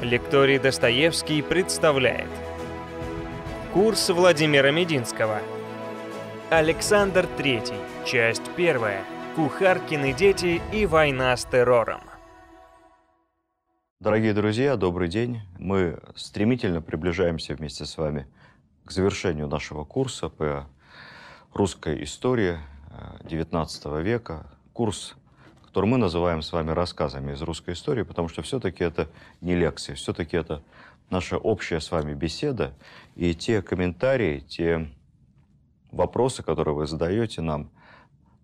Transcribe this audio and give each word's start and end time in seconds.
Лекторий 0.00 0.58
Достоевский 0.58 1.42
представляет. 1.42 2.30
Курс 3.74 4.08
Владимира 4.08 4.70
Мединского. 4.70 5.40
Александр 6.48 7.28
III, 7.36 8.06
часть 8.06 8.50
первая. 8.56 9.04
Кухаркины 9.36 10.14
дети 10.14 10.62
и 10.72 10.86
война 10.86 11.36
с 11.36 11.44
террором. 11.44 12.00
Дорогие 14.00 14.32
друзья, 14.32 14.76
добрый 14.76 15.08
день. 15.08 15.42
Мы 15.58 16.00
стремительно 16.16 16.80
приближаемся 16.80 17.54
вместе 17.54 17.84
с 17.84 17.98
вами 17.98 18.26
к 18.86 18.92
завершению 18.92 19.48
нашего 19.48 19.84
курса 19.84 20.30
по 20.30 20.66
русской 21.52 22.02
истории 22.04 22.58
XIX 23.24 24.02
века. 24.02 24.46
Курс 24.72 25.14
который 25.70 25.86
мы 25.86 25.98
называем 25.98 26.42
с 26.42 26.50
вами 26.50 26.72
рассказами 26.72 27.32
из 27.32 27.42
русской 27.42 27.74
истории, 27.74 28.02
потому 28.02 28.26
что 28.28 28.42
все-таки 28.42 28.82
это 28.82 29.08
не 29.40 29.54
лекции, 29.54 29.94
все-таки 29.94 30.36
это 30.36 30.64
наша 31.10 31.38
общая 31.38 31.80
с 31.80 31.92
вами 31.92 32.12
беседа, 32.12 32.74
и 33.14 33.36
те 33.36 33.62
комментарии, 33.62 34.40
те 34.40 34.90
вопросы, 35.92 36.42
которые 36.42 36.74
вы 36.74 36.88
задаете 36.88 37.40
нам, 37.40 37.70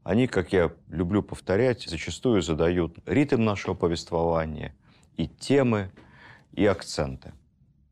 они, 0.05 0.29
как 0.29 0.53
я 0.53 0.71
люблю 0.89 1.21
повторять, 1.21 1.83
зачастую 1.83 2.43
задают 2.43 2.97
ритм 3.07 3.43
нашего 3.43 3.75
повествования, 3.75 4.73
и 5.17 5.27
темы, 5.27 5.91
и 6.53 6.65
акценты. 6.65 7.33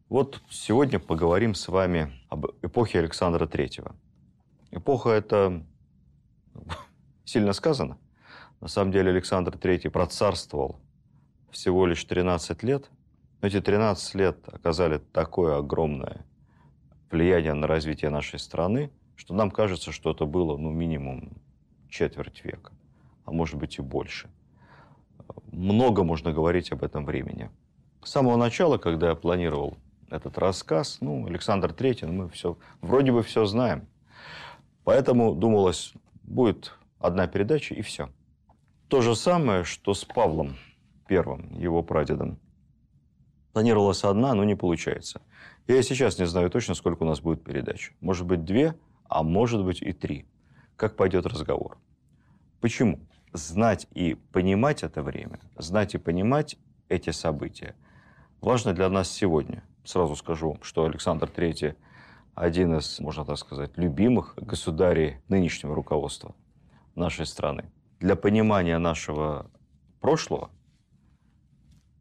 Вот 0.09 0.41
сегодня 0.49 1.01
поговорим 1.01 1.57
с 1.57 1.67
вами 1.67 2.13
об 2.29 2.47
эпохе 2.63 3.01
Александра 3.01 3.49
Третьего. 3.49 3.97
Эпоха 4.71 5.11
это 5.11 5.65
сильно 7.25 7.53
сказано. 7.53 7.99
На 8.65 8.69
самом 8.69 8.93
деле 8.93 9.11
Александр 9.11 9.57
III 9.57 9.91
процарствовал 9.91 10.81
всего 11.51 11.85
лишь 11.85 12.03
13 12.03 12.63
лет, 12.63 12.89
но 13.43 13.49
эти 13.49 13.61
13 13.61 14.15
лет 14.15 14.39
оказали 14.47 14.97
такое 14.97 15.59
огромное 15.59 16.25
влияние 17.11 17.53
на 17.53 17.67
развитие 17.67 18.11
нашей 18.11 18.39
страны, 18.39 18.91
что 19.17 19.35
нам 19.35 19.51
кажется, 19.51 19.93
что 19.93 20.13
это 20.13 20.25
было 20.25 20.57
ну, 20.57 20.71
минимум 20.71 21.35
четверть 21.91 22.43
века, 22.43 22.73
а 23.27 23.33
может 23.33 23.57
быть 23.57 23.77
и 23.77 23.83
больше. 23.83 24.31
Много 25.53 26.03
можно 26.03 26.33
говорить 26.33 26.73
об 26.73 26.85
этом 26.85 27.05
времени. 27.05 27.51
С 28.03 28.13
самого 28.13 28.39
начала, 28.39 28.79
когда 28.79 29.11
я 29.11 29.15
планировал 29.15 29.77
этот 30.09 30.39
рассказ, 30.39 31.03
ну, 31.03 31.27
Александр 31.27 31.73
III, 31.73 32.07
ну, 32.07 32.13
мы 32.15 32.29
все, 32.31 32.57
вроде 32.81 33.13
бы 33.13 33.23
все 33.23 33.45
знаем. 33.45 33.87
Поэтому 34.85 35.35
думалось, 35.35 35.93
будет 36.23 36.73
одна 36.99 37.27
передача 37.27 37.75
и 37.75 37.83
все. 37.83 38.09
То 38.89 39.01
же 39.01 39.17
самое, 39.17 39.65
что 39.65 39.95
с 39.95 40.05
Павлом 40.05 40.57
Первым, 41.07 41.53
его 41.59 41.83
прадедом. 41.83 42.39
Планировалась 43.53 44.05
одна, 44.05 44.35
но 44.35 44.45
не 44.45 44.57
получается. 44.57 45.21
Я 45.67 45.83
сейчас 45.83 46.19
не 46.19 46.27
знаю 46.27 46.51
точно, 46.51 46.75
сколько 46.75 47.03
у 47.03 47.07
нас 47.07 47.21
будет 47.21 47.45
передач. 47.45 47.93
Может 48.01 48.27
быть, 48.27 48.45
две, 48.45 48.75
а 49.09 49.23
может 49.23 49.65
быть 49.65 49.83
и 49.83 49.93
три. 49.93 50.27
Как 50.77 50.97
пойдет 50.97 51.27
разговор. 51.27 51.79
Почему? 52.61 53.01
Знать 53.33 53.87
и 53.93 54.15
понимать 54.33 54.83
это 54.83 55.03
время, 55.03 55.41
знать 55.57 55.95
и 55.95 55.99
понимать 55.99 56.57
эти 56.89 57.11
события 57.11 57.75
важно 58.45 58.75
для 58.75 58.89
нас 58.89 59.11
сегодня. 59.11 59.63
Сразу 59.85 60.17
скажу, 60.17 60.59
что 60.63 60.85
Александр 60.85 61.31
III 61.35 61.77
один 62.35 62.77
из, 62.77 63.01
можно 63.01 63.25
так 63.25 63.39
сказать, 63.39 63.73
любимых 63.77 64.35
государей 64.37 65.19
нынешнего 65.29 65.75
руководства 65.75 66.35
нашей 66.95 67.27
страны 67.27 67.71
для 68.05 68.17
понимания 68.17 68.77
нашего 68.77 69.51
прошлого, 70.03 70.51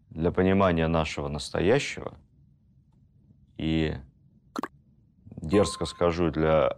для 0.09 0.33
понимания 0.33 0.89
нашего 0.89 1.29
настоящего 1.29 2.15
и, 3.57 3.95
дерзко 5.37 5.85
скажу, 5.85 6.29
для 6.29 6.77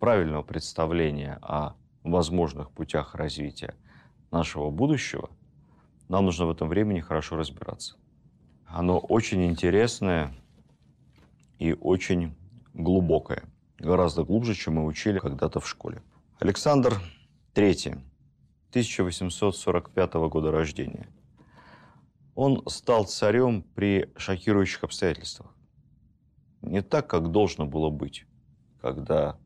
правильного 0.00 0.42
представления 0.42 1.38
о 1.42 1.74
возможных 2.02 2.72
путях 2.72 3.14
развития 3.14 3.76
нашего 4.32 4.72
будущего, 4.72 5.30
нам 6.08 6.24
нужно 6.24 6.46
в 6.46 6.50
этом 6.50 6.68
времени 6.68 6.98
хорошо 6.98 7.36
разбираться. 7.36 7.94
Оно 8.66 8.98
очень 8.98 9.46
интересное 9.46 10.34
и 11.60 11.72
очень 11.72 12.34
глубокое. 12.72 13.44
Гораздо 13.78 14.24
глубже, 14.24 14.54
чем 14.56 14.74
мы 14.74 14.86
учили 14.86 15.20
когда-то 15.20 15.60
в 15.60 15.68
школе. 15.68 16.02
Александр 16.40 17.00
III 17.54 18.02
1845 18.74 20.14
года 20.14 20.50
рождения. 20.50 21.06
Он 22.34 22.60
стал 22.66 23.04
царем 23.04 23.62
при 23.62 24.10
шокирующих 24.16 24.82
обстоятельствах. 24.82 25.54
Не 26.60 26.82
так, 26.82 27.06
как 27.06 27.30
должно 27.30 27.66
было 27.66 27.88
быть, 27.90 28.26
когда 28.80 29.38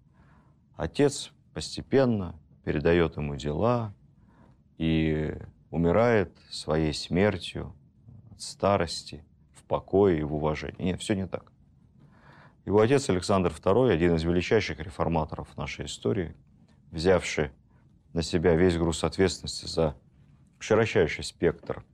отец 0.76 1.30
постепенно 1.52 2.40
передает 2.64 3.18
ему 3.18 3.36
дела 3.36 3.92
и 4.78 5.36
умирает 5.70 6.32
своей 6.48 6.94
смертью 6.94 7.74
от 8.30 8.40
старости, 8.40 9.22
в 9.52 9.62
покое 9.64 10.20
и 10.20 10.22
в 10.22 10.32
уважении. 10.32 10.84
Нет, 10.84 11.02
все 11.02 11.14
не 11.14 11.26
так. 11.26 11.52
Его 12.64 12.80
отец 12.80 13.10
Александр 13.10 13.50
II, 13.50 13.92
один 13.92 14.14
из 14.14 14.22
величайших 14.22 14.80
реформаторов 14.80 15.54
нашей 15.58 15.84
истории, 15.84 16.34
взявший 16.90 17.50
на 18.18 18.22
себя 18.22 18.56
весь 18.56 18.76
груз 18.76 19.04
ответственности 19.04 19.66
за 19.66 19.94
широчайший 20.58 21.22
спектр 21.22 21.84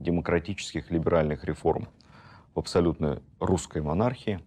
демократических 0.00 0.90
либеральных 0.90 1.44
реформ 1.44 1.88
в 2.52 2.58
абсолютно 2.58 3.22
русской 3.38 3.80
монархии, 3.80 4.40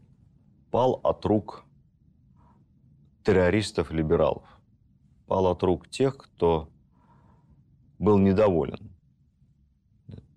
пал 0.71 0.99
от 1.03 1.25
рук 1.25 1.63
террористов-либералов, 3.23 4.43
пал 5.25 5.47
от 5.47 5.63
рук 5.63 5.87
тех, 5.87 6.17
кто 6.17 6.67
был 7.97 8.17
недоволен 8.17 8.91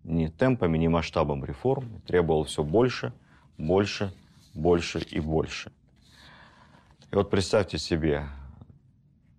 ни 0.05 0.29
темпами, 0.29 0.79
ни 0.79 0.87
масштабом 0.87 1.45
реформ, 1.45 2.01
требовал 2.03 2.45
все 2.45 2.63
больше, 2.63 3.13
больше, 3.57 4.15
больше 4.55 5.01
и 5.01 5.19
больше. 5.19 5.73
И 7.11 7.17
вот 7.17 7.31
представьте 7.31 7.79
себе, 7.79 8.29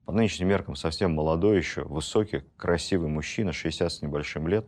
по 0.09 0.13
нынешним 0.13 0.47
меркам 0.47 0.75
совсем 0.75 1.13
молодой 1.13 1.57
еще, 1.57 1.83
высокий, 1.83 2.41
красивый 2.57 3.09
мужчина, 3.09 3.53
60 3.53 3.91
с 3.91 4.01
небольшим 4.01 4.47
лет, 4.47 4.67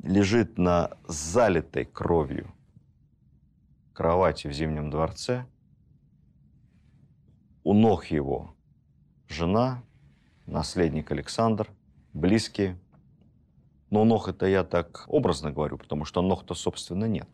лежит 0.00 0.58
на 0.58 0.96
залитой 1.08 1.84
кровью 1.84 2.54
кровати 3.92 4.46
в 4.46 4.52
Зимнем 4.52 4.90
дворце. 4.90 5.44
У 7.64 7.74
ног 7.74 8.04
его 8.04 8.54
жена, 9.26 9.82
наследник 10.46 11.10
Александр, 11.10 11.68
близкие. 12.12 12.78
Но 13.90 14.04
ног 14.04 14.28
это 14.28 14.46
я 14.46 14.62
так 14.62 15.04
образно 15.08 15.50
говорю, 15.50 15.78
потому 15.78 16.04
что 16.04 16.22
ног-то, 16.22 16.54
собственно, 16.54 17.06
нет. 17.06 17.28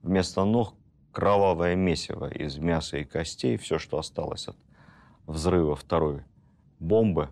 Вместо 0.00 0.44
ног 0.44 0.76
кровавое 1.10 1.74
месиво 1.74 2.30
из 2.32 2.56
мяса 2.56 2.98
и 2.98 3.04
костей, 3.04 3.56
все, 3.56 3.80
что 3.80 3.98
осталось 3.98 4.46
от 4.46 4.56
взрыва 5.30 5.76
второй 5.76 6.22
бомбы, 6.78 7.30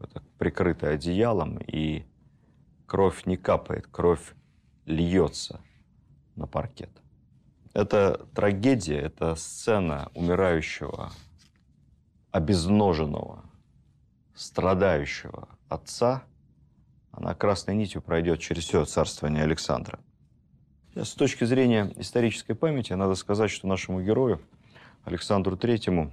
это 0.00 0.22
прикрытое 0.38 0.94
одеялом, 0.94 1.58
и 1.58 2.04
кровь 2.86 3.26
не 3.26 3.36
капает, 3.36 3.86
кровь 3.86 4.34
льется 4.86 5.60
на 6.36 6.46
паркет. 6.46 6.90
Это 7.74 8.26
трагедия, 8.34 8.98
это 8.98 9.34
сцена 9.34 10.10
умирающего, 10.14 11.12
обезноженного, 12.30 13.44
страдающего 14.34 15.48
отца. 15.68 16.24
Она 17.10 17.34
красной 17.34 17.74
нитью 17.74 18.02
пройдет 18.02 18.40
через 18.40 18.64
все 18.64 18.84
царствование 18.84 19.42
Александра. 19.42 19.98
С 20.94 21.14
точки 21.14 21.44
зрения 21.44 21.92
исторической 21.96 22.54
памяти, 22.54 22.92
надо 22.94 23.14
сказать, 23.14 23.50
что 23.50 23.66
нашему 23.66 24.02
герою, 24.02 24.40
Александру 25.04 25.56
Третьему, 25.56 26.12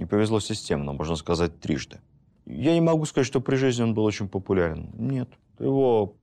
не 0.00 0.06
повезло 0.06 0.40
системно, 0.40 0.94
можно 0.94 1.14
сказать, 1.14 1.60
трижды. 1.60 2.00
Я 2.46 2.72
не 2.72 2.80
могу 2.80 3.04
сказать, 3.04 3.26
что 3.26 3.42
при 3.42 3.56
жизни 3.56 3.82
он 3.82 3.92
был 3.92 4.04
очень 4.04 4.30
популярен. 4.30 4.90
Нет. 4.94 5.28
Его 5.58 6.16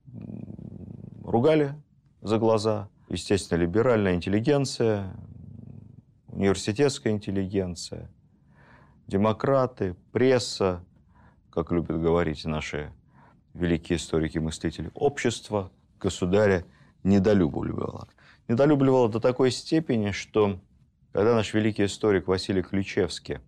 ругали 1.22 1.74
за 2.20 2.38
глаза. 2.38 2.88
Естественно, 3.08 3.60
либеральная 3.60 4.16
интеллигенция, 4.16 5.16
университетская 6.26 7.12
интеллигенция, 7.12 8.10
демократы, 9.06 9.94
пресса, 10.10 10.84
как 11.48 11.70
любят 11.70 12.00
говорить 12.00 12.44
наши 12.46 12.92
великие 13.54 13.96
историки-мыслители, 13.96 14.90
общество 14.94 15.70
государя 16.00 16.64
недолюбливало. 17.04 18.08
Недолюбливало 18.48 19.08
до 19.08 19.20
такой 19.20 19.52
степени, 19.52 20.10
что 20.10 20.58
когда 21.12 21.36
наш 21.36 21.54
великий 21.54 21.84
историк 21.84 22.26
Василий 22.26 22.62
Ключевский 22.62 23.38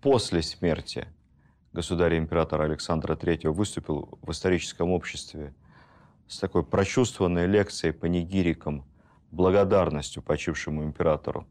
после 0.00 0.42
смерти 0.42 1.08
государя-императора 1.72 2.64
Александра 2.64 3.14
III 3.14 3.50
выступил 3.50 4.18
в 4.22 4.30
историческом 4.30 4.90
обществе 4.90 5.54
с 6.26 6.38
такой 6.38 6.64
прочувствованной 6.64 7.46
лекцией 7.46 7.92
по 7.92 8.06
нигирикам, 8.06 8.84
благодарностью 9.30 10.22
почившему 10.22 10.84
императору, 10.84 11.46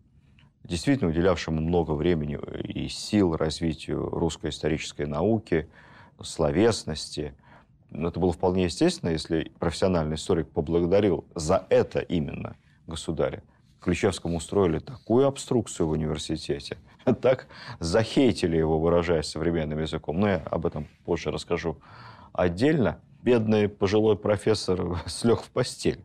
действительно 0.63 1.09
уделявшему 1.09 1.61
много 1.61 1.91
времени 1.91 2.39
и 2.63 2.87
сил 2.87 3.35
развитию 3.35 4.09
русской 4.09 4.49
исторической 4.49 5.05
науки, 5.05 5.69
словесности. 6.21 7.35
Но 7.89 8.09
это 8.09 8.19
было 8.19 8.33
вполне 8.33 8.65
естественно, 8.65 9.11
если 9.11 9.51
профессиональный 9.59 10.15
историк 10.15 10.49
поблагодарил 10.49 11.25
за 11.35 11.65
это 11.69 11.99
именно 11.99 12.55
государя. 12.85 13.43
Ключевскому 13.87 14.35
устроили 14.35 14.79
такую 14.79 15.27
обструкцию 15.27 15.87
в 15.87 15.91
университете, 15.91 16.77
так 17.21 17.47
захейтили 17.79 18.57
его, 18.57 18.81
выражаясь 18.81 19.27
современным 19.27 19.79
языком. 19.79 20.19
Но 20.19 20.27
я 20.27 20.43
об 20.51 20.65
этом 20.65 20.89
позже 21.05 21.31
расскажу 21.31 21.77
отдельно. 22.33 22.99
Бедный 23.23 23.69
пожилой 23.69 24.17
профессор 24.17 25.01
слег 25.05 25.39
в 25.39 25.49
постель. 25.51 26.03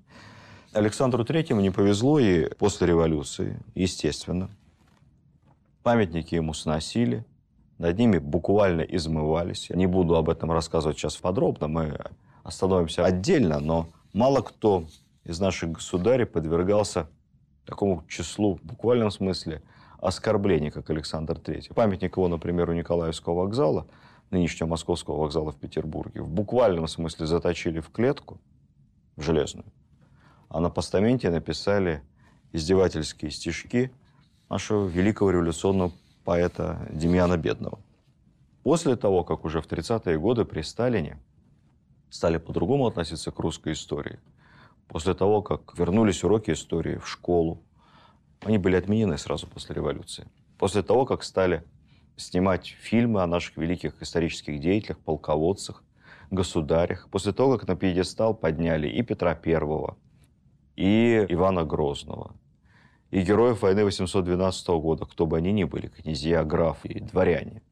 Александру 0.72 1.24
Третьему 1.24 1.60
не 1.60 1.70
повезло 1.70 2.20
и 2.20 2.54
после 2.54 2.86
революции, 2.86 3.58
естественно. 3.74 4.48
Памятники 5.82 6.36
ему 6.36 6.54
сносили, 6.54 7.26
над 7.78 7.98
ними 7.98 8.18
буквально 8.18 8.82
измывались. 8.82 9.70
Я 9.70 9.74
не 9.76 9.88
буду 9.88 10.14
об 10.14 10.30
этом 10.30 10.52
рассказывать 10.52 10.98
сейчас 10.98 11.16
подробно, 11.16 11.66
мы 11.66 11.98
остановимся 12.44 13.04
отдельно, 13.04 13.58
но 13.58 13.88
мало 14.12 14.40
кто 14.40 14.84
из 15.24 15.40
наших 15.40 15.72
государей 15.72 16.26
подвергался 16.26 17.08
такому 17.64 18.04
числу, 18.08 18.54
в 18.54 18.62
буквальном 18.62 19.10
смысле, 19.10 19.62
оскорблений, 20.00 20.70
как 20.70 20.90
Александр 20.90 21.34
III. 21.34 21.74
Памятник 21.74 22.16
его, 22.16 22.28
например, 22.28 22.70
у 22.70 22.72
Николаевского 22.72 23.34
вокзала, 23.34 23.86
нынешнего 24.30 24.68
Московского 24.68 25.18
вокзала 25.18 25.52
в 25.52 25.56
Петербурге, 25.56 26.22
в 26.22 26.28
буквальном 26.28 26.88
смысле 26.88 27.26
заточили 27.26 27.80
в 27.80 27.90
клетку, 27.90 28.40
в 29.16 29.22
железную, 29.22 29.66
а 30.48 30.60
на 30.60 30.70
постаменте 30.70 31.30
написали 31.30 32.02
издевательские 32.52 33.30
стишки 33.30 33.92
нашего 34.48 34.86
великого 34.86 35.30
революционного 35.30 35.92
поэта 36.24 36.88
Демьяна 36.90 37.36
Бедного. 37.36 37.78
После 38.62 38.96
того, 38.96 39.24
как 39.24 39.44
уже 39.44 39.60
в 39.60 39.66
30-е 39.66 40.18
годы 40.18 40.44
при 40.44 40.62
Сталине 40.62 41.18
стали 42.10 42.38
по-другому 42.38 42.86
относиться 42.86 43.30
к 43.30 43.38
русской 43.38 43.72
истории– 43.72 44.18
После 44.88 45.14
того, 45.14 45.42
как 45.42 45.76
вернулись 45.78 46.22
уроки 46.24 46.50
истории 46.50 46.96
в 46.96 47.08
школу, 47.08 47.62
они 48.42 48.58
были 48.58 48.76
отменены 48.76 49.18
сразу 49.18 49.46
после 49.46 49.74
революции. 49.74 50.28
После 50.58 50.82
того, 50.82 51.06
как 51.06 51.22
стали 51.22 51.64
снимать 52.16 52.66
фильмы 52.66 53.22
о 53.22 53.26
наших 53.26 53.56
великих 53.56 54.02
исторических 54.02 54.60
деятелях, 54.60 54.98
полководцах, 54.98 55.82
государях, 56.30 57.08
после 57.10 57.32
того, 57.32 57.56
как 57.56 57.68
на 57.68 57.76
пьедестал 57.76 58.34
подняли 58.34 58.88
и 58.88 59.02
Петра 59.02 59.34
Первого, 59.34 59.96
и 60.76 61.26
Ивана 61.28 61.64
Грозного, 61.64 62.34
и 63.10 63.22
героев 63.22 63.62
войны 63.62 63.84
812 63.84 64.68
года, 64.68 65.04
кто 65.04 65.26
бы 65.26 65.36
они 65.36 65.52
ни 65.52 65.64
были, 65.64 65.88
князья, 65.88 66.44
графы 66.44 66.88
и 66.88 67.00
дворяне. 67.00 67.62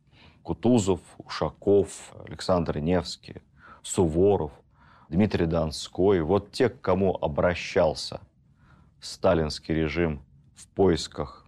Кутузов, 0.42 1.00
Ушаков, 1.18 2.14
Александр 2.26 2.78
Невский, 2.78 3.42
Суворов– 3.82 4.52
Дмитрий 5.10 5.46
Донской, 5.46 6.20
вот 6.20 6.52
те, 6.52 6.68
к 6.68 6.80
кому 6.80 7.18
обращался 7.20 8.20
сталинский 9.00 9.74
режим 9.74 10.22
в 10.54 10.68
поисках 10.68 11.46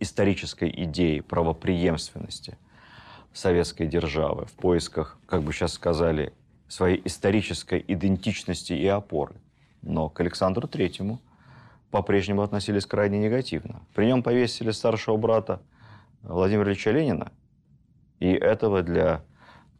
исторической 0.00 0.68
идеи 0.84 1.20
правопреемственности 1.20 2.58
советской 3.32 3.86
державы, 3.86 4.46
в 4.46 4.52
поисках, 4.54 5.18
как 5.26 5.42
бы 5.42 5.52
сейчас 5.52 5.74
сказали, 5.74 6.32
своей 6.66 7.00
исторической 7.04 7.84
идентичности 7.86 8.72
и 8.72 8.88
опоры. 8.88 9.36
Но 9.82 10.08
к 10.08 10.18
Александру 10.18 10.66
Третьему 10.66 11.20
по-прежнему 11.92 12.42
относились 12.42 12.86
крайне 12.86 13.20
негативно. 13.20 13.82
При 13.94 14.06
нем 14.06 14.24
повесили 14.24 14.72
старшего 14.72 15.16
брата 15.16 15.62
Владимира 16.22 16.68
Ильича 16.68 16.90
Ленина, 16.90 17.30
и 18.18 18.32
этого 18.32 18.82
для 18.82 19.22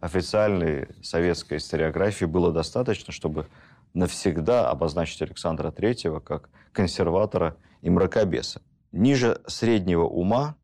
официальной 0.00 0.88
советской 1.02 1.58
историографии 1.58 2.24
было 2.24 2.52
достаточно, 2.52 3.12
чтобы 3.12 3.46
навсегда 3.94 4.70
обозначить 4.70 5.22
Александра 5.22 5.70
Третьего 5.70 6.20
как 6.20 6.48
консерватора 6.72 7.56
и 7.82 7.90
мракобеса. 7.90 8.62
Ниже 8.92 9.40
среднего 9.46 10.04
ума, 10.04 10.56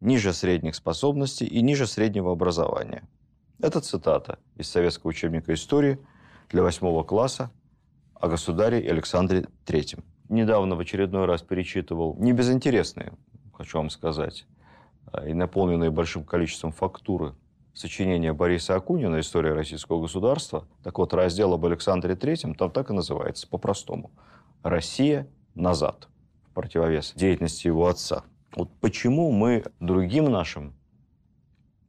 ниже 0.00 0.32
средних 0.32 0.74
способностей 0.74 1.46
и 1.46 1.62
ниже 1.62 1.86
среднего 1.86 2.32
образования. 2.32 3.08
Это 3.62 3.80
цитата 3.80 4.38
из 4.56 4.68
советского 4.68 5.10
учебника 5.10 5.52
истории 5.54 5.98
для 6.48 6.62
восьмого 6.62 7.04
класса 7.04 7.50
о 8.14 8.28
государе 8.28 8.78
Александре 8.90 9.46
Третьем. 9.64 10.04
Недавно 10.28 10.76
в 10.76 10.80
очередной 10.80 11.26
раз 11.26 11.42
перечитывал 11.42 12.16
не 12.18 12.32
безинтересные, 12.32 13.12
хочу 13.52 13.78
вам 13.78 13.90
сказать, 13.90 14.46
а 15.12 15.28
и 15.28 15.34
наполненные 15.34 15.90
большим 15.90 16.24
количеством 16.24 16.72
фактуры 16.72 17.34
сочинение 17.74 18.32
Бориса 18.32 18.76
Акунина 18.76 19.20
«История 19.20 19.52
российского 19.52 20.00
государства». 20.00 20.66
Так 20.82 20.98
вот, 20.98 21.12
раздел 21.14 21.52
об 21.52 21.64
Александре 21.64 22.16
Третьем 22.16 22.54
там 22.54 22.70
так 22.70 22.90
и 22.90 22.92
называется, 22.92 23.48
по-простому. 23.48 24.10
«Россия 24.62 25.28
назад», 25.54 26.08
в 26.50 26.54
противовес 26.54 27.12
деятельности 27.14 27.66
его 27.66 27.86
отца. 27.88 28.24
Вот 28.56 28.70
почему 28.80 29.30
мы 29.30 29.64
другим 29.78 30.24
нашим 30.24 30.74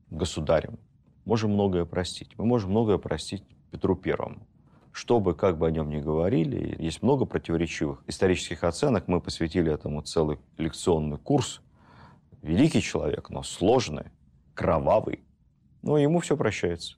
государям 0.10 0.78
можем 1.26 1.52
многое 1.52 1.86
простить. 1.86 2.32
Мы 2.38 2.46
можем 2.46 2.72
многое 2.72 2.98
простить 2.98 3.44
Петру 3.72 3.96
Первому. 3.96 4.48
Что 4.92 5.20
бы, 5.20 5.34
как 5.34 5.58
бы 5.58 5.68
о 5.68 5.72
нем 5.72 5.90
ни 5.90 6.00
говорили, 6.00 6.76
есть 6.78 7.02
много 7.02 7.26
противоречивых 7.26 8.04
исторических 8.08 8.64
оценок. 8.64 9.08
Мы 9.08 9.22
посвятили 9.22 9.72
этому 9.74 10.02
целый 10.02 10.38
лекционный 10.58 11.18
курс. 11.18 11.62
Великий 12.42 12.82
человек, 12.82 13.30
но 13.30 13.44
сложный, 13.44 14.06
кровавый, 14.54 15.24
но 15.82 15.98
ему 15.98 16.20
все 16.20 16.38
прощается. 16.38 16.96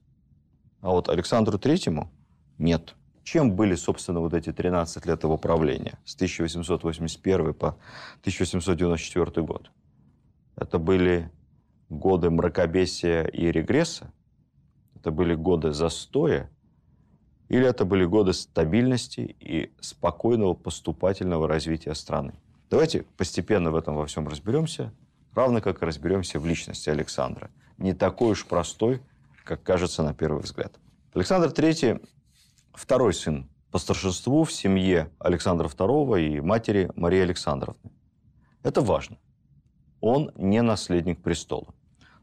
А 0.81 0.89
вот 0.89 1.09
Александру 1.09 1.57
Третьему 1.57 2.11
нет. 2.57 2.95
Чем 3.23 3.55
были, 3.55 3.75
собственно, 3.75 4.19
вот 4.19 4.33
эти 4.33 4.51
13 4.51 5.05
лет 5.05 5.23
его 5.23 5.37
правления 5.37 5.97
с 6.03 6.15
1881 6.15 7.53
по 7.53 7.77
1894 8.19 9.45
год? 9.45 9.71
Это 10.57 10.77
были 10.77 11.31
годы 11.89 12.29
мракобесия 12.29 13.23
и 13.23 13.49
регресса? 13.49 14.11
Это 14.95 15.11
были 15.11 15.35
годы 15.35 15.71
застоя? 15.71 16.49
Или 17.47 17.65
это 17.65 17.85
были 17.85 18.03
годы 18.03 18.33
стабильности 18.33 19.35
и 19.39 19.71
спокойного 19.79 20.53
поступательного 20.53 21.47
развития 21.47 21.95
страны? 21.95 22.33
Давайте 22.69 23.03
постепенно 23.15 23.71
в 23.71 23.75
этом 23.75 23.95
во 23.95 24.05
всем 24.05 24.27
разберемся, 24.27 24.93
равно 25.33 25.61
как 25.61 25.81
и 25.81 25.85
разберемся 25.85 26.39
в 26.39 26.45
личности 26.45 26.89
Александра– 26.89 27.49
не 27.77 27.93
такой 27.93 28.31
уж 28.31 28.45
простой, 28.45 29.01
как 29.43 29.63
кажется 29.63 30.03
на 30.03 30.13
первый 30.13 30.41
взгляд. 30.41 30.79
Александр 31.13 31.49
III– 31.49 32.05
второй 32.73 33.13
сын 33.13 33.49
по 33.71 33.79
старшинству 33.79 34.43
в 34.43 34.51
семье 34.51 35.11
Александра 35.19 35.67
II 35.67 36.21
и 36.21 36.41
матери 36.41 36.91
Марии 36.95 37.21
Александровны. 37.21 37.91
Это 38.61 38.81
важно. 38.81 39.17
Он 39.99 40.31
не 40.35 40.61
наследник 40.61 41.21
престола. 41.21 41.73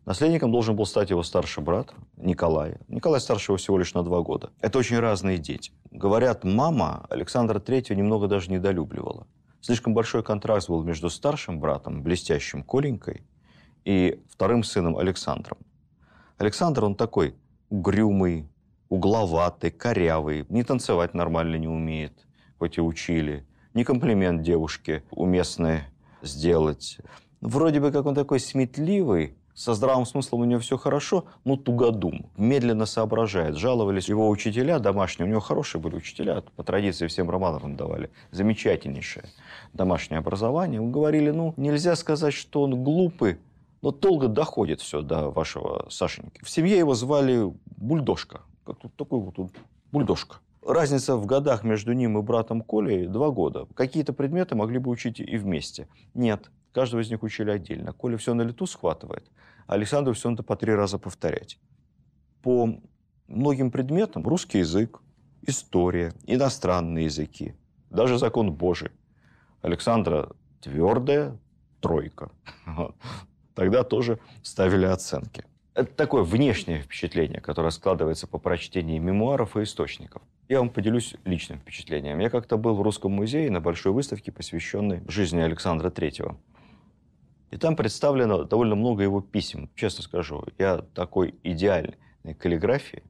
Наследником 0.06 0.50
должен 0.50 0.76
был 0.76 0.86
стать 0.86 1.10
его 1.10 1.22
старший 1.22 1.62
брат 1.62 1.92
Николай. 2.16 2.78
Николай 2.88 3.20
старше 3.20 3.52
его 3.52 3.58
всего 3.58 3.78
лишь 3.78 3.94
на 3.94 4.02
два 4.02 4.22
года. 4.22 4.50
Это 4.60 4.78
очень 4.78 4.98
разные 4.98 5.38
дети. 5.38 5.72
Говорят, 5.90 6.42
мама 6.42 7.06
Александра 7.10 7.58
III 7.58 7.94
немного 7.94 8.26
даже 8.26 8.50
недолюбливала. 8.50 9.26
Слишком 9.60 9.92
большой 9.92 10.22
контраст 10.22 10.68
был 10.68 10.82
между 10.82 11.10
старшим 11.10 11.60
братом, 11.60 12.02
блестящим 12.02 12.62
Коленькой, 12.62 13.26
и 13.84 14.20
вторым 14.28 14.62
сыном 14.62 14.96
Александром. 14.96 15.58
Александр, 16.38 16.84
он 16.84 16.94
такой 16.94 17.34
угрюмый, 17.68 18.48
угловатый, 18.88 19.70
корявый, 19.70 20.46
не 20.48 20.64
танцевать 20.64 21.14
нормально 21.14 21.56
не 21.56 21.68
умеет, 21.68 22.26
хоть 22.58 22.78
и 22.78 22.80
учили, 22.80 23.46
не 23.74 23.84
комплимент 23.84 24.42
девушке 24.42 25.04
уместный 25.10 25.82
сделать. 26.22 26.98
Вроде 27.40 27.80
бы 27.80 27.92
как 27.92 28.06
он 28.06 28.14
такой 28.14 28.40
сметливый, 28.40 29.36
со 29.54 29.74
здравым 29.74 30.06
смыслом 30.06 30.40
у 30.40 30.44
него 30.44 30.60
все 30.60 30.78
хорошо, 30.78 31.26
но 31.44 31.56
тугодум, 31.56 32.30
медленно 32.36 32.86
соображает. 32.86 33.56
Жаловались 33.56 34.08
его 34.08 34.28
учителя 34.28 34.78
домашние, 34.78 35.26
у 35.26 35.30
него 35.30 35.40
хорошие 35.40 35.80
были 35.80 35.96
учителя, 35.96 36.42
по 36.56 36.62
традиции 36.62 37.06
всем 37.06 37.28
романам 37.30 37.76
давали, 37.76 38.10
замечательнейшее 38.30 39.26
домашнее 39.72 40.18
образование. 40.18 40.80
Говорили, 40.80 41.30
ну, 41.30 41.52
нельзя 41.56 41.94
сказать, 41.96 42.34
что 42.34 42.62
он 42.62 42.82
глупый, 42.82 43.38
но 43.82 43.90
долго 43.90 44.28
доходит 44.28 44.80
все 44.80 45.02
до 45.02 45.30
вашего 45.30 45.86
Сашеньки. 45.90 46.42
В 46.44 46.50
семье 46.50 46.78
его 46.78 46.94
звали 46.94 47.52
Бульдожка. 47.76 48.42
Такой 48.96 49.20
вот 49.20 49.38
он, 49.38 49.50
Бульдожка. 49.90 50.36
Разница 50.66 51.16
в 51.16 51.24
годах 51.24 51.64
между 51.64 51.92
ним 51.92 52.18
и 52.18 52.22
братом 52.22 52.60
Колей 52.60 53.06
два 53.06 53.30
года. 53.30 53.66
Какие-то 53.74 54.12
предметы 54.12 54.54
могли 54.54 54.78
бы 54.78 54.90
учить 54.90 55.18
и 55.18 55.36
вместе. 55.38 55.88
Нет, 56.14 56.50
каждого 56.72 57.00
из 57.00 57.10
них 57.10 57.22
учили 57.22 57.50
отдельно. 57.50 57.92
Коля 57.92 58.18
все 58.18 58.34
на 58.34 58.42
лету 58.42 58.66
схватывает, 58.66 59.30
а 59.66 59.74
Александру 59.74 60.12
все 60.12 60.28
надо 60.28 60.42
по 60.42 60.56
три 60.56 60.74
раза 60.74 60.98
повторять. 60.98 61.58
По 62.42 62.78
многим 63.26 63.70
предметам 63.70 64.26
русский 64.26 64.58
язык, 64.58 65.00
история, 65.42 66.12
иностранные 66.26 67.06
языки, 67.06 67.54
даже 67.88 68.18
закон 68.18 68.52
Божий. 68.52 68.90
Александра 69.62 70.30
твердая 70.60 71.38
тройка. 71.80 72.30
Тогда 73.54 73.84
тоже 73.84 74.18
ставили 74.42 74.86
оценки. 74.86 75.44
Это 75.74 75.92
такое 75.94 76.22
внешнее 76.24 76.80
впечатление, 76.80 77.40
которое 77.40 77.70
складывается 77.70 78.26
по 78.26 78.38
прочтении 78.38 78.98
мемуаров 78.98 79.56
и 79.56 79.62
источников. 79.62 80.22
Я 80.48 80.58
вам 80.58 80.70
поделюсь 80.70 81.14
личным 81.24 81.58
впечатлением. 81.60 82.18
Я 82.18 82.28
как-то 82.28 82.56
был 82.56 82.74
в 82.74 82.82
Русском 82.82 83.12
музее 83.12 83.50
на 83.50 83.60
большой 83.60 83.92
выставке, 83.92 84.32
посвященной 84.32 85.02
жизни 85.08 85.40
Александра 85.40 85.90
Третьего. 85.90 86.36
И 87.50 87.56
там 87.56 87.76
представлено 87.76 88.44
довольно 88.44 88.74
много 88.74 89.02
его 89.02 89.20
писем. 89.20 89.70
Честно 89.74 90.02
скажу, 90.02 90.44
я 90.58 90.78
такой 90.94 91.34
идеальной 91.44 91.96
каллиграфии, 92.38 93.02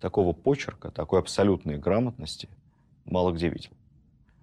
такого 0.00 0.32
почерка, 0.32 0.90
такой 0.90 1.20
абсолютной 1.20 1.78
грамотности 1.78 2.48
мало 3.04 3.32
где 3.32 3.48
видел. 3.48 3.70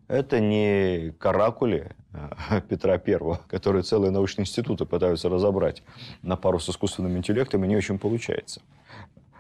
Это 0.10 0.40
не 0.40 1.12
каракули 1.20 1.92
э, 2.14 2.62
Петра 2.68 2.98
Первого, 2.98 3.40
которые 3.48 3.84
целые 3.84 4.10
научные 4.10 4.44
институты 4.44 4.86
пытаются 4.86 5.30
разобрать 5.30 5.84
на 6.24 6.36
пару 6.36 6.60
с 6.60 6.68
искусственным 6.68 7.16
интеллектом, 7.16 7.64
и 7.64 7.68
не 7.68 7.78
очень 7.78 8.00
получается. 8.00 8.62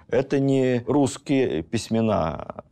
Это 0.07 0.39
не 0.39 0.83
русские 0.85 1.63
письмена 1.63 2.63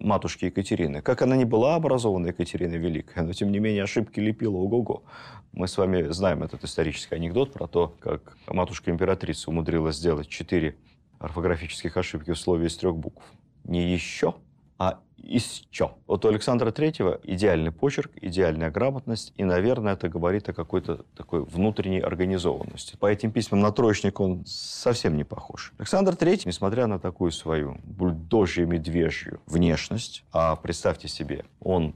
матушки 0.00 0.46
Екатерины. 0.46 1.00
Как 1.00 1.22
она 1.22 1.36
не 1.36 1.44
была 1.44 1.76
образована, 1.76 2.26
Екатерина 2.26 2.74
Великая, 2.74 3.22
но 3.22 3.32
тем 3.32 3.52
не 3.52 3.60
менее 3.60 3.84
ошибки 3.84 4.18
лепила 4.18 4.56
ого-го. 4.56 5.04
Мы 5.52 5.68
с 5.68 5.78
вами 5.78 6.08
знаем 6.10 6.42
этот 6.42 6.64
исторический 6.64 7.14
анекдот 7.14 7.52
про 7.52 7.68
то, 7.68 7.94
как 8.00 8.36
матушка-императрица 8.48 9.50
умудрилась 9.50 9.96
сделать 9.96 10.28
четыре 10.28 10.76
орфографических 11.20 11.96
ошибки 11.96 12.32
в 12.32 12.38
слове 12.38 12.66
из 12.66 12.76
трех 12.76 12.96
букв. 12.96 13.24
Не 13.64 13.92
еще, 13.92 14.34
а 14.78 15.00
еще. 15.16 15.90
Вот 16.06 16.24
у 16.24 16.28
Александра 16.28 16.70
Третьего 16.70 17.20
идеальный 17.24 17.72
почерк, 17.72 18.12
идеальная 18.20 18.70
грамотность, 18.70 19.32
и, 19.36 19.44
наверное, 19.44 19.94
это 19.94 20.08
говорит 20.08 20.48
о 20.48 20.52
какой-то 20.52 21.04
такой 21.16 21.44
внутренней 21.44 21.98
организованности. 21.98 22.96
По 22.96 23.06
этим 23.06 23.32
письмам 23.32 23.60
на 23.60 23.72
троечник 23.72 24.20
он 24.20 24.44
совсем 24.46 25.16
не 25.16 25.24
похож. 25.24 25.72
Александр 25.78 26.14
Третий, 26.14 26.48
несмотря 26.48 26.86
на 26.86 26.98
такую 27.00 27.32
свою 27.32 27.78
бульдожью-медвежью 27.84 29.40
внешность, 29.46 30.24
а 30.32 30.54
представьте 30.56 31.08
себе, 31.08 31.44
он 31.60 31.94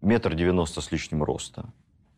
метр 0.00 0.34
девяносто 0.34 0.80
с 0.80 0.92
лишним 0.92 1.24
роста, 1.24 1.72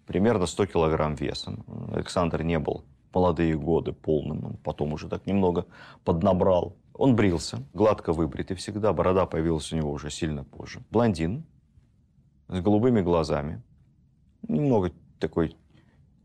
примерно 0.06 0.46
100 0.46 0.66
килограмм 0.66 1.14
весом. 1.14 1.64
Александр 1.92 2.42
не 2.42 2.58
был 2.58 2.84
молодые 3.14 3.56
годы 3.56 3.92
полным, 3.92 4.44
он 4.44 4.56
потом 4.58 4.92
уже 4.92 5.08
так 5.08 5.24
немного 5.26 5.64
поднабрал. 6.04 6.76
Он 6.98 7.14
брился, 7.14 7.62
гладко 7.74 8.12
выбритый 8.12 8.56
всегда, 8.56 8.92
борода 8.92 9.26
появилась 9.26 9.72
у 9.72 9.76
него 9.76 9.92
уже 9.92 10.10
сильно 10.10 10.44
позже. 10.44 10.82
Блондин, 10.90 11.44
с 12.48 12.60
голубыми 12.60 13.02
глазами, 13.02 13.62
немного 14.48 14.92
такой 15.18 15.56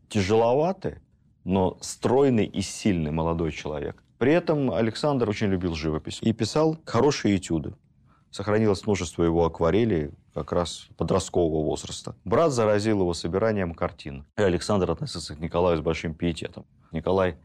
тяжеловатый, 0.08 1.00
но 1.44 1.76
стройный 1.80 2.46
и 2.46 2.62
сильный 2.62 3.10
молодой 3.10 3.52
человек. 3.52 4.02
При 4.18 4.32
этом 4.32 4.70
Александр 4.70 5.28
очень 5.28 5.48
любил 5.48 5.74
живопись 5.74 6.18
и 6.22 6.32
писал 6.32 6.78
хорошие 6.86 7.36
этюды. 7.36 7.74
Сохранилось 8.30 8.86
множество 8.86 9.24
его 9.24 9.44
акварелей 9.44 10.12
как 10.32 10.52
раз 10.52 10.88
подросткового 10.96 11.64
возраста. 11.64 12.16
Брат 12.24 12.52
заразил 12.52 13.00
его 13.00 13.12
собиранием 13.12 13.74
картин. 13.74 14.24
И 14.38 14.42
Александр 14.42 14.90
относился 14.90 15.34
к 15.34 15.40
Николаю 15.40 15.76
с 15.76 15.80
большим 15.80 16.14
пиететом. 16.14 16.64
Николай 16.92 17.36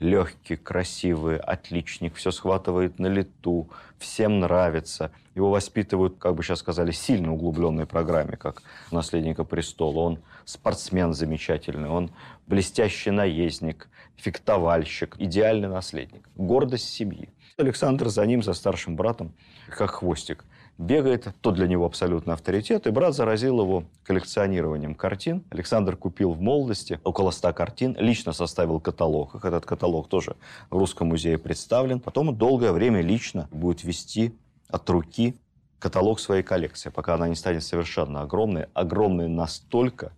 легкий, 0.00 0.56
красивый, 0.56 1.38
отличник, 1.38 2.14
все 2.14 2.30
схватывает 2.30 2.98
на 2.98 3.06
лету, 3.06 3.68
всем 3.98 4.40
нравится. 4.40 5.10
Его 5.34 5.50
воспитывают, 5.50 6.16
как 6.18 6.34
бы 6.34 6.42
сейчас 6.42 6.60
сказали, 6.60 6.90
сильно 6.90 7.32
углубленной 7.32 7.86
программе, 7.86 8.36
как 8.36 8.62
наследника 8.90 9.44
престола. 9.44 10.00
Он 10.00 10.18
спортсмен 10.44 11.14
замечательный, 11.14 11.88
он 11.88 12.10
блестящий 12.46 13.10
наездник, 13.10 13.88
фехтовальщик, 14.16 15.16
идеальный 15.18 15.68
наследник, 15.68 16.28
гордость 16.36 16.90
семьи. 16.90 17.28
Александр 17.56 18.08
за 18.08 18.24
ним, 18.24 18.42
за 18.42 18.52
старшим 18.52 18.96
братом, 18.96 19.32
как 19.68 19.90
хвостик– 19.90 20.44
бегает, 20.78 21.28
то 21.40 21.50
для 21.50 21.66
него 21.66 21.84
абсолютно 21.84 22.32
авторитет, 22.32 22.86
и 22.86 22.90
брат 22.90 23.14
заразил 23.14 23.60
его 23.60 23.84
коллекционированием 24.04 24.94
картин. 24.94 25.44
Александр 25.50 25.96
купил 25.96 26.32
в 26.32 26.40
молодости 26.40 27.00
около 27.04 27.32
100 27.32 27.52
картин, 27.52 27.96
лично 27.98 28.32
составил 28.32 28.80
каталог. 28.80 29.44
Этот 29.44 29.66
каталог 29.66 30.08
тоже 30.08 30.36
в 30.70 30.78
Русском 30.78 31.08
музее 31.08 31.36
представлен. 31.36 32.00
Потом 32.00 32.36
долгое 32.36 32.72
время 32.72 33.00
лично 33.00 33.48
будет 33.50 33.82
вести 33.82 34.34
от 34.68 34.88
руки 34.88 35.34
каталог 35.78 36.20
своей 36.20 36.42
коллекции, 36.42 36.90
пока 36.90 37.14
она 37.14 37.28
не 37.28 37.34
станет 37.34 37.64
совершенно 37.64 38.22
огромной. 38.22 38.66
Огромной 38.74 39.28
настолько, 39.28 40.12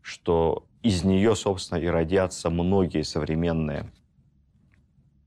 что 0.00 0.64
из 0.82 1.04
нее, 1.04 1.34
собственно, 1.34 1.78
и 1.78 1.86
родятся 1.86 2.50
многие 2.50 3.02
современные 3.02 3.90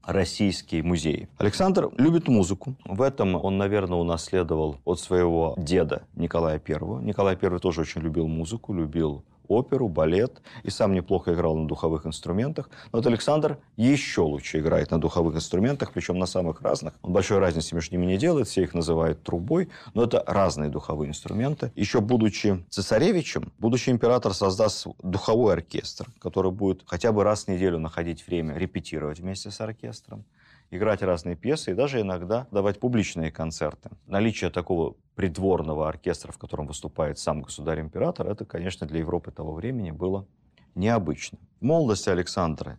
российские 0.03 0.83
музеи. 0.83 1.27
Александр 1.37 1.89
любит 1.97 2.27
музыку. 2.27 2.75
В 2.85 3.01
этом 3.01 3.35
он, 3.35 3.57
наверное, 3.57 3.97
унаследовал 3.97 4.77
от 4.85 4.99
своего 4.99 5.53
деда 5.57 6.03
Николая 6.15 6.61
I. 6.65 7.03
Николай 7.03 7.37
I 7.41 7.59
тоже 7.59 7.81
очень 7.81 8.01
любил 8.01 8.27
музыку, 8.27 8.73
любил 8.73 9.23
оперу, 9.51 9.87
балет 9.87 10.41
и 10.63 10.69
сам 10.69 10.93
неплохо 10.93 11.33
играл 11.33 11.55
на 11.55 11.67
духовых 11.67 12.05
инструментах. 12.05 12.69
Но 12.91 12.99
вот 12.99 13.07
Александр 13.07 13.57
еще 13.77 14.21
лучше 14.21 14.59
играет 14.59 14.91
на 14.91 14.99
духовых 14.99 15.35
инструментах, 15.35 15.91
причем 15.93 16.17
на 16.17 16.25
самых 16.25 16.61
разных. 16.61 16.93
Он 17.01 17.13
большой 17.13 17.39
разницы 17.39 17.75
между 17.75 17.95
ними 17.95 18.05
не 18.05 18.17
делает, 18.17 18.47
все 18.47 18.63
их 18.63 18.73
называют 18.73 19.23
трубой, 19.23 19.69
но 19.93 20.03
это 20.03 20.23
разные 20.25 20.69
духовые 20.69 21.09
инструменты. 21.09 21.71
Еще 21.75 22.01
будучи 22.01 22.63
цесаревичем, 22.69 23.51
будущий 23.59 23.91
император 23.91 24.33
создаст 24.33 24.87
духовой 25.03 25.53
оркестр, 25.53 26.07
который 26.19 26.51
будет 26.51 26.83
хотя 26.85 27.11
бы 27.11 27.23
раз 27.23 27.45
в 27.45 27.47
неделю 27.47 27.79
находить 27.79 28.25
время 28.25 28.55
репетировать 28.55 29.19
вместе 29.19 29.51
с 29.51 29.61
оркестром 29.61 30.25
играть 30.71 31.01
разные 31.01 31.35
пьесы 31.35 31.71
и 31.71 31.75
даже 31.75 32.01
иногда 32.01 32.47
давать 32.49 32.79
публичные 32.79 33.29
концерты. 33.29 33.91
Наличие 34.07 34.49
такого 34.49 34.95
придворного 35.15 35.87
оркестра, 35.87 36.31
в 36.31 36.37
котором 36.37 36.65
выступает 36.65 37.19
сам 37.19 37.41
государь-император, 37.41 38.27
это, 38.27 38.45
конечно, 38.45 38.87
для 38.87 38.99
Европы 38.99 39.31
того 39.31 39.53
времени 39.53 39.91
было 39.91 40.25
необычно. 40.73 41.37
В 41.59 41.65
молодости 41.65 42.09
Александра 42.09 42.77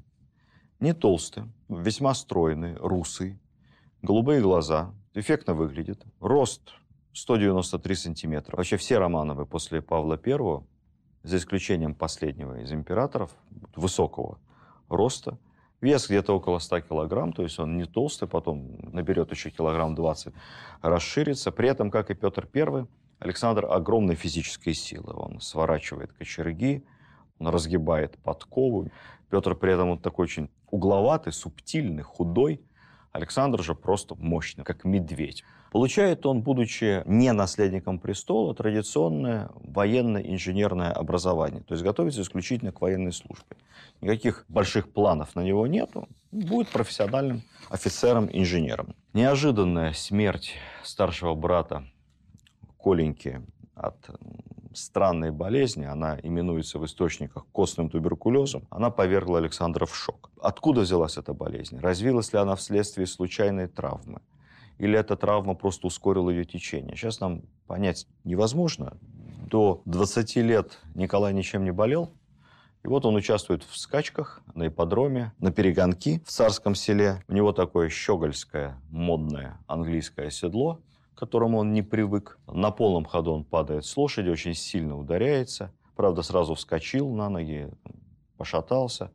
не 0.81 0.95
толстый, 0.95 1.45
весьма 1.69 2.15
стройный, 2.15 2.75
русый, 2.77 3.39
голубые 4.01 4.41
глаза, 4.41 4.93
эффектно 5.15 5.55
выглядит, 5.55 6.03
рост 6.19 6.73
193 7.13 7.95
сантиметра. 7.95 8.57
Вообще 8.57 8.79
все 8.79 8.99
Романовы 8.99 9.45
после 9.45 9.83
Павла 9.83 10.19
I, 10.25 10.63
за 11.25 11.37
исключением 11.37 11.95
последнего 11.95 12.59
из 12.63 12.73
императоров, 12.73 13.31
высокого 13.77 14.39
роста– 14.89 15.39
Вес 15.83 16.09
где-то 16.09 16.37
около 16.37 16.61
100 16.61 16.83
килограмм, 16.83 17.33
то 17.33 17.43
есть 17.43 17.59
он 17.59 17.77
не 17.77 17.87
толстый, 17.87 18.29
потом 18.29 18.79
наберет 18.93 19.33
еще 19.33 19.51
килограмм 19.51 19.97
20, 19.97 20.33
расширится. 20.81 21.51
При 21.51 21.69
этом, 21.69 21.91
как 21.91 22.11
и 22.11 22.15
Петр 22.15 22.49
I, 22.55 22.87
Александр 23.19 23.67
огромной 23.67 24.15
физической 24.15 24.75
силы. 24.75 25.12
Он 25.12 25.41
сворачивает 25.41 26.12
кочерги, 26.12 26.85
он 27.41 27.49
разгибает 27.49 28.17
подкову. 28.19 28.91
Петр 29.29 29.57
при 29.57 29.73
этом 29.73 29.91
он 29.91 29.99
такой 29.99 30.25
очень 30.25 30.49
угловатый, 30.71 31.33
субтильный, 31.33 32.05
худой. 32.05 32.62
Александр 33.12 33.62
же 33.62 33.75
просто 33.75 34.14
мощный, 34.14 34.64
как 34.64 34.85
медведь. 34.85 35.45
Получает 35.71 36.26
он, 36.26 36.42
будучи 36.42 37.02
не 37.07 37.33
наследником 37.33 37.99
престола, 37.99 38.54
традиционное 38.54 39.50
военно-инженерное 39.54 40.92
образование. 40.92 41.62
То 41.62 41.75
есть 41.75 41.85
готовится 41.85 42.23
исключительно 42.23 42.73
к 42.73 42.81
военной 42.81 43.12
службе. 43.12 43.57
Никаких 44.00 44.45
больших 44.49 44.92
планов 44.92 45.35
на 45.35 45.42
него 45.42 45.66
нету. 45.66 46.09
Будет 46.31 46.69
профессиональным 46.69 47.42
офицером-инженером. 47.71 48.95
Неожиданная 49.12 49.92
смерть 49.92 50.54
старшего 50.83 51.35
брата 51.35 51.85
Коленьки 52.78 53.42
от 53.75 53.97
странной 54.75 55.31
болезни, 55.31 55.85
она 55.85 56.19
именуется 56.23 56.79
в 56.79 56.85
источниках 56.85 57.47
костным 57.52 57.91
туберкулезом, 57.91 58.67
она 58.71 58.91
повергла 58.91 59.38
Александра 59.38 59.87
в 59.87 59.95
шок. 59.97 60.31
Откуда 60.41 60.83
взялась 60.83 61.17
эта 61.17 61.35
болезнь? 61.35 61.79
Развилась 61.79 62.33
ли 62.33 62.38
она 62.38 62.57
вследствие 62.57 63.07
случайной 63.07 63.69
травмы? 63.69 64.21
или 64.83 64.99
эта 64.99 65.17
травма 65.17 65.55
просто 65.55 65.87
ускорила 65.87 66.29
ее 66.29 66.45
течение. 66.45 66.97
Сейчас 66.97 67.21
нам 67.21 67.43
понять 67.69 68.09
невозможно. 68.25 68.99
До 69.49 69.81
20 69.85 70.37
лет 70.37 70.79
Николай 70.97 71.33
ничем 71.33 71.62
не 71.62 71.73
болел, 71.73 72.12
и 72.83 72.88
вот 72.88 73.07
он 73.07 73.14
участвует 73.14 73.62
в 73.62 73.76
скачках 73.76 74.43
на 74.55 74.67
ипподроме, 74.67 75.33
на 75.38 75.52
перегонки 75.52 76.21
в 76.26 76.31
царском 76.31 76.75
селе. 76.75 77.23
У 77.29 77.33
него 77.33 77.52
такое 77.52 77.91
щегольское, 77.91 78.76
модное 78.91 79.61
английское 79.69 80.31
седло, 80.31 80.81
которому 81.23 81.59
он 81.59 81.73
не 81.73 81.83
привык. 81.83 82.41
На 82.49 82.73
полном 82.73 83.05
ходу 83.05 83.31
он 83.33 83.45
падает 83.45 83.85
с 83.85 83.97
лошади, 83.97 84.29
очень 84.29 84.55
сильно 84.55 84.99
ударяется. 84.99 85.73
Правда, 85.95 86.23
сразу 86.23 86.55
вскочил 86.55 87.09
на 87.11 87.29
ноги, 87.29 87.71
пошатался. 88.37 89.12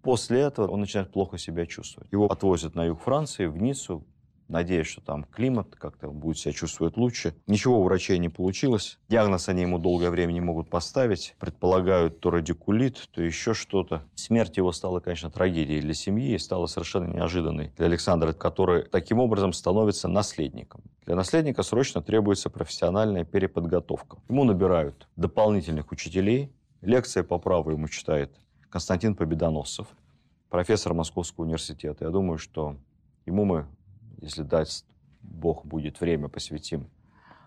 После 0.00 0.40
этого 0.40 0.68
он 0.68 0.80
начинает 0.80 1.12
плохо 1.12 1.36
себя 1.36 1.66
чувствовать. 1.66 2.10
Его 2.10 2.24
отвозят 2.32 2.74
на 2.74 2.86
юг 2.86 3.02
Франции, 3.02 3.44
в 3.44 3.58
Ниццу, 3.58 4.06
надеясь, 4.48 4.86
что 4.86 5.00
там 5.00 5.24
климат 5.24 5.74
как-то 5.76 6.08
будет 6.08 6.38
себя 6.38 6.52
чувствовать 6.52 6.96
лучше. 6.96 7.34
Ничего 7.46 7.80
у 7.80 7.84
врачей 7.84 8.18
не 8.18 8.28
получилось. 8.28 8.98
Диагноз 9.08 9.48
они 9.48 9.62
ему 9.62 9.78
долгое 9.78 10.10
время 10.10 10.32
не 10.32 10.40
могут 10.40 10.70
поставить. 10.70 11.34
Предполагают 11.38 12.20
то 12.20 12.30
радикулит, 12.30 13.08
то 13.12 13.22
еще 13.22 13.54
что-то. 13.54 14.02
Смерть 14.14 14.56
его 14.56 14.72
стала, 14.72 15.00
конечно, 15.00 15.30
трагедией 15.30 15.80
для 15.80 15.94
семьи 15.94 16.34
и 16.34 16.38
стала 16.38 16.66
совершенно 16.66 17.12
неожиданной 17.12 17.72
для 17.76 17.86
Александра, 17.86 18.32
который 18.32 18.82
таким 18.82 19.20
образом 19.20 19.52
становится 19.52 20.08
наследником. 20.08 20.82
Для 21.06 21.16
наследника 21.16 21.62
срочно 21.62 22.02
требуется 22.02 22.50
профессиональная 22.50 23.24
переподготовка. 23.24 24.18
Ему 24.28 24.44
набирают 24.44 25.08
дополнительных 25.16 25.92
учителей. 25.92 26.52
Лекции 26.80 27.22
по 27.22 27.38
праву 27.38 27.70
ему 27.70 27.88
читает 27.88 28.30
Константин 28.70 29.14
Победоносцев, 29.14 29.86
профессор 30.50 30.94
Московского 30.94 31.44
университета. 31.44 32.04
Я 32.06 32.10
думаю, 32.10 32.38
что 32.38 32.76
ему 33.26 33.44
мы 33.44 33.66
если 34.24 34.42
даст 34.42 34.86
Бог 35.22 35.64
будет 35.64 36.00
время, 36.00 36.28
посвятим 36.28 36.88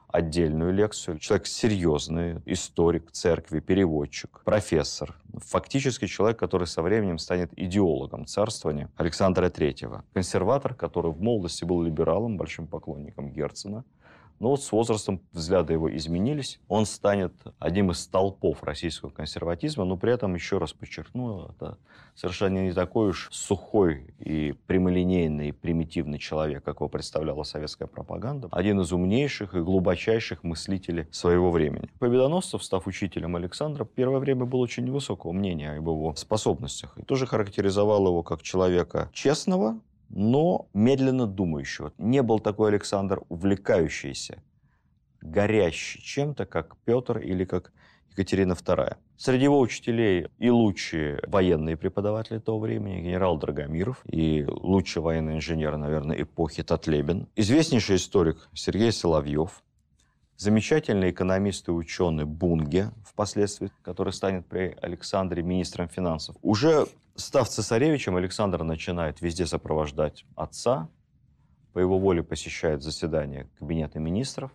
отдельную 0.07 0.73
лекцию. 0.73 1.19
Человек 1.19 1.47
серьезный, 1.47 2.41
историк 2.45 3.11
церкви, 3.11 3.59
переводчик, 3.59 4.41
профессор. 4.45 5.15
Фактически 5.35 6.07
человек, 6.07 6.39
который 6.39 6.65
со 6.65 6.81
временем 6.81 7.17
станет 7.17 7.51
идеологом 7.57 8.25
царствования 8.25 8.89
Александра 8.95 9.47
III. 9.47 10.03
Консерватор, 10.13 10.73
который 10.73 11.11
в 11.11 11.21
молодости 11.21 11.65
был 11.65 11.83
либералом, 11.83 12.37
большим 12.37 12.67
поклонником 12.67 13.31
Герцена– 13.31 13.83
но 14.39 14.49
вот 14.49 14.63
с 14.63 14.71
возрастом 14.71 15.21
взгляды 15.31 15.73
его 15.73 15.95
изменились. 15.95 16.59
Он 16.67 16.85
станет 16.85 17.33
одним 17.59 17.91
из 17.91 17.99
столпов 17.99 18.63
российского 18.63 19.09
консерватизма, 19.09 19.85
но 19.85 19.97
при 19.97 20.13
этом, 20.13 20.35
еще 20.35 20.57
раз 20.57 20.73
подчеркну, 20.73 21.49
это 21.49 21.77
совершенно 22.15 22.59
не 22.59 22.73
такой 22.73 23.09
уж 23.09 23.29
сухой 23.31 24.13
и 24.19 24.55
прямолинейный, 24.65 25.49
и 25.49 25.51
примитивный 25.51 26.19
человек, 26.19 26.63
как 26.63 26.77
его 26.77 26.89
представляла 26.89 27.43
советская 27.43 27.87
пропаганда. 27.87 28.49
Один 28.51 28.81
из 28.81 28.91
умнейших 28.91 29.53
и 29.55 29.59
глубочайших 29.59 30.43
мыслителей 30.43 31.07
своего 31.11 31.51
времени. 31.51 31.89
Победоносцев, 31.99 32.63
став 32.63 32.87
учителем 32.87 33.35
Александра, 33.35 33.85
первое 33.85 34.19
время 34.19 34.45
был 34.45 34.59
очень 34.59 34.85
невысокого 34.85 35.31
мнения 35.31 35.71
об 35.71 35.87
его 35.87 36.15
способностях. 36.15 36.97
И 36.97 37.03
тоже 37.03 37.27
характеризовал 37.27 38.07
его 38.07 38.23
как 38.23 38.41
человека 38.41 39.09
честного, 39.13 39.79
но 40.09 40.67
медленно 40.73 41.27
думающего. 41.27 41.93
Не 41.97 42.21
был 42.21 42.39
такой 42.39 42.69
Александр 42.69 43.21
увлекающийся, 43.29 44.43
горящий 45.21 46.01
чем-то, 46.01 46.45
как 46.45 46.77
Петр 46.85 47.19
или 47.19 47.45
как 47.45 47.71
Екатерина 48.11 48.53
II. 48.53 48.97
Среди 49.17 49.43
его 49.43 49.59
учителей 49.59 50.27
и 50.37 50.49
лучшие 50.49 51.19
военные 51.27 51.77
преподаватели 51.77 52.39
того 52.39 52.59
времени, 52.59 53.01
генерал 53.01 53.37
Драгомиров, 53.37 54.03
и 54.05 54.43
лучший 54.47 55.01
военный 55.01 55.35
инженер, 55.35 55.77
наверное, 55.77 56.21
эпохи 56.21 56.63
Татлебин, 56.63 57.27
известнейший 57.35 57.97
историк 57.97 58.49
Сергей 58.53 58.91
Соловьев, 58.91 59.63
замечательный 60.37 61.09
экономист 61.09 61.67
и 61.67 61.71
ученый 61.71 62.25
Бунге, 62.25 62.91
впоследствии, 63.03 63.71
который 63.81 64.13
станет 64.13 64.45
при 64.45 64.77
Александре 64.81 65.43
министром 65.43 65.89
финансов. 65.89 66.35
Уже 66.41 66.87
став 67.15 67.49
цесаревичем, 67.49 68.15
Александр 68.15 68.63
начинает 68.63 69.21
везде 69.21 69.45
сопровождать 69.45 70.25
отца, 70.35 70.87
по 71.73 71.79
его 71.79 71.99
воле 71.99 72.23
посещает 72.23 72.81
заседания 72.81 73.47
Кабинета 73.59 73.99
министров, 73.99 74.51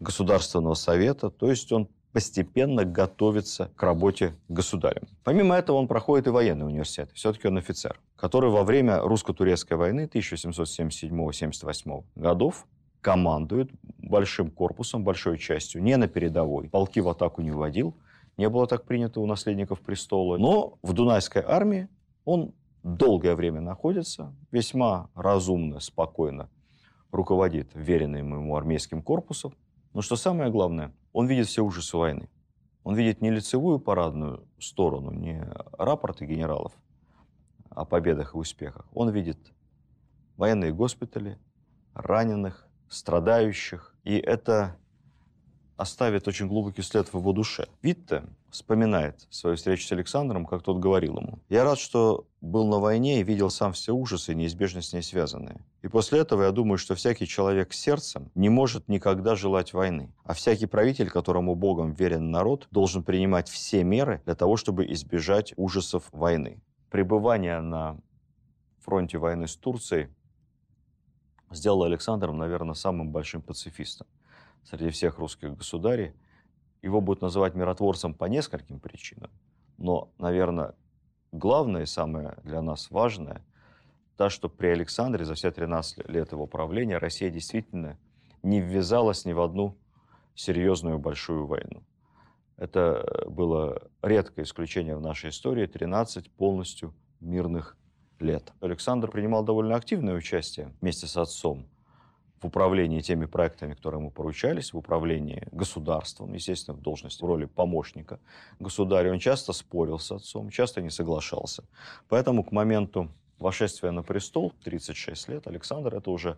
Государственного 0.00 0.74
совета, 0.74 1.30
то 1.30 1.48
есть 1.48 1.70
он 1.72 1.88
постепенно 2.12 2.84
готовится 2.84 3.70
к 3.74 3.82
работе 3.82 4.34
государем. 4.48 5.08
Помимо 5.24 5.56
этого 5.56 5.76
он 5.76 5.88
проходит 5.88 6.26
и 6.26 6.30
военный 6.30 6.66
университет, 6.66 7.10
все-таки 7.14 7.48
он 7.48 7.56
офицер, 7.58 7.98
который 8.16 8.50
во 8.50 8.64
время 8.64 9.00
русско-турецкой 9.00 9.74
войны 9.74 10.08
1777-78 10.12 12.04
годов 12.16 12.66
командует 13.02 13.70
большим 13.98 14.50
корпусом, 14.50 15.04
большой 15.04 15.36
частью, 15.36 15.82
не 15.82 15.96
на 15.96 16.08
передовой. 16.08 16.70
Полки 16.70 17.00
в 17.00 17.08
атаку 17.08 17.42
не 17.42 17.50
вводил, 17.50 17.94
не 18.38 18.48
было 18.48 18.66
так 18.66 18.84
принято 18.84 19.20
у 19.20 19.26
наследников 19.26 19.80
престола. 19.80 20.38
Но 20.38 20.78
в 20.82 20.94
Дунайской 20.94 21.42
армии 21.42 21.88
он 22.24 22.54
долгое 22.82 23.34
время 23.34 23.60
находится, 23.60 24.34
весьма 24.50 25.10
разумно, 25.14 25.80
спокойно 25.80 26.48
руководит 27.10 27.70
веренным 27.74 28.34
ему 28.34 28.56
армейским 28.56 29.02
корпусом. 29.02 29.52
Но 29.92 30.00
что 30.00 30.16
самое 30.16 30.50
главное, 30.50 30.94
он 31.12 31.26
видит 31.26 31.48
все 31.48 31.62
ужасы 31.62 31.96
войны. 31.96 32.30
Он 32.84 32.94
видит 32.94 33.20
не 33.20 33.30
лицевую 33.30 33.78
парадную 33.78 34.46
сторону, 34.58 35.10
не 35.12 35.44
рапорты 35.78 36.24
генералов 36.24 36.72
о 37.68 37.84
победах 37.84 38.34
и 38.34 38.38
успехах. 38.38 38.86
Он 38.94 39.10
видит 39.10 39.38
военные 40.36 40.72
госпитали, 40.72 41.38
раненых, 41.94 42.66
страдающих. 42.92 43.94
И 44.04 44.16
это 44.16 44.76
оставит 45.76 46.28
очень 46.28 46.48
глубокий 46.48 46.82
след 46.82 47.08
в 47.08 47.18
его 47.18 47.32
душе. 47.32 47.66
Витте 47.82 48.22
вспоминает 48.50 49.26
свою 49.30 49.56
встречу 49.56 49.86
с 49.86 49.92
Александром, 49.92 50.46
как 50.46 50.62
тот 50.62 50.78
говорил 50.78 51.16
ему. 51.16 51.38
«Я 51.48 51.64
рад, 51.64 51.78
что 51.78 52.26
был 52.40 52.68
на 52.68 52.78
войне 52.78 53.20
и 53.20 53.24
видел 53.24 53.50
сам 53.50 53.72
все 53.72 53.92
ужасы, 53.92 54.34
неизбежно 54.34 54.82
с 54.82 54.92
ней 54.92 55.02
связанные. 55.02 55.64
И 55.82 55.88
после 55.88 56.20
этого 56.20 56.42
я 56.44 56.52
думаю, 56.52 56.78
что 56.78 56.94
всякий 56.94 57.26
человек 57.26 57.72
с 57.72 57.78
сердцем 57.78 58.30
не 58.34 58.48
может 58.48 58.88
никогда 58.88 59.34
желать 59.34 59.72
войны. 59.72 60.12
А 60.24 60.34
всякий 60.34 60.66
правитель, 60.66 61.10
которому 61.10 61.54
Богом 61.54 61.92
верен 61.92 62.30
народ, 62.30 62.68
должен 62.70 63.02
принимать 63.02 63.48
все 63.48 63.82
меры 63.82 64.20
для 64.24 64.34
того, 64.34 64.56
чтобы 64.56 64.86
избежать 64.92 65.54
ужасов 65.56 66.04
войны». 66.12 66.60
Пребывание 66.90 67.60
на 67.60 67.98
фронте 68.80 69.16
войны 69.16 69.48
с 69.48 69.56
Турцией 69.56 70.08
сделал 71.54 71.84
Александром, 71.84 72.38
наверное, 72.38 72.74
самым 72.74 73.10
большим 73.10 73.42
пацифистом 73.42 74.06
среди 74.64 74.90
всех 74.90 75.18
русских 75.18 75.56
государей. 75.56 76.14
Его 76.82 77.00
будут 77.00 77.22
называть 77.22 77.54
миротворцем 77.54 78.14
по 78.14 78.24
нескольким 78.24 78.80
причинам. 78.80 79.30
Но, 79.78 80.10
наверное, 80.18 80.74
главное 81.32 81.82
и 81.82 81.86
самое 81.86 82.36
для 82.42 82.60
нас 82.62 82.90
важное, 82.90 83.44
то, 84.16 84.28
что 84.28 84.48
при 84.48 84.68
Александре 84.68 85.24
за 85.24 85.34
все 85.34 85.50
13 85.50 86.08
лет 86.08 86.32
его 86.32 86.46
правления 86.46 86.98
Россия 86.98 87.30
действительно 87.30 87.98
не 88.42 88.60
ввязалась 88.60 89.24
ни 89.24 89.32
в 89.32 89.40
одну 89.40 89.76
серьезную 90.34 90.98
большую 90.98 91.46
войну. 91.46 91.82
Это 92.56 93.26
было 93.28 93.88
редкое 94.02 94.42
исключение 94.42 94.96
в 94.96 95.00
нашей 95.00 95.30
истории, 95.30 95.66
13 95.66 96.30
полностью 96.30 96.94
мирных 97.20 97.76
лет. 98.22 98.52
Александр 98.60 99.10
принимал 99.10 99.44
довольно 99.44 99.76
активное 99.76 100.14
участие 100.14 100.72
вместе 100.80 101.06
с 101.06 101.16
отцом 101.16 101.66
в 102.42 102.46
управлении 102.46 103.00
теми 103.00 103.26
проектами, 103.26 103.74
которые 103.74 104.00
ему 104.00 104.10
поручались, 104.10 104.72
в 104.72 104.78
управлении 104.78 105.46
государством, 105.52 106.32
естественно, 106.32 106.76
в 106.76 106.80
должности, 106.80 107.22
в 107.22 107.26
роли 107.26 107.44
помощника 107.44 108.18
государя. 108.58 109.12
Он 109.12 109.18
часто 109.18 109.52
спорил 109.52 109.98
с 109.98 110.10
отцом, 110.10 110.50
часто 110.50 110.80
не 110.80 110.90
соглашался. 110.90 111.64
Поэтому 112.08 112.42
к 112.42 112.50
моменту 112.50 113.10
вошествия 113.38 113.92
на 113.92 114.02
престол, 114.02 114.52
36 114.64 115.28
лет, 115.28 115.46
Александр– 115.46 115.94
это 115.96 116.10
уже 116.10 116.36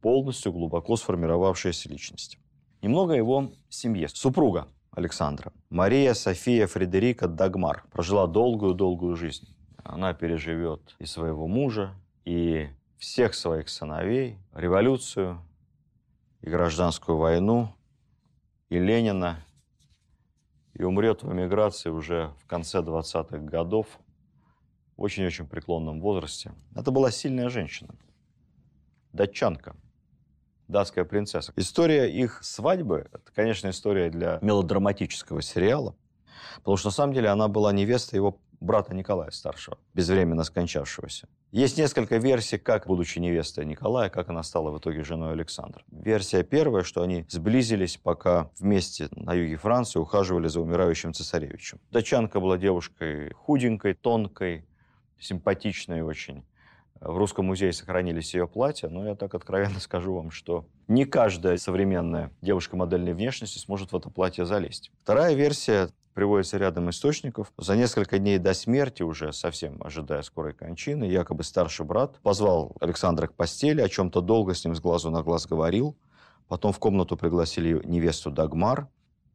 полностью 0.00 0.52
глубоко 0.52 0.96
сформировавшаяся 0.96 1.88
личность. 1.88 2.38
Немного 2.82 3.14
его 3.14 3.50
семье. 3.68 4.08
Супруга 4.08 4.68
Александра, 4.92 5.52
Мария 5.70 6.14
София 6.14 6.66
Фредерика 6.66 7.26
Дагмар, 7.26 7.84
прожила 7.90 8.26
долгую-долгую 8.26 9.16
жизнь. 9.16 9.48
Она 9.88 10.12
переживет 10.12 10.94
и 10.98 11.06
своего 11.06 11.46
мужа, 11.46 11.94
и 12.26 12.68
всех 12.98 13.34
своих 13.34 13.70
сыновей, 13.70 14.36
революцию 14.52 15.42
и 16.42 16.50
гражданскую 16.50 17.16
войну, 17.16 17.74
и 18.68 18.78
Ленина, 18.78 19.42
и 20.74 20.82
умрет 20.82 21.22
в 21.22 21.32
эмиграции 21.32 21.88
уже 21.88 22.34
в 22.38 22.46
конце 22.46 22.80
20-х 22.80 23.38
годов 23.38 23.86
в 24.98 25.02
очень-очень 25.02 25.46
преклонном 25.46 26.02
возрасте. 26.02 26.52
Это 26.76 26.90
была 26.90 27.10
сильная 27.10 27.48
женщина, 27.48 27.94
датчанка, 29.14 29.74
датская 30.68 31.06
принцесса. 31.06 31.54
История 31.56 32.12
их 32.12 32.44
свадьбы– 32.44 33.08
это, 33.12 33.32
конечно, 33.34 33.70
история 33.70 34.10
для 34.10 34.38
мелодраматического 34.42 35.40
сериала, 35.40 35.96
потому 36.56 36.76
что 36.76 36.88
на 36.88 36.92
самом 36.92 37.14
деле 37.14 37.30
она 37.30 37.48
была 37.48 37.72
невестой 37.72 38.18
его 38.18 38.38
брата 38.60 38.94
Николая 38.94 39.30
Старшего, 39.30 39.78
безвременно 39.94 40.44
скончавшегося. 40.44 41.28
Есть 41.50 41.78
несколько 41.78 42.18
версий, 42.18 42.58
как, 42.58 42.86
будучи 42.86 43.18
невестой 43.18 43.64
Николая, 43.64 44.10
как 44.10 44.28
она 44.28 44.42
стала 44.42 44.70
в 44.70 44.78
итоге 44.78 45.02
женой 45.02 45.32
Александра. 45.32 45.82
Версия 45.90 46.42
первая, 46.42 46.82
что 46.82 47.02
они 47.02 47.24
сблизились, 47.28 47.96
пока 47.96 48.50
вместе 48.58 49.08
на 49.12 49.32
юге 49.32 49.56
Франции 49.56 49.98
ухаживали 49.98 50.48
за 50.48 50.60
умирающим 50.60 51.14
цесаревичем. 51.14 51.80
Дачанка 51.90 52.40
была 52.40 52.58
девушкой 52.58 53.32
худенькой, 53.32 53.94
тонкой, 53.94 54.66
симпатичной 55.18 56.02
очень. 56.02 56.44
В 57.00 57.16
Русском 57.16 57.46
музее 57.46 57.72
сохранились 57.72 58.34
ее 58.34 58.48
платья, 58.48 58.88
но 58.88 59.06
я 59.06 59.14
так 59.14 59.34
откровенно 59.34 59.80
скажу 59.80 60.14
вам, 60.14 60.30
что 60.30 60.66
не 60.88 61.04
каждая 61.04 61.56
современная 61.56 62.32
девушка 62.42 62.76
модельной 62.76 63.14
внешности 63.14 63.58
сможет 63.58 63.92
в 63.92 63.96
это 63.96 64.10
платье 64.10 64.44
залезть. 64.44 64.90
Вторая 65.02 65.34
версия 65.34 65.90
приводится 66.18 66.58
рядом 66.58 66.90
источников. 66.90 67.52
За 67.58 67.76
несколько 67.76 68.18
дней 68.18 68.38
до 68.38 68.52
смерти, 68.52 69.04
уже 69.04 69.32
совсем 69.32 69.80
ожидая 69.80 70.22
скорой 70.22 70.52
кончины, 70.52 71.04
якобы 71.04 71.44
старший 71.44 71.86
брат 71.86 72.18
позвал 72.22 72.74
Александра 72.80 73.28
к 73.28 73.34
постели, 73.34 73.80
о 73.80 73.88
чем-то 73.88 74.20
долго 74.20 74.52
с 74.52 74.64
ним 74.64 74.74
с 74.74 74.80
глазу 74.80 75.12
на 75.12 75.22
глаз 75.22 75.46
говорил. 75.46 75.96
Потом 76.48 76.72
в 76.72 76.80
комнату 76.80 77.16
пригласили 77.16 77.80
невесту 77.86 78.32
Дагмар, 78.32 78.88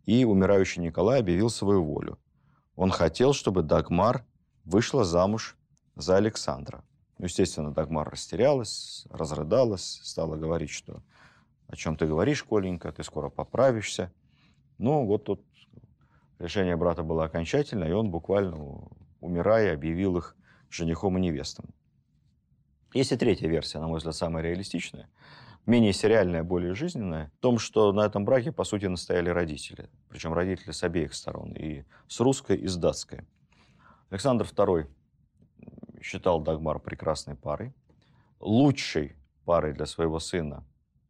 и 0.06 0.26
умирающий 0.26 0.82
Николай 0.82 1.22
объявил 1.22 1.50
свою 1.50 1.86
волю. 1.86 2.20
Он 2.76 2.92
хотел, 2.92 3.32
чтобы 3.32 3.64
Дагмар 3.64 4.26
вышла 4.66 5.06
замуж 5.06 5.56
за 5.96 6.18
Александра. 6.18 6.84
Ну, 7.18 7.28
естественно, 7.28 7.72
Дагмар 7.72 8.10
растерялась, 8.10 9.06
разрыдалась, 9.10 10.02
стала 10.04 10.36
говорить, 10.36 10.72
что 10.72 11.02
о 11.70 11.78
чем 11.78 11.96
ты 11.96 12.08
говоришь, 12.08 12.44
Коленька, 12.44 12.92
ты 12.92 13.06
скоро 13.06 13.30
поправишься. 13.30 14.12
Ну, 14.80 15.06
вот 15.06 15.24
тут 15.24 15.46
решение 16.40 16.76
брата 16.76 17.04
было 17.04 17.26
окончательное, 17.26 17.90
и 17.90 17.94
он 17.94 18.10
буквально, 18.10 18.88
умирая, 19.20 19.74
объявил 19.74 20.18
их 20.18 20.36
женихом 20.70 21.18
и 21.18 21.22
невестом. 21.22 21.66
Есть 22.94 23.12
и 23.12 23.18
третья 23.18 23.48
версия, 23.48 23.80
на 23.80 23.88
мой 23.88 23.98
взгляд, 23.98 24.16
самая 24.16 24.44
реалистичная, 24.44 25.10
менее 25.66 25.94
сериальная, 25.94 26.44
более 26.44 26.76
жизненная, 26.76 27.32
в 27.38 27.42
том, 27.42 27.58
что 27.58 27.92
на 27.92 28.06
этом 28.06 28.26
браке, 28.26 28.52
по 28.52 28.64
сути, 28.64 28.86
настояли 28.86 29.30
родители. 29.30 29.90
Причем 30.10 30.34
родители 30.34 30.72
с 30.72 30.84
обеих 30.84 31.14
сторон, 31.14 31.54
и 31.54 31.84
с 32.08 32.20
русской, 32.20 32.58
и 32.58 32.68
с 32.68 32.76
датской. 32.76 33.22
Александр 34.10 34.46
II 34.46 34.88
считал 36.02 36.42
Дагмар 36.42 36.80
прекрасной 36.80 37.36
парой, 37.36 37.74
лучшей 38.40 39.16
парой 39.46 39.74
для 39.74 39.86
своего 39.86 40.20
сына, 40.20 40.64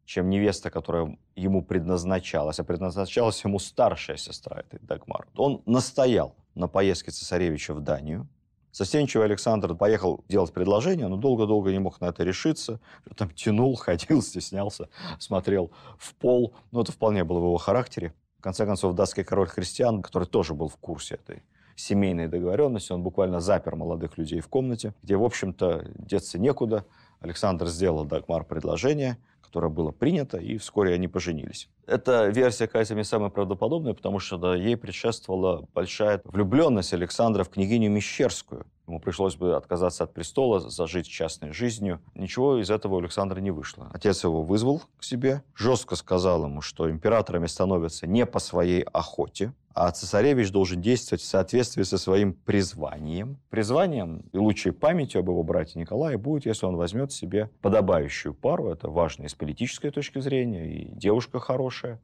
чем 0.04 0.28
невеста, 0.28 0.70
которая 0.70 1.18
ему 1.34 1.62
предназначалась, 1.62 2.58
а 2.60 2.64
предназначалась 2.64 3.42
ему 3.44 3.58
старшая 3.58 4.16
сестра 4.16 4.60
этой 4.60 4.78
Дагмар. 4.80 5.26
Он 5.36 5.62
настоял 5.66 6.34
на 6.54 6.68
поездке 6.68 7.10
цесаревича 7.10 7.74
в 7.74 7.80
Данию. 7.80 8.28
Застенчивый 8.72 9.26
Александр 9.26 9.74
поехал 9.74 10.24
делать 10.28 10.52
предложение, 10.52 11.06
но 11.06 11.16
долго-долго 11.16 11.70
не 11.70 11.78
мог 11.78 12.00
на 12.00 12.06
это 12.06 12.24
решиться. 12.24 12.80
Там 13.16 13.30
тянул, 13.30 13.76
ходил, 13.76 14.20
стеснялся, 14.20 14.88
смотрел 15.18 15.70
в 15.98 16.14
пол. 16.14 16.54
Но 16.72 16.82
это 16.82 16.92
вполне 16.92 17.24
было 17.24 17.38
в 17.38 17.44
его 17.44 17.56
характере. 17.56 18.12
В 18.38 18.42
конце 18.42 18.66
концов, 18.66 18.94
датский 18.94 19.24
король 19.24 19.48
христиан, 19.48 20.02
который 20.02 20.26
тоже 20.26 20.54
был 20.54 20.68
в 20.68 20.76
курсе 20.76 21.14
этой 21.14 21.42
семейной 21.76 22.28
договоренности, 22.28 22.92
он 22.92 23.02
буквально 23.02 23.40
запер 23.40 23.74
молодых 23.74 24.16
людей 24.16 24.40
в 24.40 24.48
комнате, 24.48 24.94
где, 25.02 25.16
в 25.16 25.24
общем-то, 25.24 25.90
деться 25.96 26.38
некуда. 26.38 26.84
Александр 27.20 27.66
сделал 27.68 28.04
Дагмар 28.04 28.44
предложение– 28.44 29.16
которое 29.54 29.68
было 29.68 29.92
принято, 29.92 30.36
и 30.36 30.58
вскоре 30.58 30.94
они 30.94 31.06
поженились. 31.06 31.68
Эта 31.86 32.26
версия 32.26 32.66
кажется 32.66 32.94
мне 32.94 33.04
самой 33.04 33.30
правдоподобной, 33.30 33.94
потому 33.94 34.18
что 34.18 34.36
да, 34.36 34.56
ей 34.56 34.76
предшествовала 34.76 35.68
большая 35.72 36.20
влюбленность 36.24 36.92
Александра 36.92 37.44
в 37.44 37.50
княгиню 37.50 37.88
Мещерскую. 37.88 38.66
Ему 38.88 38.98
пришлось 38.98 39.36
бы 39.36 39.54
отказаться 39.54 40.02
от 40.02 40.12
престола, 40.12 40.58
зажить 40.58 41.06
частной 41.06 41.52
жизнью. 41.52 42.00
Ничего 42.16 42.60
из 42.60 42.68
этого 42.68 42.96
у 42.96 42.98
Александра 42.98 43.40
не 43.40 43.52
вышло. 43.52 43.88
Отец 43.92 44.24
его 44.24 44.42
вызвал 44.42 44.82
к 44.98 45.04
себе, 45.04 45.44
жестко 45.54 45.94
сказал 45.94 46.44
ему, 46.44 46.60
что 46.60 46.90
императорами 46.90 47.46
становятся 47.46 48.08
не 48.08 48.26
по 48.26 48.40
своей 48.40 48.82
охоте, 48.82 49.52
а 49.74 49.90
цесаревич 49.90 50.52
должен 50.52 50.80
действовать 50.80 51.20
в 51.20 51.26
соответствии 51.26 51.82
со 51.82 51.98
своим 51.98 52.32
призванием. 52.32 53.38
Призванием 53.50 54.24
и 54.32 54.38
лучшей 54.38 54.72
памятью 54.72 55.18
об 55.18 55.28
его 55.28 55.42
брате 55.42 55.80
Николае 55.80 56.16
будет, 56.16 56.46
если 56.46 56.64
он 56.64 56.76
возьмет 56.76 57.10
себе 57.10 57.50
подобающую 57.60 58.32
пару. 58.34 58.70
Это 58.70 58.88
важно 58.88 59.24
и 59.24 59.28
с 59.28 59.34
политической 59.34 59.90
точки 59.90 60.20
зрения, 60.20 60.72
и 60.72 60.94
девушка 60.94 61.40
хорошая. 61.40 62.00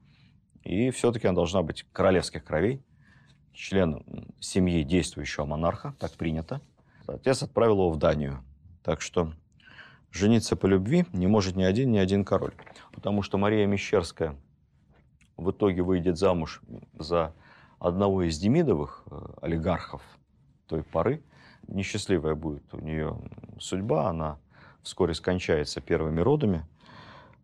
И 0.65 0.91
все-таки 0.91 1.29
она 1.29 1.37
должна 1.37 1.63
быть 1.63 1.87
королевских 1.93 2.45
кровей, 2.45 2.83
член 3.53 4.05
семьи 4.41 4.83
действующего 4.83 5.45
монарха, 5.45 5.95
так 6.01 6.13
принято. 6.13 6.61
Отец 7.07 7.45
отправил 7.45 7.75
его 7.75 7.91
в 7.91 7.99
Данию. 7.99 8.45
Так 8.83 9.01
что 9.01 9.33
жениться 10.11 10.57
по 10.57 10.67
любви 10.67 11.07
не 11.13 11.29
может 11.29 11.55
ни 11.55 11.63
один, 11.63 11.93
ни 11.93 11.99
один 11.99 12.25
король. 12.25 12.53
Потому 12.93 13.23
что 13.23 13.39
Мария 13.39 13.67
Мещерская 13.67 14.35
в 15.37 15.53
итоге 15.53 15.83
выйдет 15.83 16.19
замуж 16.19 16.63
за 16.99 17.33
одного 17.81 18.23
из 18.23 18.39
Демидовых 18.39 19.03
э, 19.11 19.19
олигархов 19.41 20.03
той 20.67 20.85
поры. 20.85 21.25
Несчастливая 21.67 22.35
будет 22.35 22.73
у 22.73 22.79
нее 22.79 23.19
судьба, 23.59 24.09
она 24.09 24.39
вскоре 24.83 25.15
скончается 25.15 25.81
первыми 25.81 26.21
родами. 26.21 26.65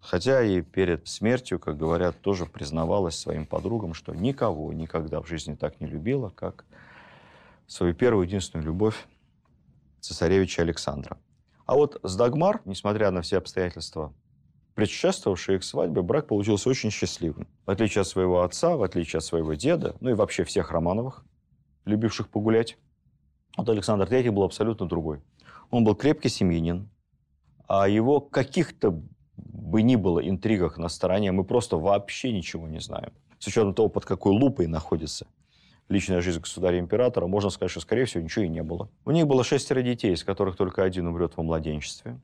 Хотя 0.01 0.42
и 0.42 0.61
перед 0.61 1.09
смертью, 1.09 1.59
как 1.59 1.77
говорят, 1.77 2.20
тоже 2.20 2.46
признавалась 2.46 3.18
своим 3.18 3.46
подругам, 3.46 3.94
что 3.94 4.14
никого 4.14 4.72
никогда 4.72 5.20
в 5.20 5.27
жизни 5.27 5.55
так 5.55 5.81
не 5.81 5.87
любила, 5.87 6.31
как 6.31 6.64
свою 7.66 7.94
первую 7.94 8.27
единственную 8.27 8.66
любовь 8.66 9.07
цесаревича 10.01 10.62
Александра. 10.62 11.18
А 11.64 11.75
вот 11.75 11.99
с 12.03 12.14
Дагмар, 12.14 12.61
несмотря 12.64 13.11
на 13.11 13.22
все 13.22 13.38
обстоятельства, 13.38 14.12
предшествовавшие 14.76 15.56
их 15.56 15.64
свадьбе, 15.64 16.02
брак 16.02 16.28
получился 16.28 16.68
очень 16.68 16.90
счастливым. 16.90 17.48
В 17.64 17.70
отличие 17.70 18.02
от 18.02 18.08
своего 18.08 18.42
отца, 18.42 18.76
в 18.76 18.82
отличие 18.82 19.18
от 19.18 19.24
своего 19.24 19.54
деда, 19.54 19.96
ну 20.00 20.10
и 20.10 20.14
вообще 20.14 20.44
всех 20.44 20.70
Романовых, 20.70 21.24
любивших 21.86 22.28
погулять, 22.28 22.76
вот 23.56 23.68
Александр 23.70 24.06
III 24.06 24.30
был 24.30 24.44
абсолютно 24.44 24.86
другой. 24.86 25.22
Он 25.70 25.82
был 25.82 25.94
крепкий 25.96 26.28
семьянин, 26.28 26.90
а 27.66 27.88
его 27.88 28.20
каких-то 28.20 29.02
бы 29.36 29.82
ни 29.82 29.96
было 29.96 30.20
интригах 30.20 30.76
на 30.76 30.88
стороне, 30.88 31.32
мы 31.32 31.44
просто 31.44 31.78
вообще 31.78 32.30
ничего 32.30 32.68
не 32.68 32.78
знаем. 32.78 33.12
С 33.38 33.46
учетом 33.46 33.74
того, 33.74 33.88
под 33.88 34.04
какой 34.04 34.32
лупой 34.32 34.66
находится 34.66 35.26
личная 35.88 36.20
жизнь 36.20 36.40
государя-императора, 36.40 37.26
можно 37.26 37.48
сказать, 37.50 37.70
что, 37.70 37.80
скорее 37.80 38.04
всего, 38.04 38.22
ничего 38.22 38.44
и 38.44 38.48
не 38.48 38.62
было. 38.62 38.90
У 39.04 39.10
них 39.10 39.26
было 39.26 39.42
шестеро 39.44 39.82
детей, 39.82 40.12
из 40.12 40.24
которых 40.24 40.56
только 40.56 40.82
один 40.82 41.06
умрет 41.06 41.36
во 41.36 41.42
младенчестве. 41.42 42.20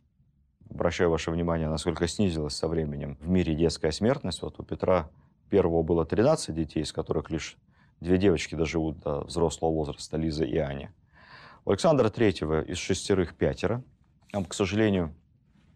Обращаю 0.75 1.11
ваше 1.11 1.31
внимание, 1.31 1.69
насколько 1.69 2.09
снизилась 2.09 2.57
со 2.57 2.67
временем 2.67 3.19
в 3.21 3.29
мире 3.29 3.55
детская 3.55 3.93
смертность. 3.93 4.41
Вот 4.41 4.59
у 4.59 4.63
Петра 4.63 5.11
Первого 5.51 5.83
было 5.83 6.07
13 6.07 6.55
детей, 6.55 6.83
из 6.83 6.93
которых 6.93 7.29
лишь 7.31 7.59
две 8.01 8.17
девочки 8.17 8.55
доживут 8.55 8.99
до 9.01 9.21
взрослого 9.21 9.71
возраста, 9.71 10.17
Лиза 10.17 10.45
и 10.45 10.57
Аня. 10.57 10.95
У 11.67 11.71
Александра 11.71 12.09
Третьего 12.09 12.63
из 12.63 12.79
шестерых 12.79 13.37
пятеро. 13.37 13.85
Там, 14.31 14.47
к 14.47 14.55
сожалению, 14.55 15.15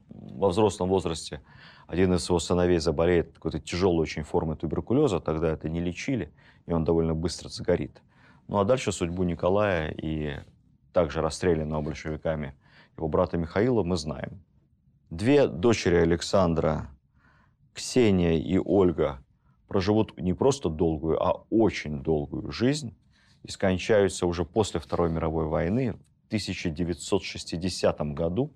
во 0.08 0.48
взрослом 0.48 0.88
возрасте 0.88 1.42
один 1.86 2.14
из 2.14 2.26
его 2.26 2.38
сыновей 2.38 2.78
заболеет 2.78 3.34
какой-то 3.34 3.60
тяжелой 3.60 4.00
очень 4.00 4.22
формой 4.22 4.56
туберкулеза, 4.56 5.20
тогда 5.20 5.50
это 5.50 5.68
не 5.68 5.82
лечили, 5.82 6.32
и 6.64 6.72
он 6.72 6.84
довольно 6.84 7.14
быстро 7.14 7.50
загорит. 7.50 8.00
Ну 8.48 8.60
а 8.60 8.64
дальше 8.64 8.92
судьбу 8.92 9.24
Николая 9.24 9.90
и 9.90 10.38
также 10.94 11.20
расстрелянного 11.20 11.82
большевиками 11.82 12.54
его 12.96 13.08
брата 13.08 13.36
Михаила 13.36 13.82
мы 13.82 13.98
знаем. 13.98 14.40
Две 15.10 15.46
дочери 15.46 15.94
Александра, 15.94 16.88
Ксения 17.72 18.40
и 18.40 18.58
Ольга, 18.58 19.22
проживут 19.68 20.18
не 20.18 20.34
просто 20.34 20.68
долгую, 20.68 21.22
а 21.22 21.44
очень 21.48 22.02
долгую 22.02 22.50
жизнь 22.50 22.96
и 23.44 23.50
скончаются 23.52 24.26
уже 24.26 24.44
после 24.44 24.80
Второй 24.80 25.08
мировой 25.08 25.46
войны 25.46 25.92
в 25.92 26.26
1960 26.26 28.00
году, 28.14 28.52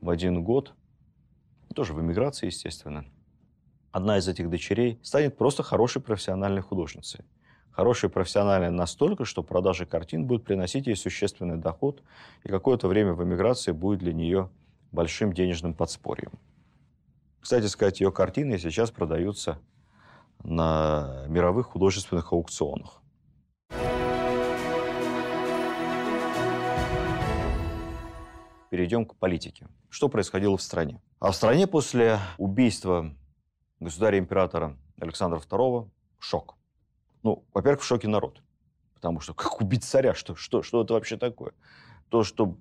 в 0.00 0.08
один 0.08 0.42
год, 0.42 0.72
тоже 1.74 1.92
в 1.92 2.00
эмиграции, 2.00 2.46
естественно. 2.46 3.04
Одна 3.90 4.16
из 4.16 4.26
этих 4.26 4.48
дочерей 4.48 4.98
станет 5.02 5.36
просто 5.36 5.62
хорошей 5.62 6.00
профессиональной 6.00 6.62
художницей. 6.62 7.26
Хорошей 7.70 8.08
профессиональной 8.08 8.70
настолько, 8.70 9.26
что 9.26 9.42
продажа 9.42 9.84
картин 9.84 10.26
будет 10.26 10.44
приносить 10.44 10.86
ей 10.86 10.96
существенный 10.96 11.58
доход, 11.58 12.02
и 12.44 12.48
какое-то 12.48 12.88
время 12.88 13.12
в 13.12 13.22
эмиграции 13.22 13.72
будет 13.72 13.98
для 13.98 14.14
нее 14.14 14.48
большим 14.92 15.32
денежным 15.32 15.74
подспорьем. 15.74 16.32
Кстати 17.40 17.66
сказать, 17.66 18.00
ее 18.00 18.12
картины 18.12 18.58
сейчас 18.58 18.90
продаются 18.90 19.58
на 20.44 21.24
мировых 21.28 21.68
художественных 21.68 22.32
аукционах. 22.32 23.02
Перейдем 28.70 29.04
к 29.04 29.16
политике. 29.16 29.66
Что 29.90 30.08
происходило 30.08 30.56
в 30.56 30.62
стране? 30.62 31.02
А 31.18 31.30
в 31.30 31.36
стране 31.36 31.66
после 31.66 32.18
убийства 32.38 33.14
государя-императора 33.80 34.78
Александра 34.98 35.38
II 35.38 35.90
шок. 36.18 36.56
Ну, 37.22 37.44
во-первых, 37.52 37.82
в 37.82 37.86
шоке 37.86 38.08
народ. 38.08 38.42
Потому 38.94 39.20
что 39.20 39.34
как 39.34 39.60
убить 39.60 39.84
царя? 39.84 40.14
Что, 40.14 40.34
что, 40.36 40.62
что 40.62 40.82
это 40.82 40.94
вообще 40.94 41.16
такое? 41.16 41.52
То, 42.08 42.24
что 42.24 42.56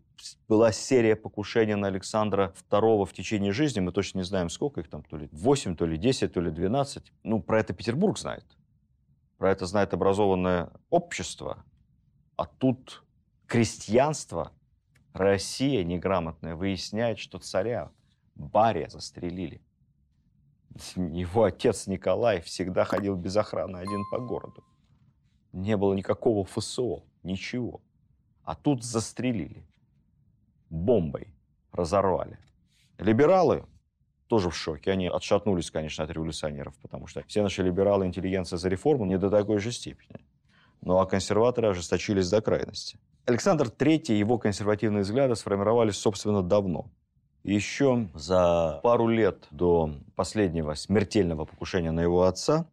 была 0.47 0.71
серия 0.71 1.15
покушений 1.15 1.75
на 1.75 1.88
Александра 1.88 2.53
II 2.69 3.05
в 3.05 3.13
течение 3.13 3.51
жизни, 3.51 3.79
мы 3.79 3.91
точно 3.91 4.19
не 4.19 4.23
знаем, 4.23 4.49
сколько 4.49 4.81
их 4.81 4.89
там, 4.89 5.03
то 5.03 5.17
ли 5.17 5.29
8, 5.31 5.75
то 5.75 5.86
ли 5.86 5.97
10, 5.97 6.34
то 6.34 6.41
ли 6.41 6.51
12. 6.51 7.13
Ну, 7.23 7.41
про 7.41 7.60
это 7.60 7.73
Петербург 7.73 8.17
знает. 8.17 8.45
Про 9.38 9.51
это 9.51 9.65
знает 9.65 9.93
образованное 9.93 10.71
общество. 10.89 11.63
А 12.36 12.45
тут 12.45 13.03
крестьянство, 13.47 14.51
Россия 15.13 15.84
неграмотная, 15.84 16.55
выясняет, 16.55 17.19
что 17.19 17.39
царя, 17.39 17.91
баря 18.36 18.88
застрелили. 18.89 19.62
Его 20.95 21.43
отец 21.43 21.88
Николай 21.88 22.41
всегда 22.41 22.86
ходил 22.86 23.15
без 23.15 23.36
охраны 23.36 23.77
один 23.77 24.03
по 24.10 24.19
городу. 24.19 24.63
не 25.51 25.75
было 25.75 25.93
никакого 25.93 26.45
ФСО, 26.45 27.03
ничего. 27.23 27.81
А 28.43 28.55
тут 28.55 28.84
застрелили. 28.84 29.65
Бомбой 30.71 31.27
разорвали. 31.71 32.39
Либералы 32.97 33.65
тоже 34.27 34.49
в 34.49 34.55
шоке. 34.55 34.91
Они 34.91 35.07
отшатнулись, 35.07 35.69
конечно, 35.69 36.05
от 36.05 36.10
революционеров, 36.10 36.73
потому 36.81 37.05
что 37.05 37.21
все 37.27 37.43
наши 37.43 37.62
либералы, 37.62 38.05
интеллигенция 38.05 38.57
за 38.57 38.69
реформу 38.69 39.05
не 39.05 39.17
до 39.17 39.29
такой 39.29 39.60
же 39.60 39.71
степени. 39.71 40.15
Ну 40.81 40.97
а 40.97 41.05
консерваторы 41.05 41.67
ожесточились 41.67 42.29
до 42.29 42.41
крайности. 42.41 42.97
Александр 43.25 43.67
III 43.67 44.05
и 44.07 44.17
его 44.17 44.38
консервативные 44.38 45.03
взгляды 45.03 45.36
сформировались, 45.36 45.97
собственно, 45.97 46.41
давно. 46.41 46.89
Еще 47.43 48.07
за 48.13 48.79
пару 48.81 49.07
лет 49.07 49.47
до 49.51 49.93
последнего 50.15 50.73
смертельного 50.75 51.45
покушения 51.45 51.91
на 51.91 52.01
его 52.01 52.23
отца 52.23 52.65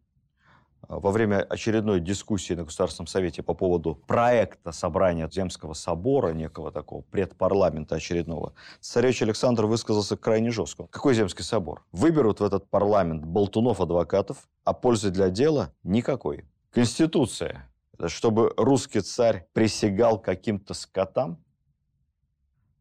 во 0.87 1.11
время 1.11 1.43
очередной 1.43 1.99
дискуссии 1.99 2.53
на 2.53 2.63
Государственном 2.63 3.07
Совете 3.07 3.43
по 3.43 3.53
поводу 3.53 3.95
проекта 3.95 4.71
собрания 4.71 5.29
Земского 5.31 5.73
собора, 5.73 6.33
некого 6.33 6.71
такого 6.71 7.01
предпарламента 7.01 7.95
очередного, 7.95 8.53
царевич 8.79 9.21
Александр 9.21 9.65
высказался 9.65 10.17
крайне 10.17 10.51
жестко. 10.51 10.87
Какой 10.87 11.13
Земский 11.13 11.43
собор? 11.43 11.85
Выберут 11.91 12.39
в 12.39 12.43
этот 12.43 12.69
парламент 12.69 13.23
болтунов-адвокатов, 13.25 14.47
а 14.63 14.73
пользы 14.73 15.11
для 15.11 15.29
дела 15.29 15.73
никакой. 15.83 16.45
Конституция. 16.71 17.69
Чтобы 18.07 18.53
русский 18.55 19.01
царь 19.01 19.47
присягал 19.53 20.19
каким-то 20.19 20.73
скотам? 20.73 21.43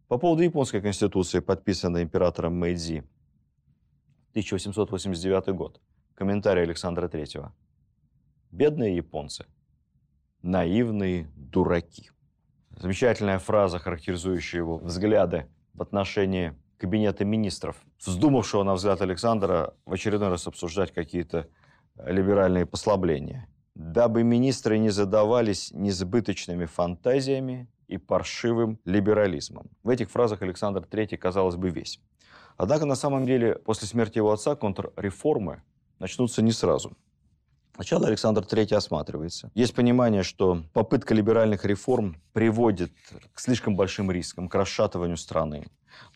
По 0.07 0.17
поводу 0.17 0.43
японской 0.43 0.81
конституции, 0.81 1.41
подписанной 1.41 2.05
императором 2.05 2.57
Мэйдзи, 2.57 3.05
1889 4.31 5.49
год. 5.55 5.81
Комментарий 6.15 6.63
Александра 6.63 7.09
Третьего. 7.09 7.53
Бедные 8.51 8.97
японцы. 8.97 9.45
Наивные 10.41 11.31
дураки. 11.37 12.11
Замечательная 12.71 13.39
фраза, 13.39 13.79
характеризующая 13.79 14.61
его 14.61 14.79
взгляды 14.79 15.49
в 15.75 15.83
отношении 15.83 16.55
кабинета 16.79 17.27
министров, 17.27 17.77
вздумавшего, 18.03 18.63
на 18.63 18.75
взгляд 18.75 19.03
Александра, 19.03 19.75
в 19.85 19.93
очередной 19.93 20.31
раз 20.31 20.47
обсуждать 20.47 20.93
какие-то 20.93 21.49
либеральные 22.03 22.65
послабления. 22.65 23.49
Дабы 23.75 24.23
министры 24.23 24.79
не 24.79 24.89
задавались 24.89 25.71
несбыточными 25.73 26.65
фантазиями 26.65 27.69
и 27.87 27.99
паршивым 27.99 28.79
либерализмом. 28.87 29.71
В 29.83 29.91
этих 29.91 30.11
фразах 30.11 30.41
Александр 30.41 30.87
III, 30.91 31.19
казалось 31.19 31.57
бы, 31.57 31.69
весь. 31.69 32.01
Однако, 32.57 32.87
на 32.87 32.95
самом 32.95 33.27
деле, 33.27 33.57
после 33.57 33.87
смерти 33.87 34.19
его 34.19 34.33
отца 34.33 34.57
контрреформы 34.57 35.63
начнутся 35.99 36.41
не 36.41 36.53
сразу– 36.53 36.97
Сначала 37.79 38.09
Александр 38.09 38.43
III 38.43 38.75
осматривается. 38.75 39.53
Есть 39.55 39.73
понимание, 39.73 40.25
что 40.25 40.65
попытка 40.73 41.15
либеральных 41.15 41.65
реформ 41.65 42.21
приводит 42.33 42.91
к 43.33 43.39
слишком 43.39 43.77
большим 43.77 44.11
рискам, 44.11 44.49
к 44.49 44.55
расшатыванию 44.57 45.17
страны. 45.17 45.65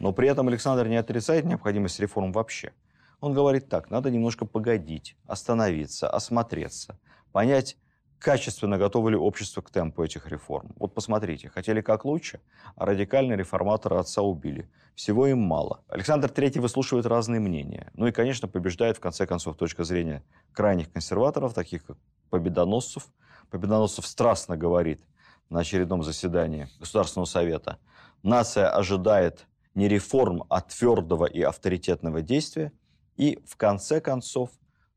Но 0.01 0.13
при 0.13 0.29
этом 0.29 0.49
Александр 0.49 0.89
не 0.89 0.97
отрицает 0.97 1.45
необходимость 1.45 2.01
реформ 2.01 2.33
вообще. 2.33 2.73
Он 3.21 3.33
говорит 3.33 3.69
так, 3.69 3.91
надо 3.91 4.11
немножко 4.11 4.45
погодить, 4.45 5.17
остановиться, 5.25 6.11
осмотреться, 6.11 6.99
понять, 7.31 7.77
качественно 8.23 8.79
готово 8.79 9.09
ли 9.11 9.17
общество 9.17 9.63
к 9.63 9.71
темпу 9.71 10.05
этих 10.05 10.29
реформ. 10.29 10.73
Вот 10.79 10.95
посмотрите, 10.95 11.49
хотели 11.49 11.81
как 11.81 12.05
лучше, 12.05 12.41
а 12.77 12.87
радикальные 12.87 13.37
реформаторы 13.37 13.97
отца 13.97 14.23
убили. 14.23 14.71
Всего 14.95 15.27
им 15.27 15.41
мало. 15.41 15.83
Александр 15.89 16.29
III 16.29 16.61
выслушивает 16.61 17.07
разные 17.07 17.41
мнения. 17.41 17.91
Ну 17.95 18.07
и, 18.07 18.13
конечно, 18.13 18.47
побеждает, 18.47 18.97
в 18.97 19.01
конце 19.01 19.27
концов, 19.27 19.57
точка 19.57 19.83
зрения 19.83 20.23
крайних 20.53 20.93
консерваторов, 20.93 21.53
таких 21.53 21.85
как 21.85 21.97
Победоносцев. 22.31 23.09
Победоносцев 23.51 24.07
страстно 24.07 24.57
говорит 24.57 25.03
на 25.51 25.61
очередном 25.61 26.05
заседании 26.05 26.69
Государственного 26.79 27.27
совета. 27.27 27.79
Нация 28.23 28.71
ожидает 28.71 29.47
не 29.75 29.89
реформ, 29.89 30.45
а 30.49 30.61
твердого 30.61 31.27
и 31.27 31.43
авторитетного 31.43 32.23
действия. 32.23 32.73
И, 33.17 33.41
в 33.47 33.57
конце 33.57 34.01
концов, 34.01 34.51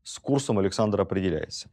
с 0.04 0.18
курсом 0.20 0.60
Александр 0.60 1.00
определяется. 1.00 1.68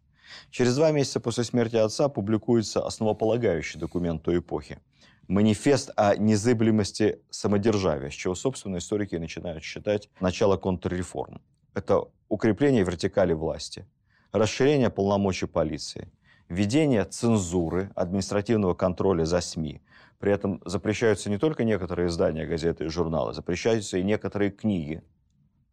Через 0.49 0.75
два 0.75 0.91
месяца 0.91 1.19
после 1.19 1.43
смерти 1.43 1.75
отца 1.75 2.09
публикуется 2.09 2.85
основополагающий 2.85 3.79
документ 3.79 4.23
той 4.23 4.39
эпохи– 4.39 4.79
манифест 5.27 5.91
о 5.95 6.15
незыблемости 6.15 7.19
самодержавия, 7.29 8.09
с 8.09 8.13
чего, 8.13 8.35
собственно, 8.35 8.77
историки 8.77 9.15
начинают 9.15 9.63
считать 9.63 10.09
начало 10.19 10.57
контрреформ. 10.57 11.41
Это 11.73 12.05
укрепление 12.29 12.83
вертикали 12.83 13.33
власти, 13.33 13.87
расширение 14.31 14.89
полномочий 14.89 15.47
полиции, 15.47 16.11
введение 16.49 17.05
цензуры, 17.05 17.91
административного 17.95 18.73
контроля 18.73 19.25
за 19.25 19.41
СМИ. 19.41 19.81
При 20.19 20.31
этом 20.31 20.61
запрещаются 20.65 21.29
не 21.29 21.37
только 21.37 21.63
некоторые 21.63 22.07
издания, 22.07 22.45
газеты 22.45 22.85
и 22.85 22.89
журналы, 22.89 23.33
запрещаются 23.33 23.97
и 23.97 24.03
некоторые 24.03 24.51
книги, 24.51 25.03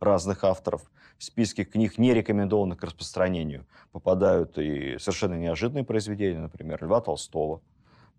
разных 0.01 0.45
авторов. 0.45 0.91
В 1.19 1.25
списке 1.25 1.65
книг, 1.65 1.99
не 1.99 2.15
рекомендованных 2.15 2.79
к 2.79 2.85
распространению, 2.85 3.67
попадают 3.93 4.59
и 4.59 4.99
совершенно 4.99 5.35
неожиданные 5.35 5.85
произведения, 5.85 6.41
например, 6.41 6.83
Льва 6.83 7.01
Толстого, 7.01 7.61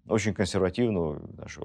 очень 0.07 0.33
консервативного, 0.33 1.19
даже 1.19 1.61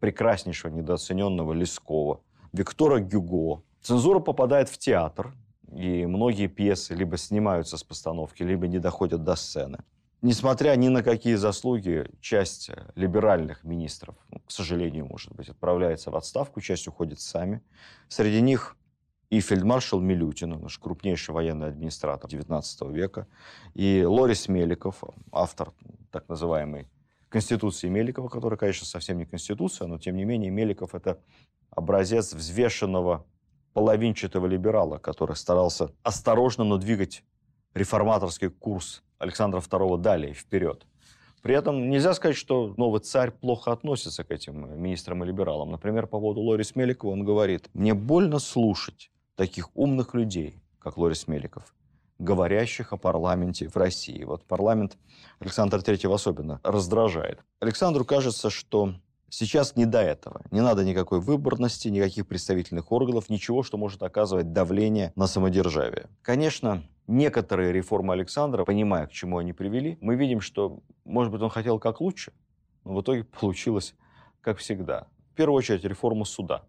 прекраснейшего, 0.00 0.72
недооцененного 0.72 1.52
Лескова, 1.52 2.20
Виктора 2.52 2.98
Гюго. 2.98 3.62
Цензура 3.80 4.18
попадает 4.18 4.68
в 4.68 4.78
театр, 4.78 5.32
и 5.72 6.06
многие 6.06 6.48
пьесы 6.48 6.94
либо 6.94 7.16
снимаются 7.16 7.76
с 7.76 7.84
постановки, 7.84 8.42
либо 8.42 8.66
не 8.66 8.78
доходят 8.78 9.24
до 9.24 9.36
сцены. 9.36 9.78
Несмотря 10.20 10.76
ни 10.76 10.86
на 10.88 11.02
какие 11.02 11.34
заслуги, 11.34 12.08
часть 12.20 12.70
либеральных 12.94 13.64
министров, 13.64 14.14
к 14.46 14.50
сожалению, 14.52 15.06
может 15.06 15.32
быть, 15.34 15.48
отправляется 15.48 16.12
в 16.12 16.16
отставку, 16.16 16.60
часть 16.60 16.86
уходит 16.86 17.20
сами. 17.20 17.60
Среди 18.08 18.40
них 18.40 18.76
и 19.32 19.40
фельдмаршал 19.40 19.98
Милютин, 20.00 20.60
наш 20.60 20.78
крупнейший 20.78 21.34
военный 21.34 21.68
администратор 21.68 22.30
XIX 22.30 22.92
века, 22.92 23.26
и 23.72 24.04
Лорис 24.06 24.46
Меликов, 24.46 25.02
автор 25.32 25.72
так 26.10 26.28
называемой 26.28 26.86
Конституции 27.30 27.88
Меликова, 27.88 28.28
которая, 28.28 28.58
конечно, 28.58 28.86
совсем 28.86 29.16
не 29.16 29.24
Конституция, 29.24 29.88
но, 29.88 29.96
тем 29.96 30.16
не 30.18 30.26
менее, 30.26 30.50
Меликов– 30.50 30.94
это 30.94 31.18
образец 31.70 32.34
взвешенного 32.34 33.24
половинчатого 33.72 34.46
либерала, 34.46 34.98
который 34.98 35.34
старался 35.34 35.92
осторожно, 36.02 36.64
но 36.64 36.76
двигать 36.76 37.24
реформаторский 37.72 38.50
курс 38.50 39.02
Александра 39.16 39.60
II 39.60 39.96
далее, 39.96 40.34
вперед. 40.34 40.86
При 41.40 41.54
этом 41.54 41.88
нельзя 41.88 42.12
сказать, 42.12 42.36
что 42.36 42.74
новый 42.76 43.00
царь 43.00 43.30
плохо 43.30 43.72
относится 43.72 44.24
к 44.24 44.30
этим 44.30 44.78
министрам 44.78 45.24
и 45.24 45.26
либералам. 45.26 45.70
Например, 45.70 46.06
по 46.06 46.20
поводу 46.20 46.42
Лорис 46.42 46.76
Меликова 46.76 47.12
он 47.12 47.24
говорит, 47.24 47.70
«Мне 47.72 47.94
больно 47.94 48.38
слушать 48.38 49.08
таких 49.42 49.70
умных 49.74 50.14
людей, 50.14 50.62
как 50.78 50.96
Лорис 50.96 51.26
Меликов, 51.26 51.74
говорящих 52.20 52.92
о 52.92 52.96
парламенте 52.96 53.68
в 53.68 53.76
России. 53.76 54.22
Вот 54.22 54.44
парламент 54.44 54.96
Александра 55.40 55.80
Третьего 55.80 56.14
особенно 56.14 56.60
раздражает. 56.62 57.40
Александру 57.58 58.04
кажется, 58.04 58.50
что 58.50 58.94
сейчас 59.30 59.74
не 59.74 59.84
до 59.84 60.00
этого. 60.00 60.42
Не 60.52 60.60
надо 60.60 60.84
никакой 60.84 61.18
выборности, 61.18 61.88
никаких 61.88 62.28
представительных 62.28 62.92
органов, 62.92 63.30
ничего, 63.30 63.64
что 63.64 63.78
может 63.78 64.04
оказывать 64.04 64.52
давление 64.52 65.12
на 65.16 65.26
самодержавие. 65.26 66.06
Конечно, 66.22 66.84
некоторые 67.08 67.72
реформы 67.72 68.12
Александра, 68.12 68.64
понимая, 68.64 69.08
к 69.08 69.10
чему 69.10 69.38
они 69.38 69.52
привели, 69.52 69.98
мы 70.00 70.14
видим, 70.14 70.40
что, 70.40 70.78
может 71.04 71.32
быть, 71.32 71.42
он 71.42 71.50
хотел 71.50 71.80
как 71.80 72.00
лучше, 72.00 72.32
но 72.84 72.94
в 72.94 73.02
итоге 73.02 73.24
получилось 73.40 73.96
как 74.40 74.58
всегда. 74.58 75.08
В 75.32 75.34
первую 75.34 75.56
очередь 75.58 75.82
реформа 75.82 76.24
суда. 76.26 76.62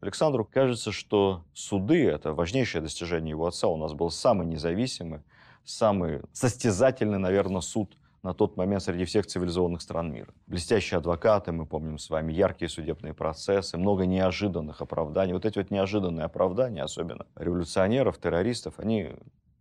Александру 0.00 0.44
кажется, 0.44 0.92
что 0.92 1.44
суды– 1.52 2.06
это 2.08 2.32
важнейшее 2.32 2.80
достижение 2.80 3.30
его 3.30 3.46
отца. 3.46 3.68
У 3.68 3.76
нас 3.76 3.92
был 3.92 4.10
самый 4.10 4.46
независимый, 4.46 5.20
самый 5.64 6.22
состязательный, 6.32 7.18
наверное, 7.18 7.60
суд 7.60 7.96
на 8.22 8.34
тот 8.34 8.56
момент 8.56 8.82
среди 8.82 9.04
всех 9.04 9.26
цивилизованных 9.26 9.80
стран 9.80 10.12
мира. 10.12 10.32
Блестящие 10.46 10.98
адвокаты, 10.98 11.52
мы 11.52 11.66
помним 11.66 11.98
с 11.98 12.10
вами, 12.10 12.32
яркие 12.32 12.68
судебные 12.68 13.14
процессы, 13.14 13.78
много 13.78 14.06
неожиданных 14.06 14.80
оправданий. 14.80 15.32
Вот 15.32 15.44
эти 15.44 15.58
вот 15.58 15.70
неожиданные 15.70 16.24
оправдания, 16.24 16.82
особенно 16.82 17.26
революционеров, 17.36 18.18
террористов, 18.18 18.74
они 18.78 19.10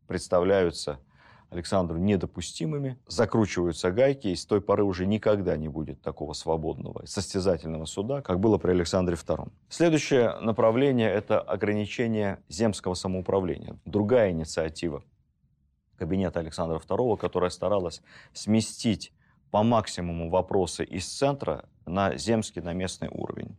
представляются 0.08 1.00
Александру 1.50 1.98
недопустимыми, 1.98 3.00
закручиваются 3.08 3.92
гайки, 3.92 4.28
и 4.28 4.36
с 4.36 4.46
той 4.46 4.62
поры 4.62 4.84
уже 4.84 5.08
никогда 5.08 5.58
не 5.58 5.68
будет 5.68 6.02
такого 6.02 6.34
свободного 6.34 7.06
состязательного 7.06 7.86
суда, 7.86 8.22
как 8.22 8.40
было 8.40 8.60
при 8.60 8.72
Александре 8.72 9.16
II. 9.16 9.52
Следующее 9.68 10.40
направление– 10.42 11.10
это 11.12 11.42
ограничение 11.42 12.40
земского 12.50 12.94
самоуправления. 12.94 13.80
Другая 13.86 14.30
инициатива 14.32 15.04
кабинета 15.98 16.40
Александра 16.40 16.78
II, 16.78 17.18
которая 17.18 17.50
старалась 17.50 18.02
сместить 18.34 19.12
по 19.50 19.64
максимуму 19.64 20.30
вопросы 20.30 20.84
из 20.84 21.08
центра 21.08 21.68
на 21.88 22.16
земский, 22.16 22.62
на 22.62 22.74
местный 22.74 23.10
уровень. 23.10 23.58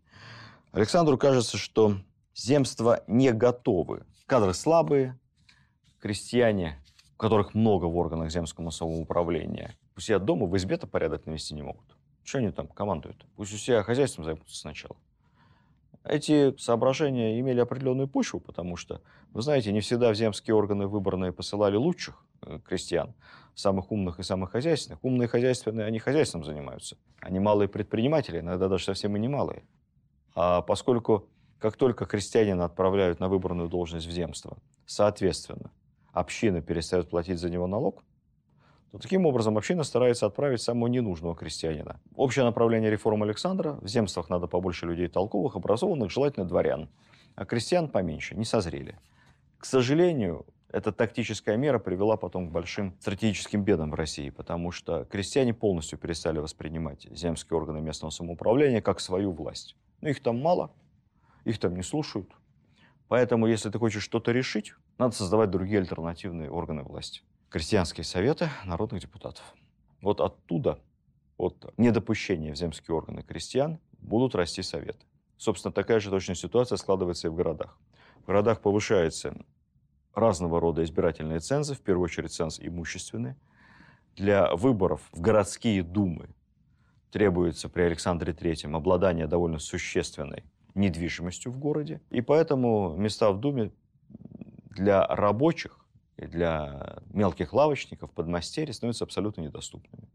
Александру 0.71 1.19
кажется, 1.19 1.59
что 1.59 1.97
земства 2.35 3.03
не 3.09 3.33
готовы. 3.33 4.05
Кадры 4.27 4.55
слабые, 4.55 5.19
крестьяне 6.01 6.79
которых 7.21 7.55
много 7.55 7.85
в 7.85 7.97
органах 7.97 8.31
земского 8.31 8.71
самоуправления, 8.71 9.77
У 9.95 10.01
себя 10.01 10.19
дома 10.19 10.47
в 10.47 10.57
избе-то 10.57 10.87
порядок 10.87 11.27
навести 11.27 11.55
не 11.55 11.63
могут. 11.63 11.97
Что 12.25 12.39
они 12.39 12.51
там 12.51 12.67
командуют? 12.67 13.27
Пусть 13.37 13.53
у 13.53 13.59
себя 13.59 13.83
хозяйством 13.83 14.25
займутся 14.25 14.57
сначала. 14.57 14.97
Эти 16.03 16.57
соображения 16.57 17.39
имели 17.39 17.61
определенную 17.61 18.09
почву, 18.09 18.41
потому 18.41 18.77
что, 18.77 19.03
вы 19.33 19.43
знаете, 19.43 19.71
не 19.71 19.81
всегда 19.81 20.11
в 20.11 20.15
земские 20.15 20.55
органы 20.55 20.87
выборные 20.87 21.31
посылали 21.31 21.77
лучших 21.77 22.25
э, 22.41 22.59
крестьян, 22.65 23.13
самых 23.55 23.93
умных 23.93 24.19
и 24.19 24.23
самых 24.23 24.53
хозяйственных. 24.53 25.05
Умные 25.05 25.29
хозяйственные, 25.29 25.85
они 25.87 25.99
хозяйством 25.99 26.43
занимаются. 26.43 26.97
Они 27.21 27.39
малые 27.39 27.69
предприниматели, 27.69 28.41
иногда 28.41 28.69
даже 28.69 28.85
совсем 28.85 29.15
и 29.15 29.21
не 29.21 29.29
малые. 29.29 29.63
А 30.35 30.63
поскольку 30.63 31.29
как 31.59 31.77
только 31.77 32.07
крестьянина 32.07 32.65
отправляют 32.65 33.21
на 33.21 33.29
выбранную 33.29 33.69
должность 33.69 34.07
в 34.07 34.11
земство, 34.11 34.57
соответственно, 34.87 35.71
община 36.13 36.61
перестает 36.61 37.09
платить 37.09 37.39
за 37.39 37.51
него 37.51 37.67
налог, 37.67 38.03
то 38.93 38.99
таким 38.99 39.27
образом 39.27 39.57
община 39.57 39.85
старается 39.85 40.27
отправить 40.27 40.61
самого 40.61 40.89
ненужного 40.89 41.37
крестьянина. 41.37 42.01
Общее 42.17 42.45
направление 42.45 42.91
реформ 42.91 43.23
Александра– 43.23 43.79
в 43.83 43.89
земствах 43.89 44.29
надо 44.29 44.49
побольше 44.49 44.87
людей 44.87 45.09
толковых, 45.09 45.57
образованных, 45.57 46.11
желательно 46.11 46.47
дворян, 46.47 46.89
а 47.37 47.45
крестьян 47.45 47.89
поменьше, 47.89 48.35
не 48.35 48.45
созрели. 48.45 48.99
К 49.59 49.65
сожалению, 49.65 50.47
эта 50.73 50.93
тактическая 50.93 51.57
мера 51.57 51.79
привела 51.79 52.17
потом 52.17 52.49
к 52.49 52.53
большим 52.53 52.97
стратегическим 53.01 53.63
бедам 53.63 53.91
в 53.91 53.95
России, 53.95 54.31
потому 54.31 54.71
что 54.73 55.05
крестьяне 55.05 55.53
полностью 55.53 55.99
перестали 55.99 56.39
воспринимать 56.39 57.07
земские 57.11 57.59
органы 57.59 57.81
местного 57.81 58.11
самоуправления 58.11 58.81
как 58.81 59.01
свою 59.01 59.33
власть. 59.33 59.77
Но 60.01 60.09
их 60.09 60.23
там 60.23 60.41
мало, 60.41 60.73
их 61.45 61.59
там 61.59 61.77
не 61.77 61.83
слушают. 61.83 62.31
Поэтому, 63.11 63.49
если 63.49 63.71
ты 63.71 63.79
хочешь 63.81 64.05
что-то 64.05 64.31
решить, 64.31 64.73
надо 64.97 65.17
создавать 65.17 65.51
другие 65.51 65.81
альтернативные 65.81 66.49
органы 66.49 66.85
власти 66.85 67.23
крестьянские 67.49 68.05
советы 68.05 68.49
народных 68.65 69.03
депутатов. 69.03 69.43
Вот 70.01 70.21
оттуда, 70.21 70.79
от 71.37 71.75
недопущения 71.77 72.53
в 72.53 72.57
земские 72.57 72.95
органы 72.95 73.25
крестьян, 73.25 73.81
будут 73.99 74.37
расти 74.37 74.63
советы. 74.63 75.05
Собственно, 75.39 75.73
такая 75.73 75.99
же 75.99 76.11
точная 76.11 76.37
ситуация 76.37 76.77
складывается 76.77 77.27
и 77.27 77.31
в 77.31 77.35
городах. 77.35 77.77
В 78.23 78.27
городах 78.27 78.61
повышаются 78.61 79.35
разного 80.15 80.61
рода 80.61 80.85
избирательные 80.85 81.41
цензы, 81.41 81.75
в 81.75 81.81
первую 81.81 82.05
очередь 82.05 82.33
ценз 82.33 82.61
имущественный. 82.61 83.35
Для 84.15 84.55
выборов 84.55 85.03
в 85.11 85.21
городские 85.21 85.83
думы 85.83 86.29
требуется 87.11 87.69
при 87.69 87.83
Александре 87.83 88.33
III 88.33 88.73
обладание 88.77 89.27
довольно 89.27 89.59
существенной 89.59 90.45
недвижимостью 90.75 91.53
в 91.53 91.59
городе. 91.59 92.01
И 92.11 92.21
поэтому 92.21 92.97
места 92.97 93.31
в 93.31 93.41
Думе 93.41 93.73
для 94.71 95.07
рабочих 95.07 95.79
и 96.17 96.27
для 96.27 96.99
мелких 97.13 97.53
лавочников, 97.53 98.11
подмастерий 98.11 98.73
становятся 98.73 99.05
абсолютно 99.05 99.41
недоступными. 99.43 100.09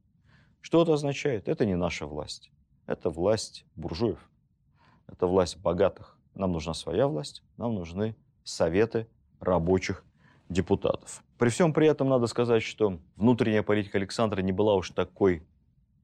Что 0.61 0.81
это 0.81 0.93
означает? 0.93 1.47
Это 1.47 1.65
не 1.65 1.75
наша 1.75 2.05
власть. 2.05 2.51
Это 2.85 3.09
власть 3.09 3.65
буржуев. 3.75 4.19
Это 5.07 5.27
власть 5.27 5.57
богатых. 5.57 6.17
Нам 6.33 6.51
нужна 6.51 6.73
своя 6.73 7.07
власть, 7.07 7.43
нам 7.57 7.75
нужны 7.75 8.15
советы 8.43 9.07
рабочих 9.39 10.03
депутатов. 10.49 11.23
При 11.37 11.49
всем 11.49 11.73
при 11.73 11.87
этом 11.87 12.09
надо 12.09 12.27
сказать, 12.27 12.63
что 12.63 12.99
внутренняя 13.15 13.63
политика 13.63 13.97
Александра 13.97 14.41
не 14.41 14.51
была 14.51 14.75
уж 14.75 14.91
такой 14.91 15.45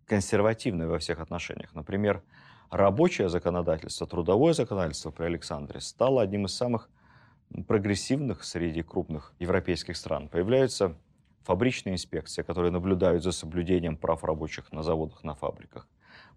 консервативной 0.06 0.88
во 0.88 1.00
всех 1.00 1.20
отношениях. 1.20 1.74
Например, 1.74 2.24
рабочее 2.72 3.30
законодательство, 3.30 4.08
трудовое 4.08 4.54
законодательство 4.54 5.12
при 5.12 5.26
Александре 5.26 5.82
стало 5.82 6.22
одним 6.22 6.46
из 6.46 6.56
самых 6.56 6.90
прогрессивных 7.68 8.44
среди 8.44 8.82
крупных 8.82 9.34
европейских 9.40 9.98
стран 9.98 10.30
появляются 10.30 10.96
фабричные 11.44 11.96
инспекции, 11.96 12.44
которые 12.44 12.72
наблюдают 12.72 13.24
за 13.24 13.34
соблюдением 13.34 13.98
прав 13.98 14.24
рабочих 14.24 14.72
на 14.72 14.84
заводах, 14.84 15.24
на 15.24 15.36
фабриках. 15.36 15.88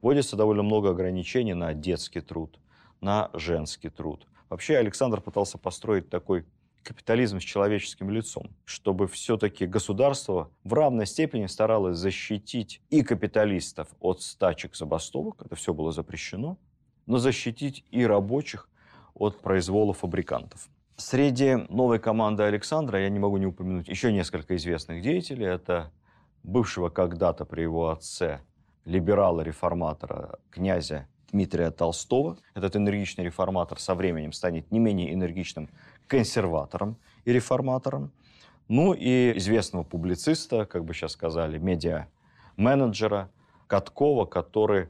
Вводится 0.03 0.37
довольно 0.37 0.65
много 0.65 0.91
ограничений 0.91 1.55
на 1.55 1.73
детский 1.73 2.21
труд, 2.21 2.59
на 3.01 3.31
женский 3.33 3.91
труд. 3.91 4.27
Вообще 4.51 4.77
Александр 4.77 5.21
пытался 5.21 5.57
построить 5.57 6.11
такой 6.11 6.45
капитализм 6.85 7.41
с 7.41 7.43
человеческим 7.43 8.11
лицом, 8.11 8.51
чтобы 8.65 9.09
все-таки 9.09 9.67
государство 9.67 10.51
в 10.63 10.75
равной 10.75 11.07
степени 11.07 11.47
старалось 11.47 11.97
защитить 11.97 12.81
и 12.91 13.03
капиталистов 13.03 13.89
от 14.01 14.23
стачек 14.23 14.77
забастовок, 14.77 15.43
это 15.45 15.57
все 15.57 15.75
было 15.75 15.91
запрещено, 15.91 16.59
но 17.07 17.19
защитить 17.19 17.85
и 17.91 18.07
рабочих 18.07 18.69
от 19.15 19.41
произвола 19.41 19.93
фабрикантов. 19.93 20.69
Среди 20.97 21.57
новой 21.71 21.99
команды 21.99 22.45
Александра 22.45 23.01
я 23.01 23.09
не 23.09 23.19
могу 23.19 23.37
не 23.39 23.47
упомянуть 23.47 23.89
еще 23.89 24.13
несколько 24.13 24.55
известных 24.55 25.03
деятелей. 25.03 25.47
Это 25.47 25.91
бывшего 26.45 26.89
когда-то 26.89 27.45
при 27.45 27.63
его 27.63 27.91
отце 27.91 28.41
либерала-реформатора 28.85 30.39
князя 30.51 31.09
Дмитрия 31.33 31.73
Толстого. 31.73 32.39
Этот 32.55 32.77
энергичный 32.77 33.25
реформатор 33.25 33.81
со 33.81 33.97
временем 33.97 34.33
станет 34.33 34.71
не 34.71 34.79
менее 34.79 35.13
энергичным 35.13 35.69
консерватором 36.07 36.97
и 37.25 37.33
реформатором. 37.33 38.13
Ну 38.69 38.95
и 38.95 39.37
известного 39.37 39.83
публициста, 39.83 40.65
как 40.65 40.85
бы 40.85 40.95
сейчас 40.95 41.13
сказали, 41.13 41.59
медиа-менеджера 41.59 43.31
Каткова, 43.67 44.25
который 44.25 44.89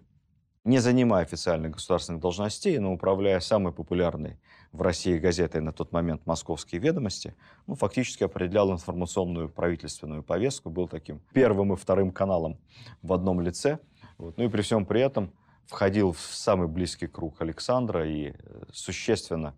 не 0.64 0.78
занимая 0.78 1.24
официальных 1.24 1.72
государственных 1.72 2.22
должностей, 2.22 2.78
но 2.78 2.92
управляя 2.92 3.40
самой 3.40 3.72
популярной 3.72 4.38
в 4.72 4.80
России 4.80 5.18
газетой 5.18 5.60
на 5.60 5.72
тот 5.72 5.92
момент 5.92 6.24
«Московские 6.26 6.80
ведомости», 6.80 7.34
ну, 7.66 7.74
фактически 7.74 8.24
определял 8.24 8.72
информационную 8.72 9.48
правительственную 9.50 10.22
повестку, 10.22 10.70
был 10.70 10.88
таким 10.88 11.20
первым 11.32 11.74
и 11.74 11.76
вторым 11.76 12.10
каналом 12.10 12.58
в 13.02 13.12
одном 13.12 13.40
лице. 13.40 13.78
Вот. 14.16 14.38
Ну 14.38 14.44
и 14.44 14.48
при 14.48 14.62
всем 14.62 14.86
при 14.86 15.02
этом 15.02 15.32
входил 15.66 16.12
в 16.12 16.20
самый 16.20 16.66
близкий 16.66 17.06
круг 17.06 17.40
Александра 17.40 18.08
и 18.08 18.32
э, 18.32 18.62
существенно 18.72 19.54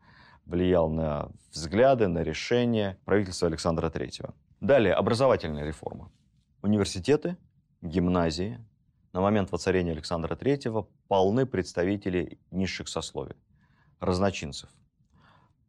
влиял 0.46 0.88
на 0.88 1.30
взгляды, 1.52 2.08
на 2.08 2.22
решения 2.22 2.98
правительства 3.04 3.48
Александра 3.48 3.88
III. 3.88 4.32
Далее, 4.60 4.94
образовательная 4.94 5.64
реформа. 5.64 6.10
Университеты, 6.62 7.36
гимназии, 7.82 8.58
на 9.12 9.20
момент 9.20 9.52
воцарения 9.52 9.92
Александра 9.92 10.34
III 10.34 10.86
полны 11.08 11.46
представителей 11.46 12.38
низших 12.50 12.88
сословий, 12.88 13.36
разночинцев. 14.00 14.70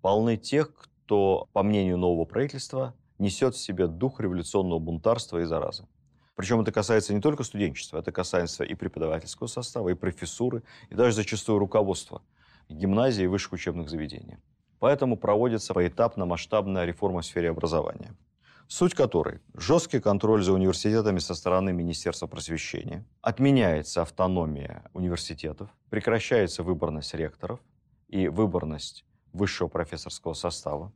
Полны 0.02 0.38
тех, 0.38 0.74
кто, 0.74 1.50
по 1.54 1.64
мнению 1.64 1.98
нового 1.98 2.26
правительства, 2.26 2.94
несет 3.18 3.56
в 3.56 3.60
себе 3.60 3.88
дух 3.88 4.20
революционного 4.20 4.80
бунтарства 4.80 5.40
и 5.40 5.46
заразы. 5.46 5.88
Причем 6.36 6.62
это 6.62 6.72
касается 6.72 7.16
не 7.16 7.22
только 7.22 7.44
студенчества, 7.44 7.98
это 7.98 8.12
касается 8.12 8.64
и 8.64 8.76
преподавательского 8.76 9.48
состава, 9.48 9.90
и 9.90 9.96
профессуры, 9.96 10.62
и 10.90 10.96
даже 10.96 11.16
зачастую 11.16 11.58
руководства 11.58 12.22
гимназий 12.70 13.24
и 13.24 13.28
высших 13.28 13.54
учебных 13.54 13.90
заведений. 13.90 14.38
Поэтому 14.80 15.18
проводится 15.18 15.74
поэтапно 15.74 16.26
масштабная 16.26 16.86
реформа 16.86 17.22
в 17.22 17.26
сфере 17.26 17.50
образования– 17.50 18.16
суть 18.68 18.94
которой– 18.94 19.40
жесткий 19.54 20.00
контроль 20.00 20.44
за 20.44 20.54
университетами 20.54 21.20
со 21.20 21.34
стороны 21.36 21.74
Министерства 21.74 22.28
просвещения, 22.28 23.06
отменяется 23.22 24.02
автономия 24.02 24.90
университетов, 24.94 25.70
прекращается 25.90 26.64
выборность 26.64 27.14
ректоров 27.14 27.60
и 28.08 28.28
выборность 28.28 29.06
высшего 29.34 29.68
профессорского 29.68 30.34
состава. 30.34 30.92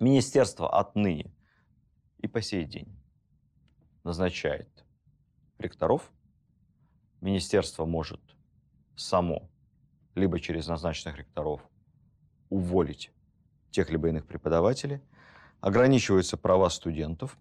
Министерство 0.00 0.78
отныне 0.78 1.32
и 2.18 2.26
по 2.26 2.40
сей 2.40 2.64
день 2.64 2.88
назначает 4.04 4.68
ректоров. 5.58 6.10
Министерство 7.20 7.86
может 7.86 8.20
само, 8.94 9.48
либо 10.14 10.38
через 10.38 10.66
назначенных 10.66 11.16
ректоров, 11.18 11.62
уволить 12.50 13.10
тех 13.70 13.90
либо 13.90 14.08
иных 14.08 14.26
преподавателей– 14.26 15.00
ограничиваются 15.60 16.36
права 16.36 16.70
студентов, 16.70 17.36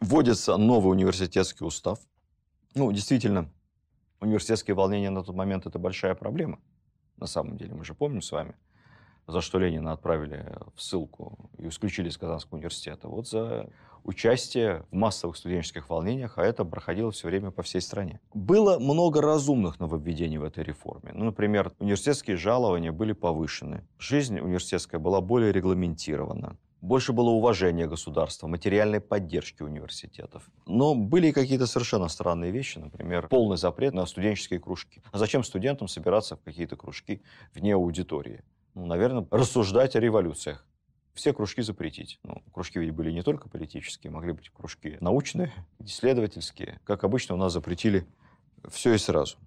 вводится 0.00 0.56
новый 0.56 0.90
университетский 0.90 1.64
устав. 1.64 2.00
Ну, 2.74 2.90
действительно, 2.92 3.50
университетские 4.20 4.74
волнения 4.74 5.10
на 5.10 5.22
тот 5.22 5.36
момент– 5.36 5.66
это 5.66 5.78
большая 5.78 6.14
проблема. 6.14 6.58
На 7.16 7.26
самом 7.26 7.56
деле, 7.56 7.74
мы 7.74 7.84
же 7.84 7.94
помним 7.94 8.20
с 8.20 8.32
вами, 8.32 8.54
за 9.26 9.40
что 9.40 9.58
Ленина 9.58 9.92
отправили 9.92 10.56
в 10.74 10.82
ссылку 10.82 11.50
и 11.58 11.68
исключили 11.68 12.08
из 12.08 12.16
Казанского 12.16 12.56
университета. 12.56 13.08
Вот 13.08 13.28
за 13.28 13.68
участие 14.04 14.84
в 14.90 14.94
массовых 14.94 15.36
студенческих 15.36 15.90
волнениях, 15.90 16.38
а 16.38 16.44
это 16.44 16.64
проходило 16.64 17.10
все 17.10 17.28
время 17.28 17.50
по 17.50 17.62
всей 17.62 17.80
стране. 17.80 18.20
Было 18.34 18.78
много 18.78 19.20
разумных 19.20 19.80
нововведений 19.80 20.38
в 20.38 20.44
этой 20.44 20.62
реформе. 20.62 21.12
Ну, 21.12 21.24
например, 21.24 21.72
университетские 21.80 22.36
жалования 22.36 22.92
были 22.92 23.12
повышены, 23.12 23.86
жизнь 23.98 24.38
университетская 24.38 25.00
была 25.00 25.20
более 25.20 25.52
регламентирована. 25.52 26.56
Больше 26.82 27.12
было 27.12 27.30
уважения 27.30 27.88
государства, 27.88 28.46
материальной 28.46 29.00
поддержки 29.00 29.62
университетов. 29.62 30.48
Но 30.66 30.94
были 30.94 31.28
и 31.28 31.32
какие-то 31.32 31.66
совершенно 31.66 32.06
странные 32.06 32.52
вещи, 32.52 32.78
например, 32.78 33.26
полный 33.28 33.56
запрет 33.56 33.92
на 33.92 34.06
студенческие 34.06 34.60
кружки. 34.60 35.02
А 35.10 35.18
зачем 35.18 35.42
студентам 35.42 35.88
собираться 35.88 36.36
в 36.36 36.42
какие-то 36.42 36.76
кружки 36.76 37.22
вне 37.54 37.74
аудитории? 37.74 38.44
Ну, 38.76 38.84
наверное, 38.84 39.26
рассуждать 39.30 39.96
о 39.96 40.00
революциях 40.00 40.66
все 41.14 41.32
кружки 41.32 41.62
запретить. 41.62 42.20
Ну, 42.22 42.42
кружки 42.52 42.78
ведь 42.78 42.90
были 42.90 43.10
не 43.10 43.22
только 43.22 43.48
политические, 43.48 44.10
могли 44.10 44.32
быть 44.32 44.50
кружки 44.50 44.98
научные, 45.00 45.50
исследовательские. 45.78 46.78
Как 46.84 47.02
обычно, 47.02 47.36
у 47.36 47.38
нас 47.38 47.54
запретили 47.54 48.06
все 48.68 48.92
и 48.92 48.98
сразу. 48.98 49.38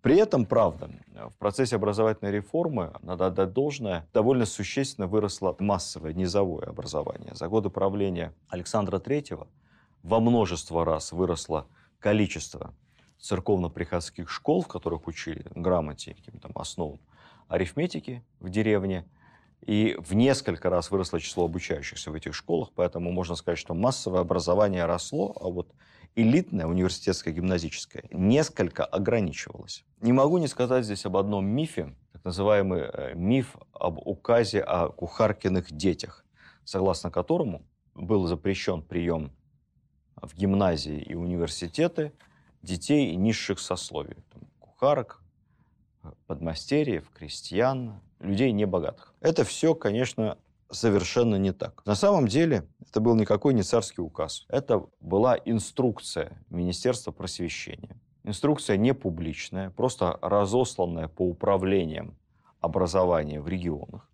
При 0.00 0.16
этом, 0.16 0.46
правда, 0.46 0.90
в 1.28 1.36
процессе 1.36 1.76
образовательной 1.76 2.32
реформы, 2.32 2.94
надо 3.02 3.26
отдать 3.26 3.52
должное, 3.52 4.08
довольно 4.14 4.46
существенно 4.46 5.06
выросло 5.06 5.54
массовое 5.58 6.14
низовое 6.14 6.64
образование. 6.64 7.34
За 7.34 7.48
годы 7.48 7.68
правления 7.68 8.32
Александра 8.48 8.98
III 8.98 9.46
во 10.02 10.20
множество 10.20 10.86
раз 10.86 11.12
выросло 11.12 11.66
количество 11.98 12.72
церковно-приходских 13.18 14.30
школ, 14.30 14.62
в 14.62 14.68
которых 14.68 15.06
учили 15.06 15.44
грамоте, 15.54 16.14
каким-то 16.14 16.48
основам 16.54 16.98
арифметики 17.48 18.24
в 18.40 18.50
деревне, 18.50 19.06
и 19.66 19.96
в 19.98 20.14
несколько 20.14 20.68
раз 20.68 20.90
выросло 20.90 21.20
число 21.20 21.46
обучающихся 21.46 22.10
в 22.10 22.14
этих 22.14 22.34
школах, 22.34 22.70
поэтому 22.74 23.12
можно 23.12 23.34
сказать, 23.34 23.58
что 23.58 23.74
массовое 23.74 24.20
образование 24.20 24.84
росло, 24.84 25.34
а 25.40 25.48
вот 25.48 25.72
элитное 26.14 26.66
университетское 26.66 27.32
гимназическое 27.32 28.04
несколько 28.12 28.84
ограничивалось. 28.84 29.84
Не 30.00 30.12
могу 30.12 30.38
не 30.38 30.48
сказать 30.48 30.84
здесь 30.84 31.06
об 31.06 31.16
одном 31.16 31.46
мифе, 31.46 31.94
так 32.12 32.24
называемый 32.24 32.82
э, 32.82 33.14
миф 33.14 33.56
об 33.72 33.98
указе 34.06 34.60
о 34.60 34.88
кухаркиных 34.88 35.72
детях, 35.72 36.24
согласно 36.64 37.10
которому 37.10 37.62
был 37.94 38.26
запрещен 38.26 38.82
прием 38.82 39.32
в 40.16 40.34
гимназии 40.34 40.98
и 40.98 41.14
университеты 41.14 42.12
детей 42.62 43.14
низших 43.16 43.58
сословий, 43.60 44.16
там, 44.32 44.42
кухарок, 44.58 45.23
подмастерьев, 46.26 47.10
крестьян, 47.10 48.00
людей 48.20 48.52
небогатых. 48.52 49.14
Это 49.20 49.44
все, 49.44 49.74
конечно, 49.74 50.38
совершенно 50.70 51.36
не 51.36 51.52
так. 51.52 51.84
На 51.86 51.94
самом 51.94 52.28
деле 52.28 52.66
это 52.80 53.00
был 53.00 53.14
никакой 53.14 53.54
не 53.54 53.62
царский 53.62 54.00
указ. 54.00 54.46
Это 54.48 54.86
была 55.00 55.36
инструкция 55.44 56.44
Министерства 56.50 57.12
просвещения. 57.12 58.00
Инструкция 58.24 58.76
не 58.76 58.94
публичная, 58.94 59.70
просто 59.70 60.18
разосланная 60.22 61.08
по 61.08 61.22
управлениям 61.28 62.16
образования 62.60 63.40
в 63.40 63.48
регионах. 63.48 64.08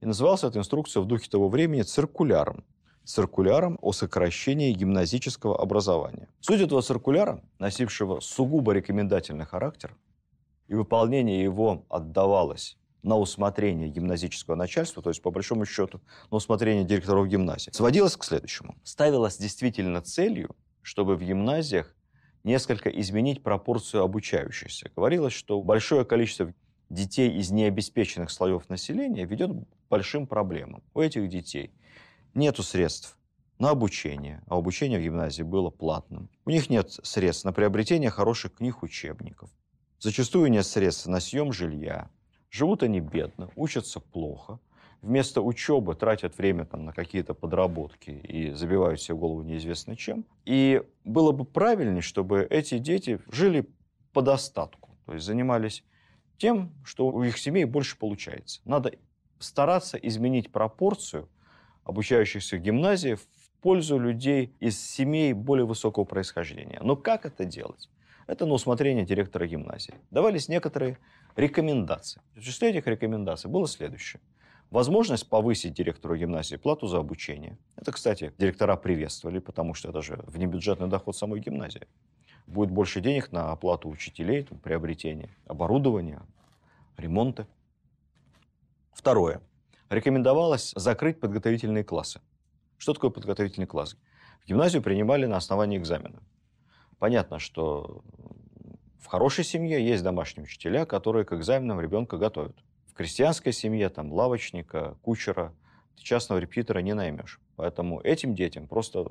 И 0.00 0.06
называлась 0.06 0.44
эта 0.44 0.58
инструкция 0.58 1.00
в 1.00 1.06
духе 1.06 1.30
того 1.30 1.48
времени 1.48 1.82
циркуляром. 1.82 2.64
Циркуляром 3.04 3.78
о 3.82 3.92
сокращении 3.92 4.72
гимназического 4.72 5.60
образования. 5.60 6.28
Суть 6.40 6.60
этого 6.60 6.82
циркуляра, 6.82 7.42
носившего 7.58 8.20
сугубо 8.20 8.72
рекомендательный 8.72 9.46
характер, 9.46 9.96
и 10.70 10.74
выполнение 10.74 11.42
его 11.42 11.84
отдавалось 11.88 12.78
на 13.02 13.18
усмотрение 13.18 13.88
гимназического 13.88 14.54
начальства, 14.54 15.02
то 15.02 15.10
есть, 15.10 15.20
по 15.20 15.32
большому 15.32 15.66
счету, 15.66 16.00
на 16.30 16.36
усмотрение 16.36 16.84
директоров 16.84 17.26
гимназии, 17.26 17.72
сводилось 17.72 18.16
к 18.16 18.22
следующему. 18.22 18.76
Ставилось 18.84 19.36
действительно 19.36 20.00
целью, 20.00 20.54
чтобы 20.82 21.16
в 21.16 21.22
гимназиях 21.22 21.92
несколько 22.44 22.88
изменить 22.88 23.42
пропорцию 23.42 24.04
обучающихся. 24.04 24.92
Говорилось, 24.94 25.32
что 25.32 25.60
большое 25.60 26.04
количество 26.04 26.54
детей 26.88 27.36
из 27.36 27.50
необеспеченных 27.50 28.30
слоев 28.30 28.68
населения 28.68 29.24
ведет 29.24 29.50
к 29.50 29.66
большим 29.88 30.28
проблемам. 30.28 30.84
У 30.94 31.00
этих 31.00 31.28
детей 31.28 31.72
нет 32.34 32.56
средств 32.58 33.18
на 33.58 33.70
обучение, 33.70 34.44
а 34.46 34.56
обучение 34.56 35.00
в 35.00 35.02
гимназии 35.02 35.42
было 35.42 35.70
платным. 35.70 36.30
У 36.44 36.50
них 36.50 36.70
нет 36.70 36.92
средств 37.02 37.44
на 37.44 37.52
приобретение 37.52 38.10
хороших 38.10 38.54
книг, 38.54 38.84
учебников. 38.84 39.50
Зачастую 40.00 40.50
нет 40.50 40.66
средств 40.66 41.06
на 41.06 41.20
съем 41.20 41.52
жилья, 41.52 42.10
Живут 42.50 42.82
они 42.82 43.00
бедно, 43.00 43.50
учатся 43.54 44.00
плохо. 44.00 44.58
Вместо 45.02 45.40
учебы 45.40 45.94
тратят 45.94 46.36
время 46.36 46.66
там, 46.66 46.84
на 46.84 46.92
какие-то 46.92 47.32
подработки 47.32 48.10
и 48.10 48.50
забивают 48.52 49.00
себе 49.00 49.16
голову 49.16 49.42
неизвестно 49.42 49.96
чем. 49.96 50.26
И 50.44 50.82
было 51.04 51.32
бы 51.32 51.44
правильнее, 51.44 52.02
чтобы 52.02 52.46
эти 52.50 52.78
дети 52.78 53.20
жили 53.30 53.66
по 54.12 54.20
достатку, 54.20 54.90
то 55.06 55.14
есть 55.14 55.24
занимались 55.24 55.84
тем, 56.36 56.72
что 56.84 57.06
у 57.06 57.22
их 57.22 57.38
семей 57.38 57.64
больше 57.64 57.96
получается. 57.96 58.60
Надо 58.64 58.92
стараться 59.38 59.96
изменить 59.96 60.50
пропорцию 60.50 61.28
обучающихся 61.84 62.56
в 62.56 62.60
гимназии 62.60 63.14
в 63.14 63.26
пользу 63.62 63.98
людей 63.98 64.54
из 64.60 64.78
семей 64.78 65.32
более 65.32 65.66
высокого 65.66 66.04
происхождения. 66.04 66.80
Но 66.82 66.96
как 66.96 67.24
это 67.24 67.44
делать? 67.44 67.88
Это 68.30 68.46
на 68.46 68.54
усмотрение 68.54 69.04
директора 69.04 69.48
гимназии. 69.48 69.94
Давались 70.12 70.48
некоторые 70.48 70.98
рекомендации. 71.34 72.22
В 72.36 72.40
числе 72.42 72.70
этих 72.70 72.86
рекомендаций 72.86 73.50
было 73.50 73.66
следующее. 73.66 74.22
Возможность 74.70 75.28
повысить 75.28 75.74
директору 75.74 76.16
гимназии 76.16 76.54
плату 76.54 76.86
за 76.86 76.98
обучение. 76.98 77.58
Это, 77.74 77.90
кстати, 77.90 78.32
директора 78.38 78.76
приветствовали, 78.76 79.40
потому 79.40 79.74
что 79.74 79.88
это 79.88 80.00
же 80.00 80.22
внебюджетный 80.28 80.86
доход 80.86 81.16
самой 81.16 81.40
гимназии. 81.40 81.88
Будет 82.46 82.70
больше 82.70 83.00
денег 83.00 83.32
на 83.32 83.50
оплату 83.50 83.88
учителей, 83.88 84.44
там, 84.44 84.60
приобретение 84.60 85.30
оборудования, 85.46 86.22
ремонты. 86.96 87.48
Второе. 88.92 89.40
Рекомендовалось 89.88 90.72
закрыть 90.76 91.18
подготовительные 91.18 91.82
классы. 91.82 92.20
Что 92.78 92.94
такое 92.94 93.10
подготовительный 93.10 93.66
класс? 93.66 93.96
В 94.44 94.46
гимназию 94.46 94.82
принимали 94.82 95.26
на 95.26 95.36
основании 95.36 95.78
экзамена. 95.78 96.22
Понятно, 97.00 97.38
что 97.38 98.02
в 99.00 99.06
хорошей 99.06 99.42
семье 99.42 99.82
есть 99.84 100.04
домашние 100.04 100.44
учителя, 100.44 100.84
которые 100.84 101.24
к 101.24 101.32
экзаменам 101.32 101.80
ребенка 101.80 102.18
готовят. 102.18 102.54
В 102.86 102.92
крестьянской 102.92 103.54
семье 103.54 103.88
там 103.88 104.12
лавочника, 104.12 104.98
кучера, 105.00 105.54
ты 105.96 106.04
частного 106.04 106.38
репетитора 106.38 106.80
не 106.80 106.92
наймешь. 106.92 107.40
Поэтому 107.56 108.00
этим 108.02 108.34
детям 108.34 108.68
просто 108.68 109.06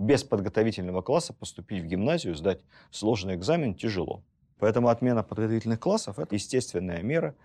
без 0.00 0.24
подготовительного 0.24 1.02
класса 1.02 1.32
поступить 1.32 1.84
в 1.84 1.86
гимназию, 1.86 2.34
сдать 2.34 2.60
сложный 2.90 3.36
экзамен 3.36 3.76
тяжело. 3.76 4.24
Поэтому 4.58 4.88
отмена 4.88 5.22
подготовительных 5.22 5.78
классов– 5.78 6.18
это 6.18 6.34
естественная 6.34 7.00
мера 7.00 7.36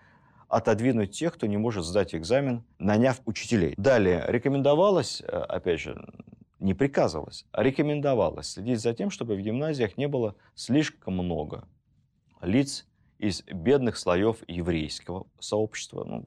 отодвинуть 0.48 1.12
тех, 1.12 1.36
кто 1.36 1.46
не 1.46 1.58
может 1.58 1.86
сдать 1.86 2.16
экзамен, 2.16 2.64
наняв 2.80 3.22
учителей. 3.26 3.76
Далее 3.78 4.26
рекомендовалось, 4.28 5.22
э, 5.22 5.26
опять 5.28 5.80
же, 5.80 6.04
не 6.62 6.74
приказывалось, 6.74 7.46
а 7.52 7.64
рекомендовалось 7.64 8.52
следить 8.52 8.80
за 8.80 8.94
тем, 8.94 9.10
чтобы 9.10 9.36
в 9.36 9.42
гимназиях 9.42 9.98
не 9.98 10.08
было 10.08 10.36
слишком 10.56 11.16
много 11.16 11.68
лиц 12.42 12.88
из 13.18 13.44
бедных 13.44 13.98
слоев 13.98 14.38
еврейского 14.48 15.28
сообщества, 15.40 16.04
ну, 16.04 16.26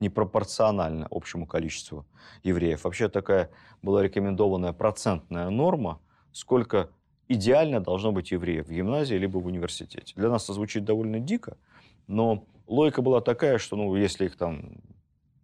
непропорционально 0.00 1.06
общему 1.10 1.46
количеству 1.46 2.06
евреев. 2.42 2.84
Вообще 2.84 3.08
такая 3.08 3.50
была 3.82 4.02
рекомендованная 4.02 4.72
процентная 4.72 5.50
норма, 5.50 6.00
сколько 6.32 6.90
идеально 7.28 7.80
должно 7.80 8.12
быть 8.12 8.30
евреев 8.30 8.66
в 8.66 8.72
гимназии 8.72 9.14
либо 9.14 9.38
в 9.38 9.46
университете. 9.46 10.14
Для 10.16 10.30
нас 10.30 10.44
это 10.44 10.54
звучит 10.54 10.84
довольно 10.84 11.20
дико, 11.20 11.58
но 12.06 12.46
логика 12.66 13.02
была 13.02 13.20
такая, 13.20 13.58
что 13.58 13.76
ну, 13.76 13.94
если 13.94 14.24
их 14.24 14.36
там 14.36 14.80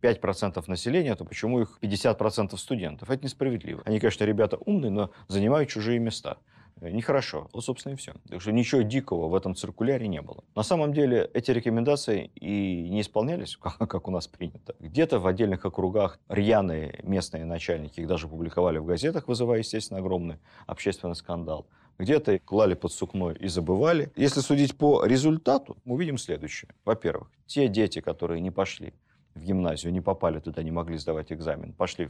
5% 0.03 0.62
населения, 0.66 1.14
то 1.14 1.24
почему 1.24 1.61
их 1.61 1.78
50% 1.80 2.57
студентов? 2.57 3.11
Это 3.11 3.24
несправедливо. 3.24 3.82
Они, 3.84 3.99
конечно, 4.01 4.24
ребята 4.24 4.57
умные, 4.57 4.90
но 4.90 5.11
занимают 5.28 5.68
чужие 5.68 5.99
места. 5.99 6.38
Э, 6.80 6.90
нехорошо. 6.90 7.49
Вот, 7.53 7.64
собственно, 7.64 7.94
и 7.94 7.97
все. 7.97 8.14
Так 8.28 8.40
что 8.40 8.53
ничего 8.53 8.82
дикого 8.82 9.28
в 9.28 9.34
этом 9.34 9.55
циркуляре 9.55 10.09
не 10.09 10.20
было. 10.20 10.44
На 10.55 10.62
самом 10.62 10.92
деле 10.92 11.30
эти 11.32 11.51
рекомендации 11.51 12.30
и 12.34 12.88
не 12.90 13.01
исполнялись, 13.01 13.57
как, 13.61 13.78
как 13.78 14.09
у 14.09 14.11
нас 14.11 14.26
принято. 14.26 14.74
Где-то 14.78 15.18
в 15.18 15.26
отдельных 15.26 15.64
округах 15.64 16.18
рьяные 16.28 17.01
местные 17.03 17.44
начальники 17.44 18.01
их 18.01 18.07
даже 18.07 18.28
публиковали 18.28 18.78
в 18.78 18.84
газетах, 18.84 19.28
вызывая, 19.28 19.59
естественно, 19.59 20.01
огромный 20.01 20.38
общественный 20.66 21.16
скандал. 21.16 21.66
Где-то 21.99 22.38
клали 22.40 22.74
под 22.74 22.92
сукно 22.92 23.32
и 23.32 23.49
забывали. 23.49 24.12
Если 24.16 24.40
судить 24.40 24.76
по 24.76 25.07
результату, 25.07 25.78
мы 25.86 25.94
увидим 25.94 26.18
следующее. 26.18 26.70
Во-первых, 26.84 27.30
те 27.47 27.68
дети, 27.68 28.03
которые 28.03 28.42
не 28.42 28.51
пошли 28.51 28.92
в 29.37 29.45
гимназию, 29.45 29.93
не 29.93 30.01
попали 30.01 30.41
туда, 30.41 30.62
не 30.62 30.70
могли 30.70 30.99
сдавать 30.99 31.32
экзамен, 31.32 31.72
пошли 31.72 32.07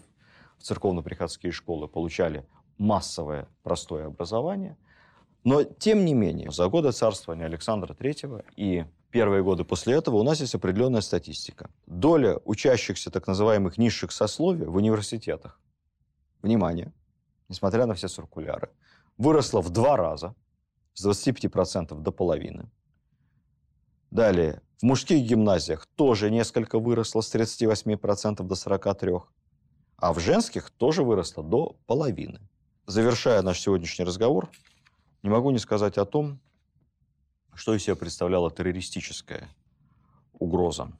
в 0.59 0.62
церковно-приходские 0.62 1.53
школы, 1.53 1.89
получали 1.89 2.47
массовое 2.79 3.49
простое 3.62 4.07
образование. 4.07 4.77
Но, 5.45 5.62
тем 5.64 6.05
не 6.05 6.14
менее, 6.14 6.51
за 6.51 6.68
годы 6.68 6.93
царствования 6.93 7.47
Александра 7.47 7.95
III 7.95 8.45
и 8.57 8.85
первые 9.11 9.43
годы 9.43 9.64
после 9.64 9.95
этого 9.95 10.16
у 10.16 10.22
нас 10.22 10.41
есть 10.41 10.55
определенная 10.55 11.01
статистика. 11.01 11.70
Доля 11.87 12.39
учащихся 12.45 13.11
так 13.11 13.27
называемых 13.27 13.79
низших 13.79 14.12
сословий 14.12 14.66
в 14.66 14.77
университетах, 14.77 15.61
внимание, 16.43 16.93
несмотря 17.49 17.87
на 17.87 17.95
все 17.95 18.09
циркуляры, 18.09 18.70
выросла 19.18 19.61
в 19.61 19.70
два 19.70 19.97
раза, 19.97 20.35
с 20.95 21.07
25% 21.07 22.01
до 22.01 22.11
половины. 22.11 22.70
Далее, 24.11 24.62
в 24.78 24.82
мужских 24.82 25.22
гимназиях 25.24 25.86
тоже 25.96 26.30
несколько 26.30 26.78
выросло 26.78 27.20
с 27.20 27.34
38% 27.34 28.42
до 28.42 28.54
43%, 28.54 29.22
а 29.96 30.12
в 30.12 30.20
женских 30.20 30.70
тоже 30.70 31.02
выросло 31.02 31.42
до 31.42 31.76
половины. 31.86 32.40
Завершая 32.86 33.42
наш 33.42 33.61
сегодняшний 33.61 34.04
разговор, 34.04 34.50
не 35.22 35.30
могу 35.30 35.50
не 35.50 35.59
сказать 35.59 35.98
о 35.98 36.04
том, 36.04 36.38
что 37.54 37.74
из 37.74 37.82
себя 37.82 37.96
представляла 37.96 38.50
террористическая 38.50 39.48
угроза 40.34 40.92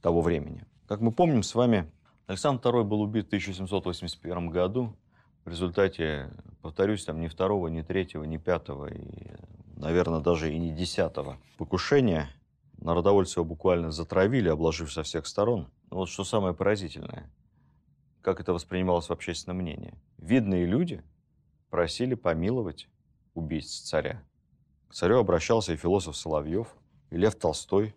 того 0.00 0.22
времени. 0.22 0.64
Как 0.86 1.00
мы 1.00 1.12
помним 1.12 1.42
с 1.42 1.54
вами, 1.54 1.90
Александр 2.26 2.68
II 2.68 2.84
был 2.84 3.02
убит 3.02 3.26
в 3.26 3.28
1781 3.28 4.48
году 4.48 4.96
в 5.44 5.50
результате, 5.50 6.30
повторюсь, 6.62 7.04
там 7.04 7.20
ни 7.20 7.28
второго, 7.28 7.68
ни 7.68 7.82
третьего, 7.82 8.24
ни 8.24 8.36
пятого, 8.36 8.86
и, 8.86 9.34
наверное, 9.78 10.20
даже 10.20 10.52
и 10.52 10.58
не 10.58 10.72
десятого 10.72 11.38
покушения. 11.56 12.28
Народовольцы 12.78 13.40
его 13.40 13.44
буквально 13.44 13.90
затравили, 13.90 14.48
обложив 14.48 14.92
со 14.92 15.02
всех 15.02 15.26
сторон. 15.26 15.68
Но 15.90 15.98
вот 15.98 16.08
что 16.08 16.24
самое 16.24 16.54
поразительное, 16.54 17.30
как 18.20 18.40
это 18.40 18.52
воспринималось 18.52 19.08
в 19.08 19.12
общественном 19.12 19.58
мнении. 19.58 19.94
Видные 20.18 20.66
люди 20.66 21.02
просили 21.70 22.14
помиловать 22.14 22.88
убийц 23.34 23.80
царя. 23.80 24.22
К 24.88 24.94
царю 24.94 25.18
обращался 25.18 25.72
и 25.72 25.76
философ 25.76 26.16
Соловьев, 26.16 26.74
и 27.10 27.16
Лев 27.16 27.34
Толстой, 27.36 27.94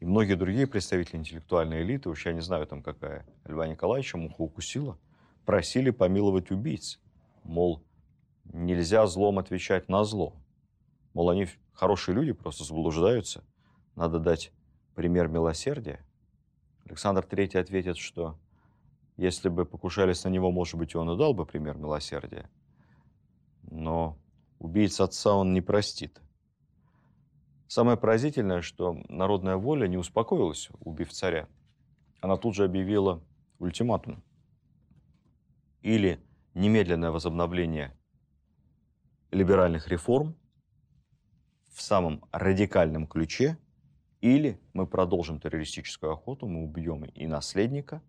и 0.00 0.04
многие 0.04 0.34
другие 0.34 0.66
представители 0.66 1.16
интеллектуальной 1.16 1.82
элиты, 1.82 2.08
уж 2.08 2.24
я 2.26 2.32
не 2.32 2.40
знаю 2.40 2.66
там 2.66 2.82
какая, 2.82 3.26
Льва 3.44 3.66
Николаевича 3.66 4.16
муха 4.16 4.42
укусила, 4.42 4.98
просили 5.44 5.90
помиловать 5.90 6.50
убийц. 6.50 7.00
Мол, 7.42 7.82
нельзя 8.44 9.06
злом 9.06 9.38
отвечать 9.38 9.88
на 9.88 10.04
зло. 10.04 10.34
Мол, 11.14 11.30
они 11.30 11.48
хорошие 11.72 12.14
люди, 12.14 12.32
просто 12.32 12.64
заблуждаются. 12.64 13.44
Надо 13.94 14.18
дать 14.18 14.52
пример 14.94 15.28
милосердия. 15.28 16.04
Александр 16.84 17.24
III 17.24 17.58
ответит, 17.58 17.96
что 17.98 18.38
если 19.16 19.48
бы 19.48 19.64
покушались 19.66 20.24
на 20.24 20.28
него, 20.28 20.50
может 20.50 20.76
быть, 20.76 20.94
он 20.94 21.10
и 21.10 21.18
дал 21.18 21.34
бы 21.34 21.44
пример 21.44 21.76
милосердия. 21.76 22.48
Но 23.62 24.16
убийц 24.58 25.00
отца 25.00 25.34
он 25.34 25.52
не 25.52 25.60
простит. 25.60 26.20
Самое 27.66 27.98
поразительное, 27.98 28.62
что 28.62 28.96
народная 29.08 29.56
воля 29.56 29.88
не 29.88 29.98
успокоилась, 29.98 30.70
убив 30.80 31.12
царя. 31.12 31.48
Она 32.20 32.36
тут 32.36 32.54
же 32.54 32.64
объявила 32.64 33.22
ультиматум. 33.58 34.22
Или 35.82 36.20
немедленное 36.54 37.10
возобновление 37.10 37.94
либеральных 39.30 39.88
реформ 39.88 40.37
в 41.78 41.82
самом 41.82 42.24
радикальном 42.32 43.06
ключе, 43.06 43.56
или 44.20 44.60
мы 44.72 44.84
продолжим 44.84 45.38
террористическую 45.38 46.12
охоту, 46.12 46.48
мы 46.48 46.64
убьем 46.64 47.04
и 47.04 47.26
наследника, 47.28 48.02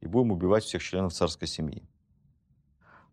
и 0.00 0.06
будем 0.06 0.32
убивать 0.32 0.64
всех 0.64 0.82
членов 0.82 1.12
царской 1.12 1.46
семьи. 1.46 1.86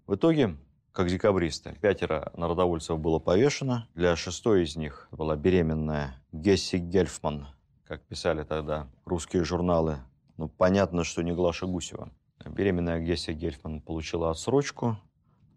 В 0.07 0.15
итоге 0.15 0.55
как 0.93 1.09
декабристы. 1.09 1.78
Пятеро 1.82 2.32
народовольцев 2.38 2.97
было 2.97 3.19
повешено. 3.19 3.89
Для 3.95 4.15
шестой 4.15 4.63
из 4.63 4.78
них 4.78 5.09
была 5.11 5.36
беременная 5.36 6.23
Гесси 6.32 6.78
Гельфман, 6.78 7.47
как 7.84 8.01
писали 8.03 8.43
тогда 8.43 8.88
русские 9.03 9.43
журналы. 9.43 9.97
Ну, 10.38 10.47
понятно, 10.47 11.03
что 11.03 11.21
не 11.21 11.34
Глаша 11.34 11.65
Гусева. 11.65 12.13
Беременная 12.45 13.01
Гесси 13.01 13.34
Гельфман 13.34 13.82
получила 13.82 14.32
отсрочку. 14.32 14.97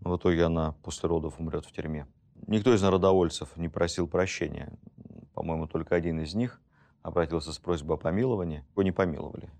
В 0.01 0.17
итоге 0.17 0.47
она 0.47 0.73
после 0.83 1.09
родов 1.09 1.39
умрет 1.39 1.65
в 1.67 1.71
тюрьме. 1.71 2.09
Никто 2.47 2.75
из 2.75 2.83
народовольцев 2.83 3.57
не 3.57 3.69
просил 3.69 4.09
прощения. 4.09 4.73
По-моему, 5.35 5.67
только 5.67 5.95
один 5.95 6.21
из 6.21 6.35
них 6.35 6.61
обратился 7.03 7.53
с 7.53 7.59
просьбой 7.59 7.97
о 7.97 7.99
помиловании. 7.99 8.65
Его 8.73 8.83
не 8.83 8.93
помиловали. 8.93 9.51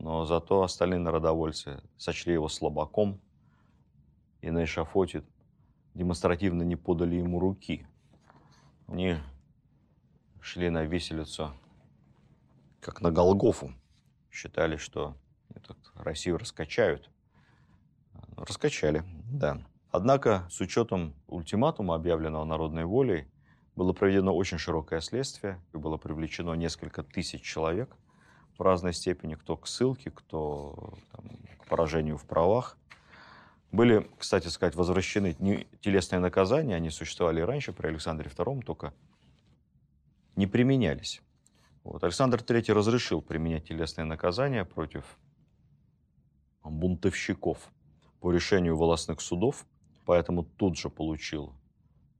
Но 0.00 0.24
зато 0.24 0.62
остальные 0.62 1.00
народовольцы 1.00 1.82
сочли 1.96 2.32
его 2.32 2.48
слабаком, 2.48 3.20
и 4.40 4.50
на 4.50 4.64
эшафоте 4.64 5.22
демонстративно 5.94 6.62
не 6.62 6.76
подали 6.76 7.16
ему 7.16 7.38
руки. 7.38 7.86
Они 8.86 9.16
шли 10.40 10.70
на 10.70 10.84
виселицу, 10.84 11.52
как 12.80 13.00
на 13.02 13.10
Голгофу. 13.10 13.74
Считали, 14.30 14.76
что 14.76 15.16
Россию 15.94 16.38
раскачают. 16.38 17.10
Раскачали, 18.36 19.04
да. 19.30 19.60
Однако, 19.92 20.46
с 20.50 20.60
учетом 20.60 21.14
ультиматума, 21.26 21.96
объявленного 21.96 22.44
народной 22.44 22.84
волей, 22.84 23.26
было 23.74 23.92
проведено 23.92 24.34
очень 24.34 24.58
широкое 24.58 25.00
следствие, 25.00 25.60
и 25.72 25.78
было 25.78 25.96
привлечено 25.96 26.54
несколько 26.54 27.02
тысяч 27.02 27.42
человек 27.42 27.96
в 28.56 28.62
разной 28.62 28.92
степени, 28.92 29.34
кто 29.34 29.56
к 29.56 29.66
ссылке, 29.66 30.10
кто 30.10 30.94
там, 31.12 31.24
к 31.58 31.66
поражению 31.66 32.18
в 32.18 32.24
правах. 32.24 32.76
Были, 33.72 34.08
кстати 34.18 34.48
сказать, 34.48 34.74
возвращены 34.74 35.34
телесные 35.80 36.20
наказания, 36.20 36.76
они 36.76 36.90
существовали 36.90 37.40
и 37.40 37.44
раньше 37.44 37.72
при 37.72 37.86
Александре 37.88 38.30
II, 38.30 38.62
только 38.62 38.92
не 40.36 40.46
применялись. 40.46 41.22
Вот. 41.84 42.04
Александр 42.04 42.38
III 42.38 42.72
разрешил 42.72 43.22
применять 43.22 43.64
телесные 43.68 44.04
наказания 44.04 44.64
против 44.64 45.18
бунтовщиков 46.62 47.58
по 48.20 48.30
решению 48.32 48.76
волосных 48.76 49.20
судов, 49.20 49.66
поэтому 50.10 50.42
тут 50.42 50.76
же 50.76 50.90
получил 50.90 51.52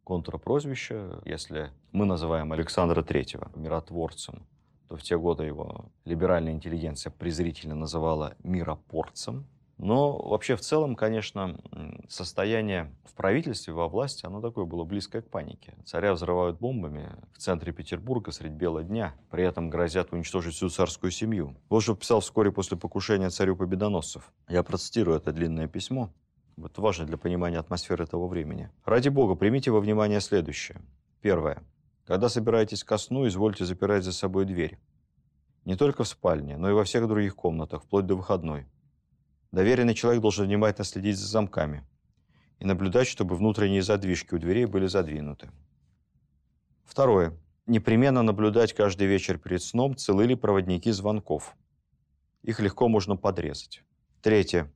контрпрозвище. 0.04 1.22
Если 1.24 1.72
мы 1.90 2.04
называем 2.04 2.52
Александра 2.52 3.02
III 3.02 3.58
миротворцем, 3.58 4.46
то 4.88 4.94
в 4.94 5.02
те 5.02 5.18
годы 5.18 5.42
его 5.42 5.86
либеральная 6.04 6.52
интеллигенция 6.52 7.10
презрительно 7.10 7.74
называла 7.74 8.36
миропорцем. 8.44 9.44
Но 9.76 10.16
вообще 10.16 10.54
в 10.54 10.60
целом, 10.60 10.94
конечно, 10.94 11.58
состояние 12.08 12.94
в 13.06 13.14
правительстве, 13.14 13.74
во 13.74 13.88
власти, 13.88 14.24
оно 14.24 14.40
такое 14.40 14.66
было 14.66 14.84
близкое 14.84 15.22
к 15.22 15.28
панике. 15.28 15.74
Царя 15.84 16.12
взрывают 16.12 16.60
бомбами 16.60 17.16
в 17.34 17.38
центре 17.38 17.72
Петербурга 17.72 18.30
средь 18.30 18.52
бела 18.52 18.84
дня, 18.84 19.16
при 19.32 19.42
этом 19.42 19.68
грозят 19.68 20.12
уничтожить 20.12 20.54
всю 20.54 20.68
царскую 20.68 21.10
семью. 21.10 21.56
Что 21.80 21.96
писал 21.96 22.20
вскоре 22.20 22.52
после 22.52 22.76
покушения 22.76 23.30
царю 23.30 23.56
победоносцев. 23.56 24.32
Я 24.48 24.62
процитирую 24.62 25.16
это 25.16 25.32
длинное 25.32 25.66
письмо. 25.66 26.12
Это 26.64 26.80
важно 26.80 27.06
для 27.06 27.16
понимания 27.16 27.58
атмосферы 27.58 28.06
того 28.06 28.28
времени. 28.28 28.70
«Ради 28.84 29.08
Бога, 29.08 29.34
примите 29.34 29.70
во 29.70 29.80
внимание 29.80 30.20
следующее. 30.20 30.80
Первое. 31.20 31.62
Когда 32.06 32.28
собираетесь 32.28 32.84
ко 32.84 32.98
сну, 32.98 33.26
извольте 33.26 33.64
запирать 33.64 34.04
за 34.04 34.12
собой 34.12 34.44
дверь. 34.44 34.78
Не 35.64 35.76
только 35.76 36.04
в 36.04 36.08
спальне, 36.08 36.56
но 36.56 36.70
и 36.70 36.72
во 36.72 36.84
всех 36.84 37.06
других 37.06 37.36
комнатах, 37.36 37.84
вплоть 37.84 38.06
до 38.06 38.16
выходной. 38.16 38.66
Доверенный 39.52 39.94
человек 39.94 40.22
должен 40.22 40.46
внимательно 40.46 40.84
следить 40.84 41.18
за 41.18 41.26
замками 41.26 41.84
и 42.58 42.64
наблюдать, 42.64 43.08
чтобы 43.08 43.36
внутренние 43.36 43.82
задвижки 43.82 44.34
у 44.34 44.38
дверей 44.38 44.66
были 44.66 44.86
задвинуты. 44.86 45.50
Второе. 46.84 47.36
Непременно 47.66 48.22
наблюдать 48.22 48.72
каждый 48.72 49.06
вечер 49.06 49.38
перед 49.38 49.62
сном, 49.62 49.96
целы 49.96 50.26
ли 50.26 50.34
проводники 50.34 50.90
звонков. 50.90 51.54
Их 52.42 52.58
легко 52.60 52.88
можно 52.88 53.16
подрезать. 53.16 53.82
Третье. 54.22 54.70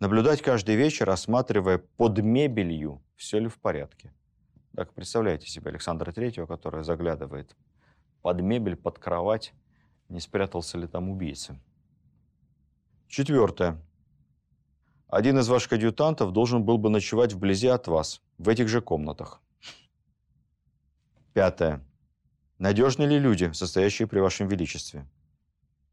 Наблюдать 0.00 0.40
каждый 0.40 0.76
вечер, 0.76 1.10
осматривая 1.10 1.76
под 1.76 2.18
мебелью, 2.20 3.02
все 3.16 3.38
ли 3.38 3.48
в 3.48 3.58
порядке. 3.58 4.10
Так 4.74 4.94
представляете 4.94 5.46
себе 5.46 5.68
Александра 5.68 6.10
Третьего, 6.10 6.46
который 6.46 6.84
заглядывает 6.84 7.54
под 8.22 8.40
мебель, 8.40 8.76
под 8.76 8.98
кровать, 8.98 9.52
не 10.08 10.20
спрятался 10.20 10.78
ли 10.78 10.86
там 10.86 11.10
убийца. 11.10 11.60
Четвертое. 13.08 13.76
Один 15.06 15.38
из 15.38 15.48
ваших 15.48 15.74
адъютантов 15.74 16.32
должен 16.32 16.64
был 16.64 16.78
бы 16.78 16.88
ночевать 16.88 17.34
вблизи 17.34 17.68
от 17.68 17.86
вас, 17.86 18.22
в 18.38 18.48
этих 18.48 18.68
же 18.68 18.80
комнатах. 18.80 19.42
Пятое. 21.34 21.84
Надежны 22.58 23.02
ли 23.02 23.18
люди, 23.18 23.52
состоящие 23.52 24.08
при 24.08 24.20
вашем 24.20 24.48
величестве? 24.48 25.06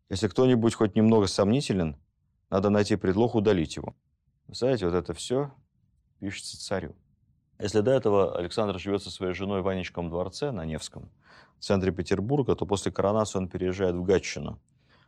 Если 0.09 0.29
кто-нибудь 0.29 0.75
хоть 0.75 0.95
немного 0.95 1.27
сомнителен, 1.27 1.97
надо 2.49 2.69
найти 2.69 2.95
предлог 2.95 3.35
удалить 3.35 3.75
его. 3.75 3.95
Знаете, 4.47 4.85
вот 4.85 4.95
это 4.95 5.13
все 5.13 5.51
пишется 6.19 6.59
царю. 6.59 6.95
Если 7.59 7.81
до 7.81 7.91
этого 7.91 8.37
Александр 8.37 8.79
живет 8.79 9.01
со 9.01 9.09
своей 9.09 9.33
женой 9.33 9.61
в 9.61 9.67
Анечком 9.67 10.09
дворце 10.09 10.51
на 10.51 10.65
Невском, 10.65 11.09
в 11.59 11.63
центре 11.63 11.91
Петербурга, 11.91 12.55
то 12.55 12.65
после 12.65 12.91
коронации 12.91 13.39
он 13.39 13.49
переезжает 13.49 13.95
в 13.95 14.03
Гатчину, 14.03 14.59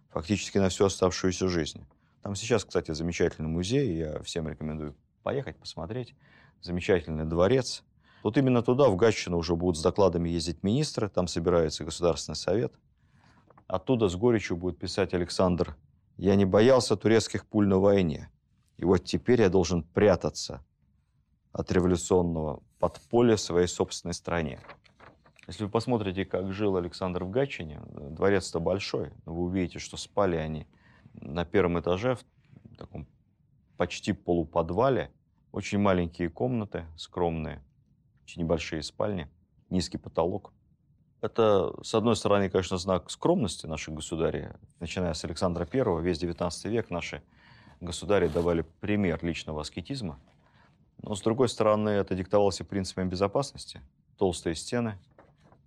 фактически 0.09 0.57
на 0.57 0.69
всю 0.69 0.85
оставшуюся 0.85 1.47
жизнь. 1.47 1.85
Там 2.21 2.35
сейчас, 2.35 2.65
кстати, 2.65 2.91
замечательный 2.91 3.47
музей, 3.47 3.97
я 3.97 4.21
всем 4.23 4.47
рекомендую 4.47 4.95
поехать, 5.23 5.57
посмотреть. 5.57 6.15
Замечательный 6.61 7.25
дворец. 7.25 7.83
Вот 8.23 8.37
именно 8.37 8.61
туда, 8.61 8.89
в 8.89 8.97
Гатчину, 8.97 9.37
уже 9.37 9.55
будут 9.55 9.77
с 9.77 9.81
докладами 9.81 10.27
ездить 10.27 10.63
министры, 10.63 11.07
там 11.07 11.27
собирается 11.27 11.85
Государственный 11.85 12.35
совет. 12.35 12.73
Оттуда 13.67 14.09
с 14.09 14.15
горечью 14.15 14.57
будет 14.57 14.79
писать 14.79 15.13
Александр, 15.13 15.77
«Я 16.19 16.35
не 16.35 16.45
боялся 16.45 16.95
турецких 16.95 17.45
пуль 17.47 17.67
на 17.67 17.79
войне, 17.79 18.29
и 18.77 18.85
вот 18.85 19.05
теперь 19.05 19.41
я 19.41 19.49
должен 19.49 19.83
прятаться 19.83 20.63
от 21.51 21.71
революционного 21.71 22.61
подполья 22.79 23.35
в 23.35 23.41
своей 23.41 23.67
собственной 23.67 24.13
стране». 24.13 24.59
Если 25.47 25.63
вы 25.63 25.69
посмотрите, 25.71 26.25
как 26.25 26.53
жил 26.53 26.77
Александр 26.77 27.23
в 27.23 27.31
Гатчине, 27.31 27.81
дворец-то 27.87 28.59
большой, 28.59 29.11
вы 29.25 29.45
увидите, 29.45 29.79
что 29.79 29.97
спали 29.97 30.35
они– 30.35 30.67
на 31.13 31.45
первом 31.45 31.79
этаже, 31.79 32.15
в 32.15 32.75
таком 32.77 33.07
почти 33.77 34.13
полуподвале, 34.13 35.11
очень 35.51 35.79
маленькие 35.79 36.29
комнаты, 36.29 36.85
скромные, 36.97 37.63
очень 38.23 38.43
небольшие 38.43 38.83
спальни, 38.83 39.29
низкий 39.69 39.97
потолок. 39.97 40.53
Это, 41.21 41.73
с 41.83 41.93
одной 41.95 42.15
стороны, 42.15 42.49
конечно, 42.49 42.77
знак 42.77 43.09
скромности 43.09 43.65
наших 43.65 43.93
государей. 43.93 44.49
Начиная 44.79 45.13
с 45.13 45.25
Александра 45.25 45.67
I, 45.71 46.01
весь 46.01 46.21
XIX 46.21 46.51
век 46.69 46.89
наши 46.89 47.21
государи 47.81 48.29
давали 48.29 48.61
пример 48.79 49.19
личного 49.21 49.61
аскетизма. 49.61 50.17
Но, 51.01 51.15
с 51.15 51.21
другой 51.21 51.49
стороны, 51.49 51.89
это 51.89 52.15
диктовалось 52.15 52.61
и 52.61 52.63
принципами 52.63 53.09
безопасности. 53.09 53.81
Толстые 54.17 54.55
стены, 54.55 54.97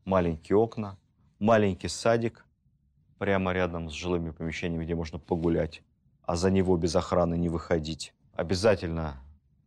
маленькие 0.05 0.57
окна, 0.57 0.97
маленький 1.39 1.89
садик 1.89 2.47
прямо 3.19 3.53
рядом 3.53 3.91
с 3.91 3.93
жилыми 3.93 4.31
помещениями, 4.31 4.85
где 4.85 4.95
можно 4.95 5.19
погулять, 5.19 5.83
а 6.23 6.37
за 6.37 6.51
него 6.51 6.77
без 6.77 6.97
охраны 6.97 7.37
не 7.37 7.49
выходить. 7.51 8.15
Обязательно 8.35 9.23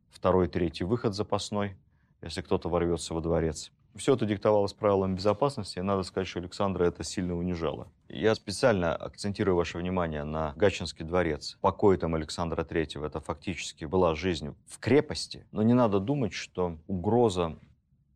второй, 0.10 0.48
третий 0.48 0.84
выход 0.84 1.14
запасной, 1.14 1.78
если 2.22 2.42
кто-то 2.42 2.70
ворвется 2.70 3.14
во 3.14 3.22
дворец. 3.22 3.72
Все 3.96 4.14
это 4.14 4.26
диктовалось 4.26 4.74
правилами 4.74 5.16
безопасности, 5.16 5.80
и 5.80 5.82
надо 5.82 6.04
сказать, 6.04 6.28
что 6.28 6.40
Александра 6.40 6.84
это 6.84 7.06
сильно 7.06 7.38
унижало. 7.38 7.88
Я 8.10 8.36
специально 8.36 8.94
акцентирую 8.94 9.56
ваше 9.56 9.78
внимание 9.78 10.26
на 10.26 10.52
Гатчинский 10.58 11.06
дворец. 11.06 11.58
Покой 11.62 11.98
там 11.98 12.14
Александра 12.14 12.64
III, 12.64 13.06
это 13.06 13.22
фактически 13.22 13.86
была 13.86 14.14
жизнь 14.14 14.54
в 14.66 14.80
крепости, 14.80 15.48
но 15.54 15.64
не 15.64 15.74
надо 15.74 16.02
думать, 16.02 16.34
что 16.34 16.78
угроза 16.88 17.58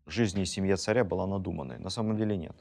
жизни 0.06 0.42
и 0.42 0.46
семье 0.46 0.76
царя 0.76 1.06
была 1.06 1.26
надуманной. 1.26 1.80
На 1.80 1.90
самом 1.90 2.18
деле 2.18 2.36
нет. 2.36 2.58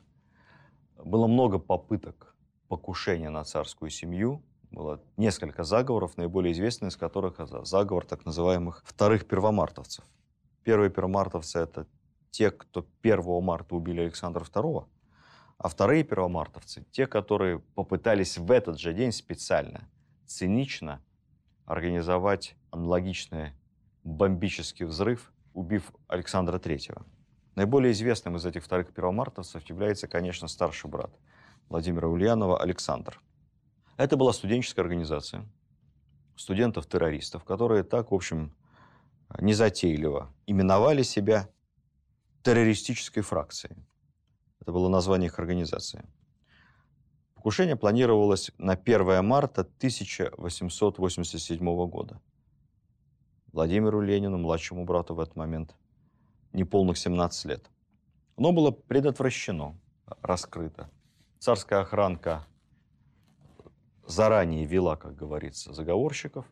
Было 0.97 1.27
много 1.27 1.59
попыток 1.59 2.37
покушения 2.69 3.31
на 3.31 3.43
царскую 3.43 3.91
семью, 3.91 4.43
было 4.71 5.01
несколько 5.17 5.65
заговоров, 5.65 6.17
наиболее 6.17 6.53
известный 6.53 6.89
из 6.89 6.97
которых 6.97 7.41
это 7.41 7.65
заговор 7.65 8.05
так 8.05 8.25
называемых 8.25 8.83
вторых 8.85 9.27
первомартовцев. 9.27 10.05
Первые 10.63 10.91
первомартовцы– 10.91 11.59
это 11.61 11.87
те, 12.39 12.53
кто 12.53 12.87
1 13.03 13.43
марта 13.43 13.75
убили 13.75 14.01
Александра 14.01 14.45
II, 14.45 14.87
а 15.59 15.69
вторые 15.69 16.05
первомартовцы– 16.05 16.87
те, 16.93 17.09
которые 17.09 17.59
попытались 17.59 18.39
в 18.39 18.53
этот 18.53 18.79
же 18.79 18.93
день 18.93 19.11
специально, 19.11 19.89
цинично 20.25 21.03
организовать 21.65 22.55
аналогичный 22.71 23.55
бомбический 24.05 24.87
взрыв, 24.87 25.33
убив 25.53 25.93
Александра 26.07 26.59
III. 26.59 27.05
Наиболее 27.57 27.91
известным 27.91 28.37
из 28.37 28.47
этих 28.47 28.63
вторых 28.63 28.95
первомартовцев 28.95 29.69
является, 29.69 30.07
конечно, 30.07 30.47
старший 30.47 30.89
брат 30.89 31.11
Владимира 31.69 32.07
Ульянова 32.07 32.63
Александр. 32.63 33.21
Это 33.97 34.17
была 34.17 34.33
студенческая 34.33 34.83
организация 34.83 35.45
студентов-террористов, 36.37 37.43
которые 37.43 37.83
так, 37.83 38.13
в 38.13 38.15
общем, 38.15 38.55
незатейливо 39.41 40.33
именовали 40.47 41.03
себя 41.03 41.49
террористической 42.49 43.23
фракцией. 43.23 43.77
Это 44.63 44.73
было 44.73 44.89
название 44.89 45.27
их 45.27 45.39
организации. 45.39 46.03
Покушение 47.35 47.77
планировалось 47.77 48.51
на 48.57 48.73
1 48.73 49.23
марта 49.23 49.61
1887 49.61 51.87
года. 51.89 52.23
Владимиру 53.53 54.01
Ленину, 54.01 54.39
младшему 54.39 54.87
брату 54.87 55.15
в 55.15 55.21
этот 55.21 55.37
момент, 55.37 55.77
неполных 56.55 56.97
17 56.97 57.45
лет. 57.45 57.71
Оно 58.39 58.53
было 58.53 58.71
предотвращено, 58.71 59.79
раскрыто. 60.23 60.91
Царская 61.41 61.81
охранка 61.81 62.47
заранее 64.07 64.65
вела, 64.65 64.97
как 64.97 65.17
говорится, 65.17 65.75
заговорщиков 65.75 66.47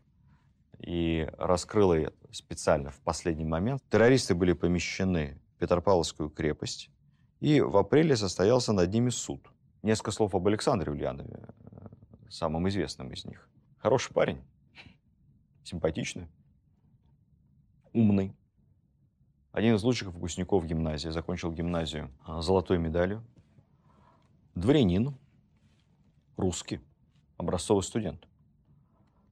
и 0.79 1.27
раскрыла 1.39 1.95
это 1.95 2.13
специально 2.33 2.91
в 2.91 3.01
последний 3.01 3.47
момент. 3.47 3.83
Террористы 3.89 4.35
были 4.35 4.53
помещены 4.53 5.41
Петропавловскую 5.59 6.31
крепость, 6.31 6.91
и 7.41 7.61
в 7.61 7.77
апреле 7.77 8.17
состоялся 8.17 8.73
над 8.73 8.93
ними 8.93 9.11
суд. 9.11 9.41
Несколько 9.83 10.11
слов 10.11 10.35
об 10.35 10.47
Александре 10.47 10.91
Ульянове, 10.91 11.39
э, 11.39 11.87
самом 12.29 12.69
известном 12.69 13.13
из 13.13 13.25
них. 13.25 13.49
Хороший 13.79 14.13
парень, 14.13 14.43
симпатичный, 15.65 16.29
умный. 17.93 18.35
Один 19.53 19.77
из 19.77 19.83
лучших 19.83 20.13
выпускников 20.13 20.67
гимназии, 20.67 21.09
закончил 21.09 21.51
гимназию 21.51 22.11
а, 22.25 22.43
золотой 22.43 22.79
медалью. 22.79 23.25
Дворянин, 24.55 25.17
русский, 26.37 26.81
образцовый 27.39 27.83
студент. 27.83 28.27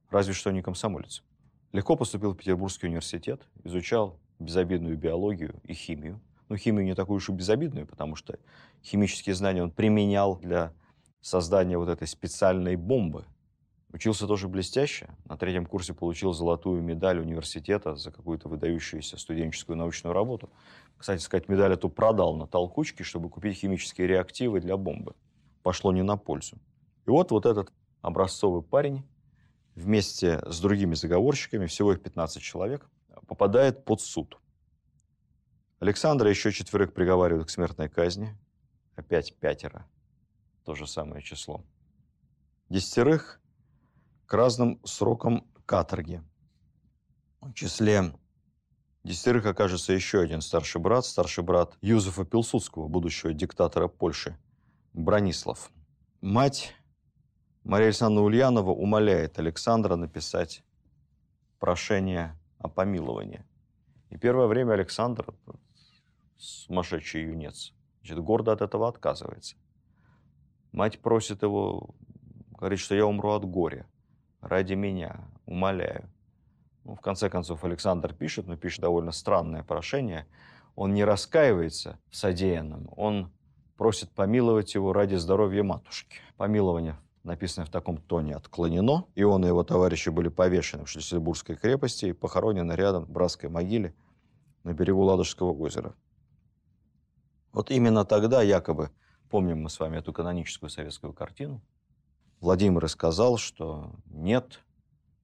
Разве 0.09 0.33
что 0.33 0.51
не 0.51 0.61
комсомолец. 0.61 1.23
Легко 1.71 1.95
поступил 1.95 2.33
в 2.33 2.37
Петербургский 2.37 2.87
университет, 2.87 3.41
изучал 3.63 4.19
безобидную 4.39 4.97
биологию 4.97 5.55
и 5.63 5.73
химию. 5.73 6.21
Но 6.49 6.57
химию 6.57 6.85
не 6.85 6.95
такую 6.95 7.17
уж 7.17 7.29
и 7.29 7.31
безобидную, 7.31 7.87
потому 7.87 8.15
что 8.15 8.37
химические 8.83 9.35
знания 9.35 9.63
он 9.63 9.71
применял 9.71 10.37
для 10.37 10.73
создания 11.21 11.77
вот 11.77 11.89
этой 11.89 12.07
специальной 12.07 12.75
бомбы. 12.75 13.25
Учился 13.91 14.27
тоже 14.27 14.47
блестяще. 14.47 15.07
На 15.23 15.37
третьем 15.37 15.65
курсе 15.65 15.93
получил 15.93 16.33
золотую 16.33 16.81
медаль 16.81 17.19
университета 17.19 17.95
за 17.95 18.11
какую-то 18.11 18.49
выдающуюся 18.49 19.17
студенческую 19.17 19.77
научную 19.77 20.13
работу. 20.13 20.49
Кстати 20.97 21.21
сказать, 21.21 21.47
медаль 21.47 21.73
эту 21.73 21.89
продал 21.89 22.35
на 22.35 22.45
толкучке, 22.45 23.03
чтобы 23.03 23.29
купить 23.29 23.57
химические 23.57 24.07
реактивы 24.07 24.59
для 24.59 24.75
бомбы. 24.77 25.15
Пошло 25.63 25.91
не 25.91 26.03
на 26.03 26.17
пользу. 26.17 26.57
И 27.07 27.09
вот 27.09 27.31
вот 27.31 27.45
этот 27.45 27.71
образцовый 28.01 28.61
парень 28.61 29.03
вместе 29.75 30.41
с 30.45 30.59
другими 30.59 30.93
заговорщиками, 30.93 31.65
всего 31.65 31.93
их 31.93 32.01
15 32.01 32.41
человек, 32.41 32.89
попадает 33.27 33.85
под 33.85 34.01
суд. 34.01 34.39
Александра 35.79 36.29
еще 36.29 36.51
четверых 36.51 36.93
приговаривают 36.93 37.47
к 37.47 37.51
смертной 37.51 37.89
казни. 37.89 38.37
Опять 38.95 39.35
пятеро. 39.37 39.85
То 40.63 40.73
же 40.73 40.87
самое 40.87 41.21
число. 41.21 41.63
Десятерых 42.69 43.41
к 44.25 44.33
разным 44.33 44.79
срокам 44.83 45.47
каторги. 45.65 46.23
В 47.41 47.53
числе 47.53 48.15
десятерых 49.03 49.45
окажется 49.45 49.93
еще 49.93 50.21
один 50.21 50.41
старший 50.41 50.81
брат, 50.81 51.05
старший 51.05 51.43
брат 51.43 51.77
Юзефа 51.81 52.25
Пилсудского, 52.25 52.87
будущего 52.87 53.33
диктатора 53.33 53.87
Польши, 53.87 54.37
Бронислав. 54.93 55.69
Мать 56.21 56.73
Мария 57.63 57.87
Александровна 57.87 58.25
Ульянова 58.25 58.71
умоляет 58.71 59.37
Александра 59.37 59.95
написать 59.95 60.63
прошение 61.59 62.39
о 62.65 62.69
помиловании. 62.69 63.43
И 64.09 64.17
первое 64.17 64.47
время 64.47 64.73
Александр, 64.73 65.33
сумасшедший 66.37 67.23
юнец, 67.23 67.73
значит, 67.99 68.19
гордо 68.19 68.51
от 68.51 68.61
этого 68.61 68.87
отказывается. 68.87 69.55
Мать 70.71 70.99
просит 70.99 71.43
его, 71.43 71.95
говорит, 72.51 72.79
что 72.79 72.95
я 72.95 73.05
умру 73.05 73.31
от 73.31 73.45
горя. 73.45 73.87
Ради 74.41 74.73
меня, 74.73 75.27
умоляю. 75.45 76.09
Ну, 76.83 76.95
в 76.95 77.01
конце 77.01 77.29
концов, 77.29 77.63
Александр 77.63 78.13
пишет, 78.13 78.47
но 78.47 78.57
пишет 78.57 78.81
довольно 78.81 79.11
странное 79.11 79.63
прошение. 79.63 80.27
Он 80.75 80.93
не 80.93 81.03
раскаивается 81.03 81.99
в 82.09 82.15
содеянном, 82.15 82.89
он 82.95 83.31
просит 83.77 84.11
помиловать 84.11 84.75
его 84.75 84.93
ради 84.93 85.15
здоровья 85.15 85.63
матушки. 85.63 86.17
Помилование 86.37 86.97
написанное 87.25 87.65
в 87.65 87.71
таком 87.71 87.97
тоне, 87.97 88.35
отклонено, 88.35 89.07
и 89.15 89.23
он 89.23 89.43
и 89.43 89.47
его 89.47 89.63
товарищи 89.63 90.09
были 90.09 90.29
повешены 90.29 90.85
в 90.85 90.89
Шлиссельбургской 90.89 91.55
крепости 91.55 92.05
и 92.05 92.13
похоронены 92.13 92.73
рядом 92.73 93.05
в 93.05 93.09
братской 93.09 93.49
могиле 93.49 93.93
на 94.63 94.73
берегу 94.73 95.01
Ладожского 95.01 95.51
озера. 95.51 95.95
Вот 97.51 97.71
именно 97.71 98.05
тогда, 98.05 98.41
якобы, 98.41 98.91
помним 99.29 99.63
мы 99.63 99.69
с 99.69 99.79
вами 99.79 99.97
эту 99.97 100.13
каноническую 100.13 100.69
советскую 100.69 101.13
картину, 101.13 101.61
Владимир 102.41 102.85
и 102.85 102.87
сказал, 102.87 103.37
что 103.37 103.95
нет, 104.05 104.61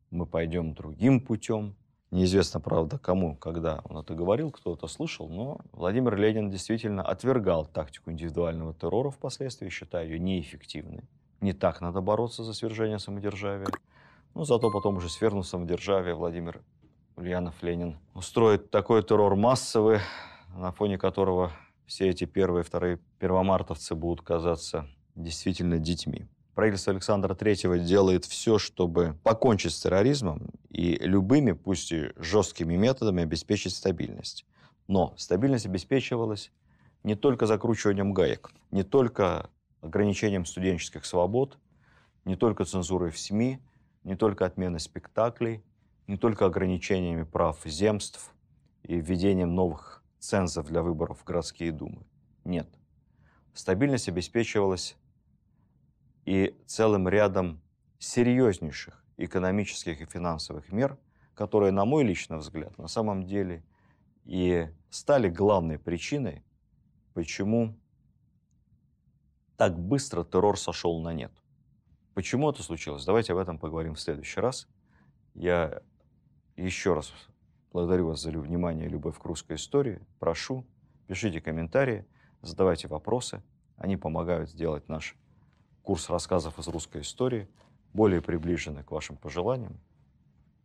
мы 0.09 0.25
пойдем 0.25 0.73
другим 0.73 1.21
путем. 1.21 1.75
Неизвестно, 2.09 2.59
правда, 2.59 2.97
кому, 2.97 3.37
когда 3.37 3.79
он 3.85 3.97
это 3.97 4.15
говорил, 4.15 4.51
кто 4.51 4.73
это 4.73 4.87
слышал, 4.87 5.29
но 5.29 5.61
Владимир 5.71 6.17
Ленин 6.17 6.49
действительно 6.49 7.03
отвергал 7.03 7.65
тактику 7.65 8.11
индивидуального 8.11 8.73
террора 8.73 9.11
впоследствии, 9.11 9.69
считая 9.69 10.05
ее 10.05 10.19
неэффективной. 10.19 11.03
Не 11.41 11.53
так 11.53 11.81
надо 11.81 12.01
бороться 12.01 12.43
за 12.43 12.53
свержение 12.53 12.99
самодержавия. 12.99 13.67
Но 14.35 14.45
зато 14.45 14.71
потом 14.71 14.97
уже 14.97 15.09
свергнув 15.09 15.47
самодержавие, 15.47 16.13
Владимир 16.13 16.61
Ульянов 17.15 17.61
Ленин 17.63 17.97
устроит 18.13 18.69
такой 18.69 19.03
террор 19.03 19.35
массовый, 19.35 19.99
на 20.55 20.71
фоне 20.71 20.99
которого 20.99 21.51
все 21.87 22.09
эти 22.09 22.25
первые 22.25 22.63
вторые 22.63 22.99
первомартовцы 23.19 23.95
будут 23.95 24.21
казаться 24.21 24.87
действительно 25.15 25.79
детьми. 25.79 26.27
Правительство 26.53 26.93
Александра 26.93 27.33
III 27.33 27.79
делает 27.79 28.25
все, 28.25 28.59
чтобы 28.59 29.17
покончить 29.23 29.73
с 29.73 29.81
терроризмом 29.81 30.51
и 30.69 30.95
любыми, 30.95 31.53
пусть 31.53 31.91
и 31.91 32.11
жесткими 32.17 32.75
методами 32.75 33.23
обеспечить 33.23 33.73
стабильность. 33.73 34.45
Но 34.87 35.13
стабильность 35.17 35.65
обеспечивалась 35.65 36.51
не 37.03 37.15
только 37.15 37.47
закручиванием 37.47 38.13
гаек, 38.13 38.51
не 38.69 38.83
только 38.83 39.49
ограничением 39.81 40.45
студенческих 40.45 41.05
свобод, 41.05 41.57
не 42.25 42.35
только 42.35 42.65
цензурой 42.65 43.11
в 43.11 43.19
СМИ, 43.19 43.59
не 44.03 44.15
только 44.15 44.45
отменой 44.45 44.79
спектаклей, 44.79 45.63
не 46.07 46.17
только 46.17 46.45
ограничениями 46.45 47.23
прав 47.23 47.59
земств 47.65 48.33
и 48.83 48.95
введением 48.95 49.55
новых 49.55 50.03
цензов 50.19 50.67
для 50.67 50.81
выборов 50.81 51.19
в 51.19 51.23
городские 51.23 51.71
думы. 51.71 52.03
Нет. 52.43 52.67
стабильность 53.53 54.07
обеспечивалась 54.07 54.95
и 56.25 56.55
целым 56.65 57.07
рядом 57.09 57.61
серьезнейших 57.99 59.03
экономических 59.17 60.01
и 60.01 60.05
финансовых 60.05 60.71
мер, 60.71 60.97
которые, 61.35 61.71
на 61.71 61.85
мой 61.85 62.03
личный 62.03 62.37
взгляд, 62.37 62.77
на 62.77 62.87
самом 62.87 63.23
деле 63.25 63.63
и 64.25 64.69
стали 64.89 65.29
главной 65.29 65.79
причиной, 65.79 66.43
почему 67.13 67.75
так 69.61 69.77
быстро 69.77 70.23
террор 70.23 70.57
сошел 70.57 70.99
на 71.01 71.13
нет. 71.13 71.31
Почему 72.15 72.49
это 72.49 72.63
случилось? 72.63 73.05
Давайте 73.05 73.33
об 73.33 73.37
этом 73.37 73.59
поговорим 73.59 73.93
в 73.93 73.99
следующий 73.99 74.39
раз. 74.39 74.67
Я 75.35 75.83
еще 76.57 76.95
раз 76.95 77.13
благодарю 77.71 78.07
вас 78.07 78.21
за 78.21 78.31
внимание 78.31 78.87
и 78.87 78.89
любовь 78.89 79.19
к 79.19 79.23
русской 79.23 79.57
истории. 79.57 79.99
Прошу, 80.17 80.65
пишите 81.05 81.41
комментарии, 81.41 82.07
задавайте 82.41 82.87
вопросы. 82.87 83.43
Они 83.77 83.97
помогают 83.97 84.49
сделать 84.49 84.89
наш 84.89 85.15
курс 85.83 86.09
рассказов 86.09 86.57
из 86.57 86.67
русской 86.67 87.03
истории 87.03 87.47
более 87.93 88.23
приближенный 88.23 88.83
к 88.83 88.89
вашим 88.89 89.15
пожеланиям, 89.15 89.79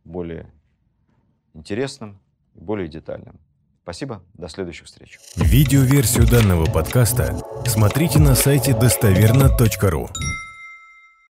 более 0.05 0.51
интересным 1.53 2.19
и 2.55 2.61
более 2.61 2.87
детальным. 2.87 3.39
Спасибо, 3.87 4.21
до 4.33 4.49
следующих 4.49 4.87
встреч. 4.87 5.17
Видеоверсию 5.37 6.27
данного 6.27 6.65
подкаста 6.65 7.41
смотрите 7.65 8.19
на 8.19 8.35
сайте 8.35 8.73
достоверно.ру. 8.73 10.09